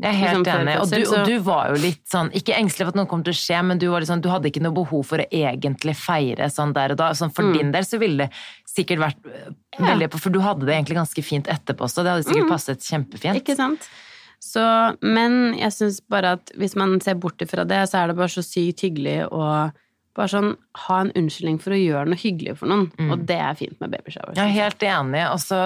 Jeg 0.00 0.08
er 0.08 0.16
helt 0.16 0.46
Liksom 0.46 0.62
enig. 0.62 0.74
Og 0.80 0.92
du, 0.92 1.00
og 1.12 1.26
du 1.28 1.34
var 1.44 1.66
jo 1.72 1.80
litt 1.82 2.06
sånn, 2.08 2.30
ikke 2.32 2.54
engstelig 2.56 2.86
for 2.86 2.94
at 2.94 2.98
noe 3.00 3.08
kommer 3.10 3.26
til 3.26 3.34
å 3.34 3.40
skje, 3.40 3.58
men 3.68 3.80
du, 3.82 3.88
var 3.92 4.06
sånn, 4.08 4.22
du 4.24 4.30
hadde 4.32 4.48
ikke 4.48 4.62
noe 4.64 4.72
behov 4.78 5.02
for 5.10 5.20
å 5.20 5.26
egentlig 5.28 5.92
feire 5.98 6.46
sånn 6.52 6.72
der 6.76 6.94
og 6.94 7.00
da. 7.02 7.10
Sånn 7.18 7.34
for 7.36 7.44
Mm. 7.44 7.52
din 7.58 7.72
del 7.74 7.84
så 7.84 7.98
ville 8.00 8.24
det 8.24 8.30
sikkert 8.70 9.02
vært 9.02 9.28
ja. 9.28 9.84
veldig 9.84 10.08
For 10.16 10.32
du 10.32 10.40
hadde 10.40 10.64
det 10.64 10.74
egentlig 10.78 10.96
ganske 11.02 11.22
fint 11.26 11.50
etterpå 11.52 11.84
også, 11.84 12.04
det 12.06 12.14
hadde 12.14 12.28
sikkert 12.30 12.48
passet 12.48 12.80
kjempefint. 12.80 13.34
Mm. 13.36 13.42
Ikke 13.42 13.56
sant? 13.58 13.90
Så, 14.40 14.62
men 15.04 15.52
jeg 15.58 15.72
syns 15.76 16.00
bare 16.08 16.32
at 16.38 16.50
hvis 16.56 16.76
man 16.80 16.96
ser 17.04 17.18
bort 17.20 17.42
ifra 17.44 17.66
det, 17.68 17.82
så 17.90 18.00
er 18.00 18.08
det 18.08 18.16
bare 18.16 18.32
så 18.32 18.40
sykt 18.46 18.80
hyggelig 18.86 19.26
å 19.28 19.44
bare 20.16 20.28
sånn 20.32 20.48
ha 20.88 20.96
en 21.04 21.12
unnskyldning 21.16 21.60
for 21.62 21.70
å 21.70 21.78
gjøre 21.78 22.08
noe 22.10 22.18
hyggelig 22.18 22.56
for 22.58 22.66
noen. 22.66 22.88
Og 23.12 23.22
det 23.28 23.36
er 23.38 23.54
fint 23.54 23.76
med 23.80 23.92
babyshower. 23.92 24.34
Jeg 24.34 24.42
er 24.42 24.56
helt 24.56 24.82
enig. 24.82 25.22
Og 25.30 25.38
så 25.38 25.60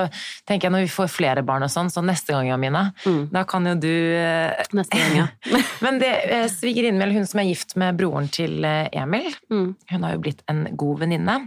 tenker 0.47 0.69
jeg 0.69 0.75
når 0.75 0.85
vi 0.85 0.93
får 0.93 1.09
flere 1.15 1.43
barn 1.49 1.65
og 1.65 1.73
sånn, 1.73 1.89
så 1.91 2.03
neste 2.05 2.35
gang, 2.37 2.51
Amina, 2.53 2.93
Mm. 3.07 3.31
da 3.33 3.45
kan 3.49 3.65
jo 3.67 3.75
du 3.75 3.89
øh, 3.89 4.53
Neste 4.77 5.01
gang, 5.01 5.17
ja. 5.17 5.27
Men 5.85 5.99
det 5.99 6.13
eh, 6.29 6.47
svigerinnen 6.53 6.99
min, 7.01 7.15
hun 7.17 7.27
som 7.27 7.41
er 7.41 7.49
gift 7.49 7.75
med 7.81 7.97
broren 7.97 8.29
til 8.29 8.63
eh, 8.65 8.89
Emil, 8.93 9.33
Mm. 9.51 9.75
hun 9.91 10.03
har 10.03 10.13
jo 10.13 10.21
blitt 10.21 10.43
en 10.49 10.67
god 10.77 10.99
venninne. 11.01 11.39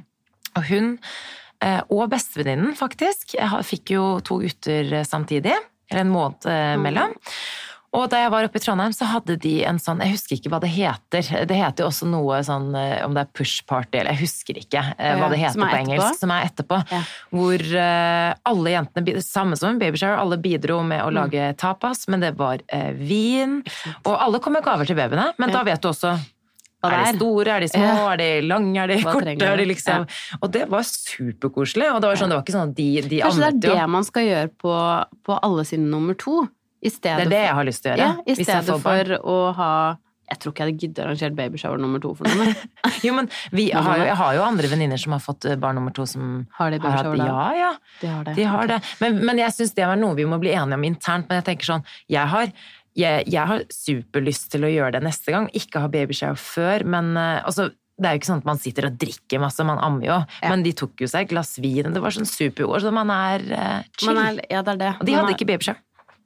Og 0.58 0.64
hun, 0.72 0.98
eh, 1.62 1.82
og 1.94 2.10
bestevenninnen 2.10 2.74
faktisk, 2.76 3.36
jeg 3.38 3.64
fikk 3.70 3.94
jo 3.94 4.20
to 4.26 4.40
gutter 4.42 4.92
eh, 5.02 5.06
samtidig, 5.06 5.54
eller 5.92 6.02
en 6.02 6.12
måned 6.12 6.46
eh, 6.50 6.76
Mm. 6.76 6.82
mellom. 6.84 7.14
Og 7.95 8.10
da 8.12 8.17
jeg 8.19 8.30
var 8.34 8.43
oppe 8.43 8.60
i 8.60 8.62
Trondheim, 8.62 8.91
så 8.93 9.06
hadde 9.08 9.38
de 9.39 9.63
en 9.65 9.78
sånn 9.80 10.02
Jeg 10.04 10.12
husker 10.17 10.36
ikke 10.36 10.50
hva 10.52 10.60
det 10.60 10.69
heter. 10.69 11.23
Det 11.47 11.56
heter 11.56 11.86
jo 11.86 11.88
også 11.88 12.06
noe 12.12 12.41
sånn 12.43 12.76
eh, 12.76 13.00
om 13.06 13.13
det 13.15 13.23
er 13.23 13.30
push 13.34 13.63
party, 13.65 14.02
eller 14.02 14.12
jeg 14.12 14.26
husker 14.28 14.60
ikke 14.60 14.82
eh, 15.00 15.15
hva 15.17 15.30
det 15.32 15.39
heter 15.39 15.63
er 15.63 15.71
på 15.71 15.80
engelsk. 15.80 16.19
Som 16.19 16.34
er 16.36 16.50
etterpå. 16.50 16.82
Ja. 16.91 17.00
Hvor 17.32 17.63
eh, 17.63 18.34
alle 18.52 18.73
jentene, 18.76 19.21
samme 19.23 19.56
som 19.58 19.71
en 19.71 19.80
babyshower, 19.82 20.19
alle 20.19 20.38
bidro 20.38 20.82
med 20.84 20.97
Mm. 20.97 21.08
å 21.08 21.13
lage 21.13 21.47
tapas, 21.58 22.08
men 22.12 22.19
det 22.26 22.34
var 22.38 22.60
vin. 22.97 23.62
Og 24.04 24.15
alle 24.17 24.39
kom 24.43 24.54
med 24.58 24.63
gaver 24.65 24.86
til 24.89 24.97
babyene, 24.97 25.32
men 25.39 25.50
Ja. 25.50 25.56
da 25.60 25.63
vet 25.63 25.82
du 25.82 25.88
også 25.89 26.17
er 26.88 26.91
de 26.91 27.17
store, 27.17 27.47
er 27.56 27.60
de 27.62 27.67
små, 27.67 27.86
Ja. 27.88 28.12
er 28.13 28.17
de 28.17 28.41
lange, 28.47 28.78
er 28.84 28.88
de 28.88 28.97
Hva 29.02 29.13
korte? 29.13 29.34
Er 29.41 29.58
de 29.58 29.65
liksom? 29.65 30.06
liksom... 30.06 30.38
Og 30.41 30.52
det 30.52 30.67
var 30.69 30.82
superkoselig. 30.84 31.88
Og 31.95 32.02
det 32.02 32.08
var, 32.12 32.15
sånn, 32.19 32.30
det 32.30 32.38
var 32.38 32.43
ikke 32.45 32.56
sånn 32.58 32.69
at 32.69 32.76
de, 32.78 33.02
de 33.02 33.21
Kanskje 33.23 33.38
det 33.38 33.47
er 33.47 33.47
er 33.47 33.54
jo. 33.54 33.80
det 33.82 33.89
man 33.95 34.04
skal 34.08 34.23
gjøre 34.28 34.52
på, 34.62 34.76
på 35.26 35.39
alle 35.41 35.65
sine 35.65 35.89
nummer 35.89 36.13
to? 36.19 36.47
Det 36.82 37.26
er 37.28 37.32
det 37.32 37.40
jeg 37.46 37.56
har 37.58 37.66
lyst 37.68 37.84
til 37.84 37.92
å 37.92 37.96
gjøre. 37.96 38.06
Ja, 38.08 38.26
I 38.26 38.36
stedet 38.38 38.82
for 38.84 39.18
å 39.24 39.38
ha 39.58 39.72
Jeg 40.28 40.40
tror 40.44 40.52
ikke 40.52 40.60
jeg 40.66 40.68
hadde 40.74 40.82
giddet 40.84 40.98
å 41.00 41.04
arrangere 41.08 41.36
babyshower 41.38 41.80
nummer 41.80 42.02
to 42.04 42.10
for 42.20 42.28
noen. 42.28 42.50
Jo, 43.06 43.13
men 43.16 43.30
vi 43.56 43.70
har 43.72 44.02
jeg 44.04 44.16
har 44.20 44.34
jo 44.36 44.42
andre 44.44 44.68
venninner 44.68 45.00
som 45.00 45.13
har 45.16 45.22
fått 45.24 45.46
eh, 45.48 45.56
barn 45.56 45.78
nummer 45.80 45.94
to 45.96 46.04
som 46.06 46.42
Har 46.58 46.74
de 46.76 46.82
babyshower 46.84 47.16
da? 47.22 47.28
Ja, 47.30 47.46
ja. 47.56 47.70
De 48.02 48.08
har 48.12 48.28
det. 48.28 48.34
De 48.36 48.44
har 48.52 48.68
det. 48.68 48.82
Men, 49.00 49.22
men 49.26 49.40
jeg 49.40 49.56
syns 49.56 49.72
det 49.78 49.88
var 49.88 49.96
noe 49.96 50.18
vi 50.20 50.26
må 50.28 50.36
bli 50.44 50.52
enige 50.52 50.76
om 50.76 50.84
internt. 50.84 51.30
Men 51.32 51.40
jeg 51.40 51.48
tenker 51.54 51.70
sånn, 51.72 51.88
jeg 52.12 52.28
har, 52.34 52.52
jeg, 53.00 53.24
jeg 53.32 53.48
har 53.54 53.63
superlyst 53.72 54.52
til 54.52 54.68
å 54.68 54.74
gjøre 54.74 54.98
det 55.00 55.04
neste 55.08 55.32
gang. 55.32 55.48
Ikke 55.56 55.80
ha 55.86 55.88
babyshower 55.96 56.36
før, 56.44 56.84
men 56.84 57.13
eh, 57.16 57.40
altså, 57.48 57.70
det 57.98 58.06
er 58.12 58.13
jo 58.18 58.20
ikke 58.22 58.30
sånn 58.30 58.44
at 58.44 58.52
man 58.52 58.60
sitter 58.62 58.92
og 58.92 59.00
drikker 59.02 59.40
masse, 59.42 59.63
man 59.66 59.80
ammer 59.82 60.06
jo. 60.06 60.18
Ja. 60.44 60.52
Men 60.52 60.62
de 60.68 60.76
tok 60.78 61.00
jo 61.02 61.08
seg 61.10 61.26
et 61.26 61.32
glass 61.32 61.56
vin, 61.63 61.88
det 61.96 62.04
var 62.04 62.13
sånn 62.13 62.28
superår, 62.30 62.84
Så 62.84 62.92
man 62.94 63.10
er 63.16 63.48
uh, 63.48 63.80
chill. 63.98 64.12
Man 64.12 64.20
er, 64.22 64.44
ja, 64.54 64.60
det 64.62 64.76
er 64.76 64.84
det. 64.84 64.92
og 65.00 65.08
de 65.08 65.16
Man 65.16 65.24
hadde 65.24 65.32
er- 65.32 65.40
ikke 65.40 65.48
babyshower. 65.56 65.80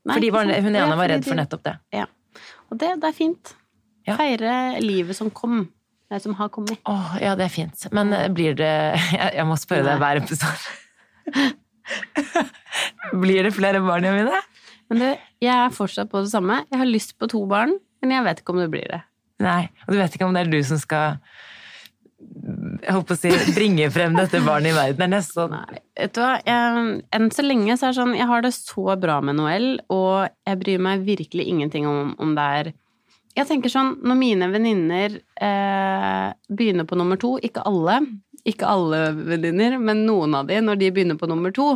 Nei, 0.07 0.15
Fordi 0.15 0.31
var, 0.33 0.49
hun 0.65 0.75
ene 0.75 0.97
var 0.97 1.11
redd 1.11 1.25
for 1.27 1.37
nettopp 1.37 1.63
det. 1.67 1.75
Ja. 1.93 2.07
Og 2.71 2.79
det, 2.81 2.95
det 3.03 3.11
er 3.11 3.15
fint. 3.15 3.53
Ja. 4.07 4.15
Feire 4.17 4.53
livet 4.81 5.17
som 5.17 5.29
kom. 5.33 5.67
Nei, 6.11 6.19
som 6.23 6.33
har 6.39 6.49
kommet. 6.51 6.79
Åh, 6.89 7.17
ja, 7.21 7.35
det 7.39 7.45
er 7.47 7.53
fint. 7.53 7.85
Men 7.95 8.13
eh, 8.17 8.27
blir 8.33 8.57
det 8.57 8.71
Jeg, 9.19 9.35
jeg 9.37 9.45
må 9.47 9.57
spørre 9.59 9.85
deg 9.87 10.01
hver 10.01 10.21
episode. 10.23 11.59
blir 13.23 13.45
det 13.47 13.53
flere 13.55 13.83
barn, 13.85 14.09
Jamine? 14.09 14.41
Men 14.91 15.03
du, 15.03 15.07
jeg 15.43 15.53
er 15.53 15.75
fortsatt 15.75 16.11
på 16.11 16.23
det 16.25 16.33
samme. 16.33 16.63
Jeg 16.71 16.81
har 16.81 16.89
lyst 16.89 17.15
på 17.21 17.29
to 17.31 17.45
barn, 17.47 17.77
men 18.03 18.15
jeg 18.15 18.25
vet 18.27 18.41
ikke 18.41 18.55
om 18.55 18.59
det 18.59 18.71
blir 18.73 18.89
det. 18.91 19.03
Nei. 19.41 19.63
Og 19.85 19.93
du 19.93 20.01
vet 20.01 20.17
ikke 20.17 20.27
om 20.27 20.35
det 20.35 20.45
er 20.45 20.51
du 20.51 20.59
som 20.67 20.81
skal 20.81 21.21
jeg 22.81 22.93
håper 22.95 23.15
å 23.15 23.19
si, 23.19 23.31
bringe 23.55 23.87
frem 23.93 24.15
dette 24.17 24.41
barnet 24.45 24.71
i 24.71 24.75
verden. 24.75 24.97
Det 24.99 25.05
er 25.07 25.11
nesten 25.13 25.51
Nei, 25.53 25.79
vet 25.99 26.13
du 26.15 26.21
hva. 26.23 26.31
Jeg, 26.45 27.01
enn 27.17 27.29
så 27.35 27.45
lenge 27.45 27.75
så 27.77 27.87
er 27.87 27.93
det 27.93 27.99
sånn 28.01 28.15
Jeg 28.17 28.27
har 28.31 28.41
det 28.45 28.51
så 28.55 28.95
bra 29.01 29.19
med 29.25 29.37
Noel, 29.39 29.67
og 29.93 30.27
jeg 30.47 30.59
bryr 30.63 30.81
meg 30.87 31.03
virkelig 31.07 31.45
ingenting 31.51 31.87
om 31.89 32.15
om 32.21 32.33
det 32.37 32.47
er 32.61 32.71
Jeg 33.37 33.47
tenker 33.47 33.71
sånn, 33.71 33.93
når 34.03 34.17
mine 34.19 34.49
venninner 34.51 35.19
eh, 35.39 36.33
begynner 36.51 36.87
på 36.89 36.97
nummer 36.99 37.19
to, 37.21 37.37
ikke 37.39 37.63
alle, 37.69 37.99
ikke 38.43 38.67
alle 38.67 39.03
venninner, 39.15 39.77
men 39.79 40.03
noen 40.07 40.35
av 40.41 40.49
de, 40.49 40.57
når 40.65 40.81
de 40.81 40.89
begynner 40.91 41.19
på 41.21 41.29
nummer 41.31 41.53
to, 41.55 41.69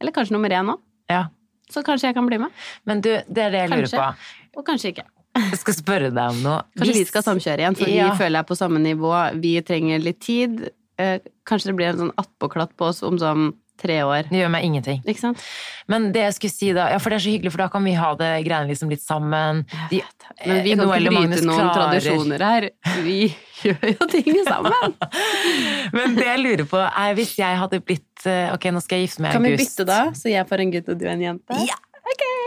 eller 0.00 0.14
kanskje 0.16 0.32
nummer 0.38 0.54
én 0.56 0.64
nå, 0.70 0.78
Ja. 1.12 1.26
så 1.68 1.82
kanskje 1.84 2.08
jeg 2.08 2.16
kan 2.16 2.26
bli 2.30 2.38
med. 2.40 2.54
Men 2.88 3.02
du, 3.04 3.10
det 3.28 3.42
er 3.44 3.50
det 3.52 3.60
jeg 3.66 3.70
lurer 3.74 3.92
på. 3.92 4.08
Og 4.56 4.64
kanskje 4.64 4.94
ikke. 4.94 5.04
Jeg 5.52 5.60
skal 5.62 5.74
spørre 5.78 6.10
deg 6.10 6.34
om 6.34 6.42
noe. 6.44 6.58
Kanskje 6.78 6.98
vi 7.00 7.04
skal 7.08 7.22
samkjøre 7.26 7.64
igjen, 7.64 7.78
for 7.78 7.88
Ja. 7.92 8.10
vi 8.10 8.18
føler 8.24 8.38
jeg 8.40 8.44
er 8.46 8.50
på 8.50 8.58
samme 8.58 8.82
nivå. 8.82 9.14
Vi 9.42 9.54
trenger 9.62 10.02
litt 10.02 10.20
tid. 10.24 10.68
Eh, 10.98 11.18
kanskje 11.46 11.70
det 11.72 11.76
blir 11.78 11.92
en 11.92 12.04
sånn 12.08 12.14
attpåklatt 12.18 12.72
på 12.76 12.88
oss 12.90 13.02
om 13.06 13.18
sånn 13.22 13.52
tre 13.78 14.00
år. 14.02 14.26
Det 14.26 14.40
gjør 14.40 14.48
meg 14.50 14.64
ingenting. 14.66 14.96
Ikke 15.06 15.20
sant? 15.22 15.42
Men 15.86 16.08
det 16.10 16.24
jeg 16.24 16.34
skulle 16.34 16.50
si 16.56 16.72
da, 16.74 16.88
ja, 16.90 16.96
for 16.98 17.14
det 17.14 17.20
er 17.20 17.22
så 17.22 17.30
hyggelig, 17.30 17.52
for 17.54 17.62
da 17.62 17.68
kan 17.70 17.84
vi 17.86 17.92
ha 17.94 18.08
det 18.18 18.30
greiene 18.42 18.66
liksom 18.72 18.90
litt 18.90 19.04
sammen. 19.04 19.60
De, 19.92 20.00
Men 20.44 20.64
vi 20.64 20.72
kan 20.74 20.82
Noel 20.82 21.06
ikke 21.06 21.12
bryte 21.14 21.44
noen 21.46 21.60
klarer- 21.62 22.00
tradisjoner 22.00 22.42
her. 22.42 22.66
Vi 23.06 23.18
gjør 23.62 23.92
jo 23.92 24.08
ting 24.10 24.40
sammen. 24.48 24.96
Men 25.94 26.18
det 26.18 26.26
jeg 26.26 26.42
lurer 26.42 26.66
på 26.74 26.82
er 26.82 27.14
hvis 27.20 27.36
jeg 27.38 27.58
hadde 27.62 27.78
blitt 27.86 28.26
eh, 28.26 28.50
Ok, 28.56 28.66
nå 28.74 28.82
skal 28.82 28.98
jeg 28.98 29.06
gifte 29.08 29.22
meg 29.22 29.30
i 29.30 29.38
Kan 29.38 29.46
vi 29.46 29.54
bytte 29.62 29.86
da, 29.88 30.00
så 30.18 30.30
jeg 30.34 30.46
får 30.50 30.64
en 30.66 30.74
gutt 30.74 30.90
og 30.92 30.98
du 30.98 31.06
en 31.14 31.22
jente? 31.22 31.62
Ja! 31.70 31.78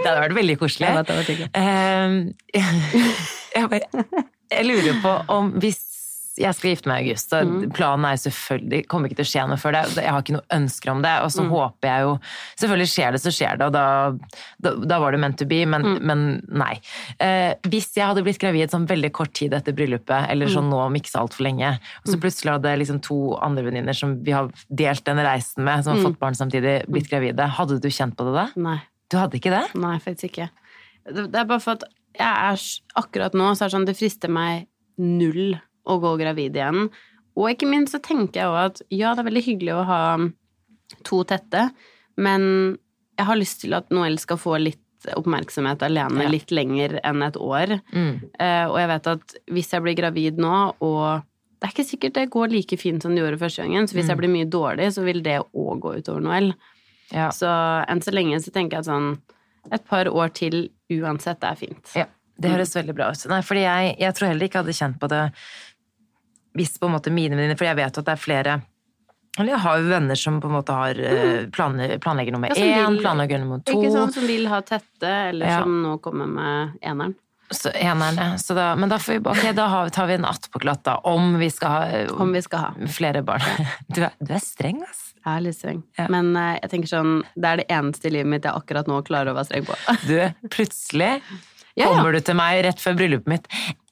Det 0.02 0.10
hadde 0.10 0.24
vært 0.30 0.38
veldig 0.39 0.58
koselig. 0.58 0.88
Jeg 0.88 0.97
vet 0.97 1.08
det 1.08 1.15
var 1.15 1.30
hyggelig. 1.30 1.50
Ehm, 1.54 2.34
jeg, 3.56 3.69
bare, 3.69 4.26
jeg 4.52 4.65
lurer 4.67 5.02
på 5.04 5.15
om 5.38 5.52
hvis 5.62 5.88
jeg 6.41 6.56
skal 6.56 6.69
gifte 6.71 6.88
meg 6.88 7.04
i 7.06 7.10
august, 7.12 7.28
så 7.30 7.41
Mm. 7.43 7.74
planen 7.76 8.06
er 8.08 8.15
selvfølgelig 8.17 8.69
Det 8.71 8.88
kommer 8.88 9.10
ikke 9.12 9.17
til 9.19 9.26
å 9.28 9.30
skje 9.30 9.41
noe 9.50 9.58
før 9.60 9.74
det. 9.76 9.82
Jeg 10.00 10.10
har 10.15 10.21
ikke 10.24 10.34
noe 10.38 10.47
ønsker 10.56 10.89
om 10.93 11.02
det. 11.04 11.12
Og 11.21 11.28
Mm. 11.28 11.34
så 11.36 11.43
håper 11.52 11.88
jeg 11.91 12.02
jo 12.06 12.13
Selvfølgelig 12.62 12.89
skjer 12.93 13.12
det, 13.12 13.19
så 13.21 13.32
skjer 13.36 13.58
det, 13.60 13.65
og 13.67 13.74
da, 13.74 13.84
da, 14.63 14.71
da 14.93 15.00
var 15.04 15.12
det 15.12 15.19
meant 15.19 15.38
to 15.38 15.45
be, 15.45 15.65
men, 15.65 15.82
Mm. 15.84 16.00
men 16.02 16.41
nei. 16.50 16.80
Eh, 17.19 17.54
hvis 17.67 17.91
jeg 17.93 18.08
hadde 18.08 18.24
blitt 18.24 18.39
gravid 18.39 18.71
sånn 18.71 18.88
veldig 18.88 19.12
kort 19.12 19.34
tid 19.34 19.52
etter 19.54 19.74
bryllupet, 19.76 20.30
eller 20.32 20.47
Mm. 20.47 20.54
sånn 20.56 20.69
nå 20.71 20.80
om 20.86 20.93
ikke 20.95 21.12
så 21.12 21.19
altfor 21.28 21.43
lenge, 21.43 21.78
og 21.78 22.08
så 22.08 22.17
plutselig 22.19 22.54
hadde 22.54 22.78
liksom 22.80 23.02
to 23.02 23.36
andre 23.41 23.63
venninner 23.65 23.93
som 23.93 24.24
vi 24.24 24.32
har 24.32 24.50
delt 24.74 25.04
den 25.04 25.17
reisen 25.17 25.63
med, 25.65 25.84
som 25.84 25.97
har 25.97 26.02
Mm. 26.04 26.13
fått 26.13 26.19
barn 26.19 26.34
samtidig, 26.34 26.88
blitt 26.88 27.10
gravide, 27.12 27.45
hadde 27.45 27.80
du 27.82 27.89
kjent 27.89 28.15
på 28.15 28.24
det 28.26 28.34
da? 28.34 28.47
Nei. 28.56 28.82
Du 29.12 29.17
hadde 29.19 29.38
ikke 29.39 29.52
det? 29.54 29.63
Nei, 29.82 29.97
faktisk 30.04 30.32
ikke. 30.32 30.50
Det 31.12 31.28
er 31.36 31.47
bare 31.50 31.60
for 31.63 31.78
at 31.80 31.84
jeg 32.15 32.28
er 32.28 32.62
akkurat 33.00 33.34
nå 33.38 33.50
så 33.56 33.65
er 33.65 33.69
det 33.71 33.76
sånn 33.76 33.88
det 33.88 33.97
frister 33.97 34.32
meg 34.32 34.67
null 35.02 35.56
å 35.89 35.97
gå 36.04 36.12
gravid 36.19 36.56
igjen. 36.60 36.89
Og 37.39 37.47
ikke 37.54 37.67
minst 37.71 37.95
så 37.95 38.02
tenker 38.04 38.41
jeg 38.43 38.52
òg 38.52 38.60
at 38.65 38.82
ja, 38.91 39.13
det 39.15 39.24
er 39.24 39.30
veldig 39.30 39.43
hyggelig 39.45 39.74
å 39.80 39.86
ha 39.88 40.02
to 41.08 41.21
tette, 41.28 41.69
men 42.19 42.78
jeg 43.17 43.28
har 43.30 43.39
lyst 43.39 43.62
til 43.63 43.74
at 43.78 43.89
Noel 43.93 44.17
skal 44.21 44.39
få 44.41 44.58
litt 44.62 44.80
oppmerksomhet 45.17 45.82
alene 45.88 46.28
Ja. 46.28 46.30
litt 46.30 46.52
lenger 46.54 47.00
enn 47.04 47.24
et 47.26 47.38
år. 47.41 47.80
Mm. 47.95 48.19
Uh, 48.38 48.65
og 48.69 48.78
jeg 48.78 48.89
vet 48.91 49.08
at 49.15 49.36
hvis 49.50 49.71
jeg 49.74 49.82
blir 49.88 49.95
gravid 49.97 50.38
nå, 50.38 50.76
og 50.84 51.24
det 51.62 51.69
er 51.69 51.74
ikke 51.74 51.88
sikkert 51.89 52.13
det 52.19 52.28
går 52.34 52.52
like 52.54 52.78
fint 52.78 53.02
som 53.02 53.15
det 53.15 53.24
gjorde 53.24 53.39
første 53.41 53.63
gangen, 53.63 53.88
så 53.89 53.95
hvis 53.97 54.08
jeg 54.12 54.17
Mm. 54.17 54.21
blir 54.21 54.34
mye 54.36 54.50
dårlig, 54.50 54.91
så 54.93 55.04
vil 55.04 55.21
det 55.24 55.39
òg 55.56 55.80
gå 55.82 55.95
utover 56.04 56.21
Noel. 56.21 56.54
Ja. 57.12 57.30
Så 57.36 57.47
enn 57.91 58.02
så 58.04 58.13
lenge 58.15 58.39
så 58.43 58.54
tenker 58.56 58.78
jeg 58.80 58.86
at 58.86 58.91
sånn 58.91 59.12
et 59.71 59.84
par 59.88 60.08
år 60.10 60.32
til 60.34 60.69
uansett 60.91 61.43
er 61.45 61.56
fint. 61.60 61.91
Ja, 61.95 62.08
det 62.41 62.50
høres 62.54 62.74
veldig 62.76 62.95
bra 62.97 63.12
ut. 63.13 63.26
Nei, 63.30 63.41
fordi 63.45 63.62
jeg, 63.67 63.95
jeg 64.02 64.17
tror 64.17 64.32
heller 64.32 64.47
ikke 64.47 64.58
jeg 64.60 64.65
hadde 64.65 64.80
kjent 64.80 65.00
på 65.02 65.10
det 65.12 65.21
hvis 66.58 66.74
på 66.82 66.89
en 66.89 66.95
måte 66.97 67.12
mine 67.15 67.38
venninner 67.38 67.56
For 67.56 67.63
jeg 67.69 67.78
vet 67.80 67.97
at 68.02 68.08
det 68.10 68.12
er 68.12 68.19
flere 68.19 68.54
Eller 69.39 69.54
jeg 69.54 69.63
har 69.63 69.78
jo 69.80 69.86
venner 69.88 70.19
som 70.19 70.41
på 70.43 70.50
en 70.50 70.56
måte 70.58 70.76
har 70.76 70.97
eh, 71.00 71.45
planlegger 71.54 72.36
nummer 72.36 72.52
Ja, 72.52 72.82
én, 72.84 72.97
planlegger 73.00 73.39
nummer 73.39 73.62
to. 73.63 73.78
Ikke 73.78 73.93
sånn 73.93 74.12
som 74.12 74.26
vil 74.28 74.50
ha 74.52 74.60
tette, 74.67 75.12
eller 75.30 75.47
Ja. 75.47 75.62
som 75.63 75.78
nå 75.86 75.93
kommer 76.04 76.28
med 76.28 76.74
eneren. 76.84 77.15
Så 77.52 77.71
ja. 77.76 77.95
Så 78.39 78.56
da, 78.56 78.76
men 78.76 78.91
da, 78.91 79.00
får 79.00 79.13
vi, 79.13 79.21
okay, 79.32 79.54
da 79.56 79.69
har, 79.71 79.89
tar 79.95 80.08
vi 80.08 80.17
en 80.19 80.28
attpåklatt, 80.28 80.84
da. 80.88 80.97
Om 81.08 81.38
vi 81.39 81.50
skal 81.52 81.69
ha 81.71 82.04
Om 82.19 82.36
vi 82.36 82.41
skal 82.43 82.60
ha. 82.60 82.88
flere 82.91 83.24
barn. 83.24 83.47
Du 83.88 84.04
er, 84.04 84.12
du 84.19 84.34
er 84.36 84.43
streng, 84.43 84.84
ass. 84.88 85.11
Jeg 85.21 85.31
er 85.38 85.43
litt 85.45 85.57
streng. 85.57 85.81
Ja. 85.99 86.07
Men 86.13 86.31
uh, 86.36 86.55
jeg 86.57 86.71
tenker 86.71 86.89
sånn, 86.91 87.12
det 87.36 87.49
er 87.51 87.62
det 87.62 87.67
eneste 87.71 88.10
i 88.10 88.13
livet 88.15 88.31
mitt 88.34 88.47
jeg 88.47 88.57
akkurat 88.57 88.88
nå 88.89 89.01
klarer 89.07 89.34
å 89.34 89.38
være 89.38 89.49
streng 89.51 89.67
på. 89.69 89.77
Du, 90.10 90.17
plutselig 90.53 91.12
Ja, 91.79 91.88
kommer 91.88 92.12
du 92.12 92.19
til 92.25 92.36
meg 92.36 92.63
rett 92.65 92.81
før 92.84 92.97
bryllupet 92.99 93.29
mitt. 93.31 93.45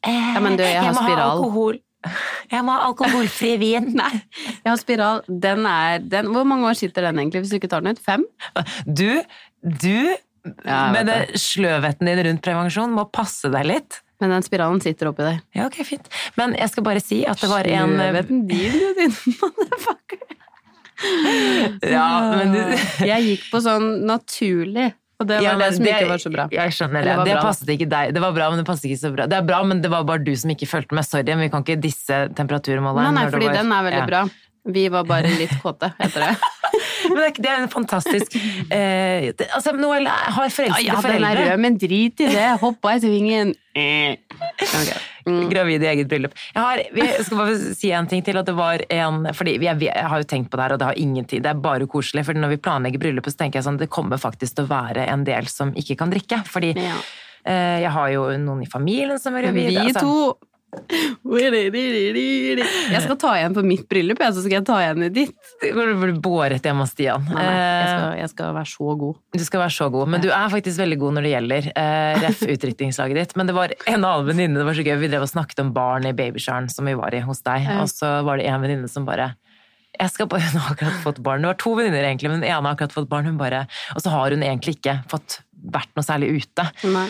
Eh, 0.04 0.34
Ja, 0.36 0.42
men 0.44 0.58
du, 0.60 0.66
jeg 0.66 0.82
har 0.84 0.92
må 0.98 1.06
ha 1.06 1.30
alkohol. 1.30 1.78
Jeg 2.50 2.64
må 2.64 2.72
ha 2.74 2.86
alkoholfri 2.88 3.54
vin. 3.60 3.90
Nei, 4.00 4.22
jeg 4.64 4.70
har 4.70 4.78
spiral. 4.80 5.20
Den 5.28 5.66
er 5.68 6.00
den, 6.00 6.30
Hvor 6.32 6.46
mange 6.48 6.70
år 6.70 6.78
sitter 6.80 7.04
den 7.10 7.20
egentlig, 7.20 7.42
hvis 7.44 7.52
du 7.52 7.58
ikke 7.60 7.70
tar 7.72 7.84
den 7.84 7.92
ut? 7.92 8.00
Fem? 8.00 8.24
Du, 8.88 9.20
du 9.62 10.16
Ja, 10.64 10.78
med 10.96 11.04
vet 11.04 11.10
det 11.10 11.42
sløvheten 11.44 12.08
din 12.08 12.22
rundt 12.30 12.44
prevensjon 12.46 12.96
må 12.96 13.04
passe 13.12 13.52
deg 13.52 13.68
litt. 13.68 14.00
Men 14.24 14.32
den 14.38 14.44
spiralen 14.48 14.80
sitter 14.84 15.12
oppi 15.12 15.28
deg. 15.28 15.44
Ja, 15.56 15.68
ok, 15.68 15.78
fint. 15.88 16.08
Men 16.40 16.56
jeg 16.56 16.72
skal 16.72 16.88
bare 16.88 17.04
si 17.04 17.22
at 17.28 17.40
det 17.44 17.52
var 17.52 17.68
en 17.68 17.94
Sløvheten 17.96 18.42
din, 18.48 18.80
du, 18.80 18.88
din 19.04 19.16
motherfucker. 19.36 20.39
Ja, 21.84 22.08
men 22.36 22.52
du 22.56 23.06
Jeg 23.08 23.24
gikk 23.28 23.46
på 23.54 23.62
sånn 23.64 23.88
naturlig, 24.10 24.90
og 25.20 25.28
det 25.30 25.40
var 25.40 25.44
Ja, 25.46 25.54
det 25.60 25.70
som 25.76 25.86
det, 25.86 25.94
ikke 25.96 26.10
var 26.12 26.22
så 26.24 26.32
bra. 26.34 26.48
Jeg 26.52 26.76
skjønner 26.76 27.04
det. 27.08 27.16
det 27.24 27.26
Det 27.34 27.40
passet 27.44 27.72
ikke 27.76 27.90
deg. 27.92 28.14
Det 28.16 28.22
var 28.24 28.36
bra, 28.36 28.50
men 28.54 28.62
det 28.62 28.68
passet 28.68 28.90
ikke 28.90 29.02
så 29.02 29.12
bra. 29.16 29.26
Det 29.32 29.38
er 29.40 29.48
bra, 29.48 29.62
men 29.68 29.82
det 29.84 29.92
var 29.92 30.04
bare 30.08 30.24
du 30.24 30.32
som 30.36 30.52
ikke 30.54 30.68
fulgte 30.70 30.96
med. 30.96 31.08
Sorry, 31.08 31.24
men 31.32 31.46
vi 31.48 31.50
kan 31.56 31.64
ikke 31.66 31.80
disse 31.82 32.22
temperaturmåleren. 32.38 33.14
Nei, 33.14 33.24
nei, 33.26 33.32
fordi 33.32 33.50
var- 33.50 33.60
den 33.62 33.72
er 33.72 33.84
veldig 33.90 34.04
Ja. 34.04 34.06
bra. 34.14 34.24
Vi 34.70 34.88
var 34.92 35.04
bare 35.08 35.30
litt 35.40 35.54
kåte, 35.64 35.94
heter 36.00 36.20
det. 36.28 36.38
Men 37.10 37.32
det 37.34 37.48
er, 37.50 37.62
en 37.64 37.70
fantastisk 37.72 38.36
eh, 38.70 39.32
det, 39.34 39.48
Altså, 39.56 39.72
Noel 39.74 40.06
har 40.06 40.44
Ja, 40.44 40.50
foreldre 40.52 40.84
ja, 40.84 41.00
den 41.02 41.24
er 41.26 41.38
rød, 41.40 41.60
men 41.60 41.78
drit 41.80 42.20
i 42.22 42.28
det. 42.28 42.60
Hoppa 42.62 42.92
i 42.94 43.00
svingen. 43.00 43.54
Ok. 43.74 44.92
Mm. 45.30 45.50
Gravid 45.52 45.84
i 45.84 45.90
eget 45.92 46.10
bryllup. 46.12 46.34
Jeg, 46.56 46.64
har, 46.64 46.82
jeg 46.96 47.26
skal 47.26 47.38
bare 47.38 47.56
si 47.78 47.92
en 47.92 48.08
ting 48.08 48.24
til. 48.26 48.38
at 48.42 48.46
det 48.50 48.56
var 48.58 48.82
en, 48.90 49.26
fordi 49.34 49.58
jeg, 49.62 49.80
jeg 49.86 50.08
har 50.14 50.20
jo 50.24 50.28
tenkt 50.30 50.50
på 50.52 50.58
det 50.60 50.66
her, 50.68 50.74
og 50.74 50.80
det 50.82 50.88
har 50.90 51.00
ingenting, 51.00 51.42
det 51.46 51.50
er 51.54 51.62
bare 51.64 51.88
koselig. 51.88 52.26
for 52.26 52.34
når 52.34 52.50
vi 52.56 52.58
planlegger 52.58 53.00
bryllupet, 53.00 53.34
så 53.36 53.44
tenker 53.46 53.60
jeg 53.60 53.68
sånn, 53.70 53.78
det 53.80 53.90
kommer 53.90 54.18
faktisk 54.18 54.56
til 54.60 54.66
å 54.68 54.72
være 54.74 55.08
en 55.08 55.24
del 55.28 55.48
som 55.48 55.74
ikke 55.78 55.98
kan 55.98 56.10
drikke. 56.14 56.44
fordi 56.50 56.74
Ja. 56.76 56.96
eh, 57.46 57.80
jeg 57.86 57.92
har 57.92 58.10
jo 58.14 58.26
noen 58.38 58.64
i 58.64 58.70
familien 58.70 59.20
som 59.20 59.36
er 59.36 59.42
Men 59.52 59.56
gravide. 59.56 59.70
vi 59.70 59.94
altså. 59.94 60.00
to 60.02 60.38
Jeg 62.94 63.02
skal 63.04 63.18
ta 63.22 63.32
igjen 63.38 63.56
på 63.58 63.64
mitt 63.66 63.88
bryllup, 63.90 64.22
så 64.22 64.44
skal 64.44 64.60
jeg 64.60 64.66
ta 64.68 64.78
igjen 64.84 65.06
i 65.08 65.10
ditt. 65.14 65.36
Det 65.62 65.72
går 65.76 65.90
til 65.90 65.98
å 65.98 66.02
bli 66.04 66.16
båret 66.24 66.66
hjemme 66.66 66.86
hos 66.86 66.94
Stian. 66.94 67.26
Nei, 67.26 67.42
nei, 67.42 67.56
jeg, 67.56 67.66
Eh, 67.80 67.90
skal, 67.90 68.14
jeg 68.20 68.32
skal 68.34 68.54
være 68.58 68.72
så 68.74 68.96
god. 69.02 69.20
Du 69.36 69.46
skal 69.46 69.64
være 69.64 69.76
så 69.76 69.90
god, 69.94 70.12
men 70.14 70.24
du 70.24 70.30
er 70.30 70.54
faktisk 70.54 70.82
veldig 70.84 71.00
god 71.02 71.18
når 71.18 71.28
det 71.28 71.34
gjelder 71.36 71.70
Uh, 71.80 72.16
ref 72.24 72.42
utdrikningslaget 72.44 73.18
ditt. 73.20 73.36
Men 73.40 73.50
det 73.50 73.54
var 73.56 73.72
en 73.88 74.02
annen 74.04 74.26
venninne, 74.28 74.58
det 74.60 74.66
var 74.68 74.78
så 74.78 74.84
gøy, 74.86 74.98
vi 75.02 75.10
drev 75.12 75.26
og 75.26 75.32
snakket 75.32 75.62
om 75.64 75.70
barn 75.76 76.08
i 76.10 76.14
babysharen 76.18 76.70
som 76.72 76.88
vi 76.90 76.96
var 76.98 77.16
i 77.16 77.22
hos 77.24 77.42
deg, 77.46 77.68
og 77.80 77.88
så 77.92 78.20
var 78.26 78.40
det 78.40 78.48
en 78.50 78.64
venninne 78.64 78.90
som 78.92 79.06
bare 79.08 79.32
jeg 80.00 80.14
skal 80.14 80.30
bare, 80.32 80.46
Hun 80.54 80.62
har 80.64 80.76
akkurat 80.76 81.02
fått 81.04 81.20
barn. 81.26 81.44
Det 81.44 81.52
var 81.52 81.60
to 81.60 81.74
venninner, 81.78 82.06
egentlig, 82.06 82.32
men 82.32 82.44
den 82.44 82.50
ene 82.52 82.62
har 82.62 82.78
akkurat 82.78 82.96
fått 82.96 83.10
barn. 83.12 83.28
Hun 83.28 83.40
bare, 83.40 83.66
og 83.96 84.04
så 84.04 84.14
har 84.14 84.36
hun 84.36 84.46
egentlig 84.46 84.78
ikke 84.78 85.00
fått 85.12 85.42
vært 85.60 85.92
noe 85.98 86.06
særlig 86.08 86.32
ute. 86.40 86.66
Nei. 86.88 87.08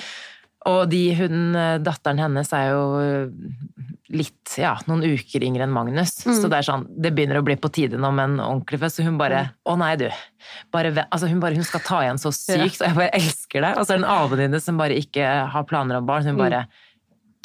Og 0.70 0.90
de, 0.92 1.04
hun, 1.18 1.40
eh, 1.58 1.78
datteren 1.84 2.22
hennes 2.22 2.54
er 2.56 2.72
jo 2.74 2.84
litt, 4.10 4.56
ja, 4.58 4.72
noen 4.90 5.04
uker 5.06 5.44
yngre 5.46 5.68
enn 5.68 5.74
Magnus. 5.74 6.16
Mm. 6.26 6.36
Så 6.40 6.50
det 6.50 6.60
er 6.60 6.66
sånn, 6.66 6.86
det 6.90 7.12
begynner 7.14 7.40
å 7.40 7.46
bli 7.46 7.56
på 7.62 7.70
tide 7.74 8.00
nå 8.02 8.10
med 8.16 8.32
en 8.32 8.40
ordentlig 8.42 8.80
fest. 8.82 8.98
Så 8.98 9.06
hun 9.06 9.20
bare, 9.22 9.44
å 9.70 9.76
nei 9.78 9.92
du. 10.02 10.08
Bare, 10.74 10.92
altså 11.08 11.30
hun 11.30 11.42
bare, 11.44 11.58
hun 11.60 11.68
skal 11.68 11.84
ta 11.86 12.02
igjen 12.06 12.22
så 12.22 12.32
sykt, 12.34 12.82
og 12.82 12.88
jeg 12.88 12.98
bare 12.98 13.14
elsker 13.20 13.66
det. 13.68 13.74
Og 13.78 13.86
så 13.86 13.94
er 13.94 14.00
det 14.00 14.06
en 14.08 14.14
avvenninne 14.16 14.62
som 14.64 14.80
bare 14.82 14.98
ikke 14.98 15.28
har 15.54 15.68
planer 15.70 16.00
om 16.02 16.08
barn. 16.10 16.26
Så 16.26 16.34
hun 16.34 16.42
bare, 16.42 16.64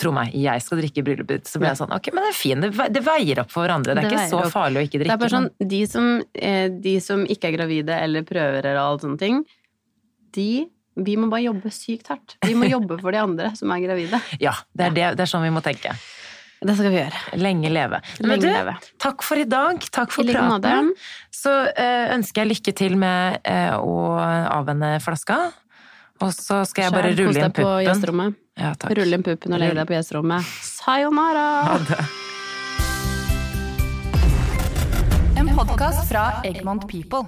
tro 0.00 0.10
meg, 0.10 0.32
jeg 0.34 0.62
skal 0.64 0.80
drikke 0.80 1.02
i 1.02 1.06
bryllupet 1.06 1.36
ditt. 1.44 1.50
Så 1.50 1.60
ble 1.62 1.68
jeg 1.70 1.78
sånn, 1.78 1.92
ok, 1.94 2.08
men 2.14 2.24
det 2.24 2.30
er 2.32 2.38
fint. 2.38 2.64
Det, 2.64 2.88
det 2.96 3.02
veier 3.06 3.42
opp 3.44 3.52
for 3.52 3.62
hverandre. 3.66 3.94
Det 3.94 4.02
er 4.02 4.08
Det 4.08 4.16
ikke 4.16 4.30
så 4.32 4.40
opp. 4.40 4.54
farlig 4.54 4.80
å 4.80 4.86
ikke 4.88 5.02
drikke. 5.02 5.10
Det 5.10 5.14
er 5.18 5.22
bare 5.22 5.36
sånn, 5.36 5.50
de 5.74 5.82
som, 5.90 6.08
eh, 6.34 6.66
de 6.88 6.94
som 7.04 7.22
ikke 7.30 7.50
er 7.52 7.58
gravide 7.60 8.00
eller 8.08 8.26
prøver 8.26 8.58
eller 8.64 8.80
alt 8.82 9.04
sånne 9.04 9.20
ting, 9.20 9.44
de 10.34 10.48
vi 10.94 11.16
må 11.18 11.26
bare 11.32 11.42
jobbe 11.48 11.70
sykt 11.74 12.10
hardt. 12.12 12.36
Vi 12.46 12.54
må 12.54 12.68
jobbe 12.70 13.00
for 13.02 13.10
de 13.14 13.18
andre 13.22 13.50
som 13.58 13.72
er 13.74 13.82
gravide. 13.82 14.20
Ja, 14.44 14.52
det 14.74 14.86
er, 14.90 14.94
det, 14.94 15.08
det 15.18 15.24
er 15.26 15.30
sånn 15.30 15.42
vi 15.46 15.50
må 15.54 15.62
tenke. 15.64 15.94
Det 16.64 16.76
skal 16.78 16.94
vi 16.94 16.96
gjøre. 16.96 17.18
Lenge 17.42 17.68
leve. 17.68 17.98
Men 18.22 18.30
Lenge 18.30 18.46
du, 18.46 18.48
leve. 18.54 18.74
takk 19.02 19.24
for 19.26 19.36
i 19.36 19.44
dag. 19.44 19.82
Takk 19.92 20.14
for 20.14 20.24
I 20.24 20.30
like 20.30 20.44
måte. 20.48 20.62
praten. 20.70 20.92
Så 21.34 21.52
eh, 21.74 22.14
ønsker 22.14 22.40
jeg 22.44 22.52
lykke 22.54 22.72
til 22.78 22.94
med 22.96 23.42
eh, 23.44 23.74
å 23.76 23.98
avvenne 24.16 24.94
flaska. 25.04 25.36
Og 26.22 26.30
så 26.32 26.62
skal 26.70 26.86
jeg 26.86 26.94
bare 26.94 27.10
Skjær, 27.10 27.26
rulle 27.26 27.42
inn 27.42 27.52
puppen. 27.58 28.34
Ja, 28.56 28.70
takk. 28.78 28.94
Rulle 28.96 29.18
inn 29.18 29.26
puppen 29.26 29.52
og 29.52 29.60
legge 29.60 29.76
deg 29.76 29.90
på 29.90 29.96
gjesterommet. 29.98 30.52
Sayonara! 30.64 31.46
Ha 31.68 31.78
det. 31.90 32.00
En 35.42 35.50
podkast 35.58 36.06
fra 36.08 36.28
Egmont 36.48 36.86
People. 36.88 37.26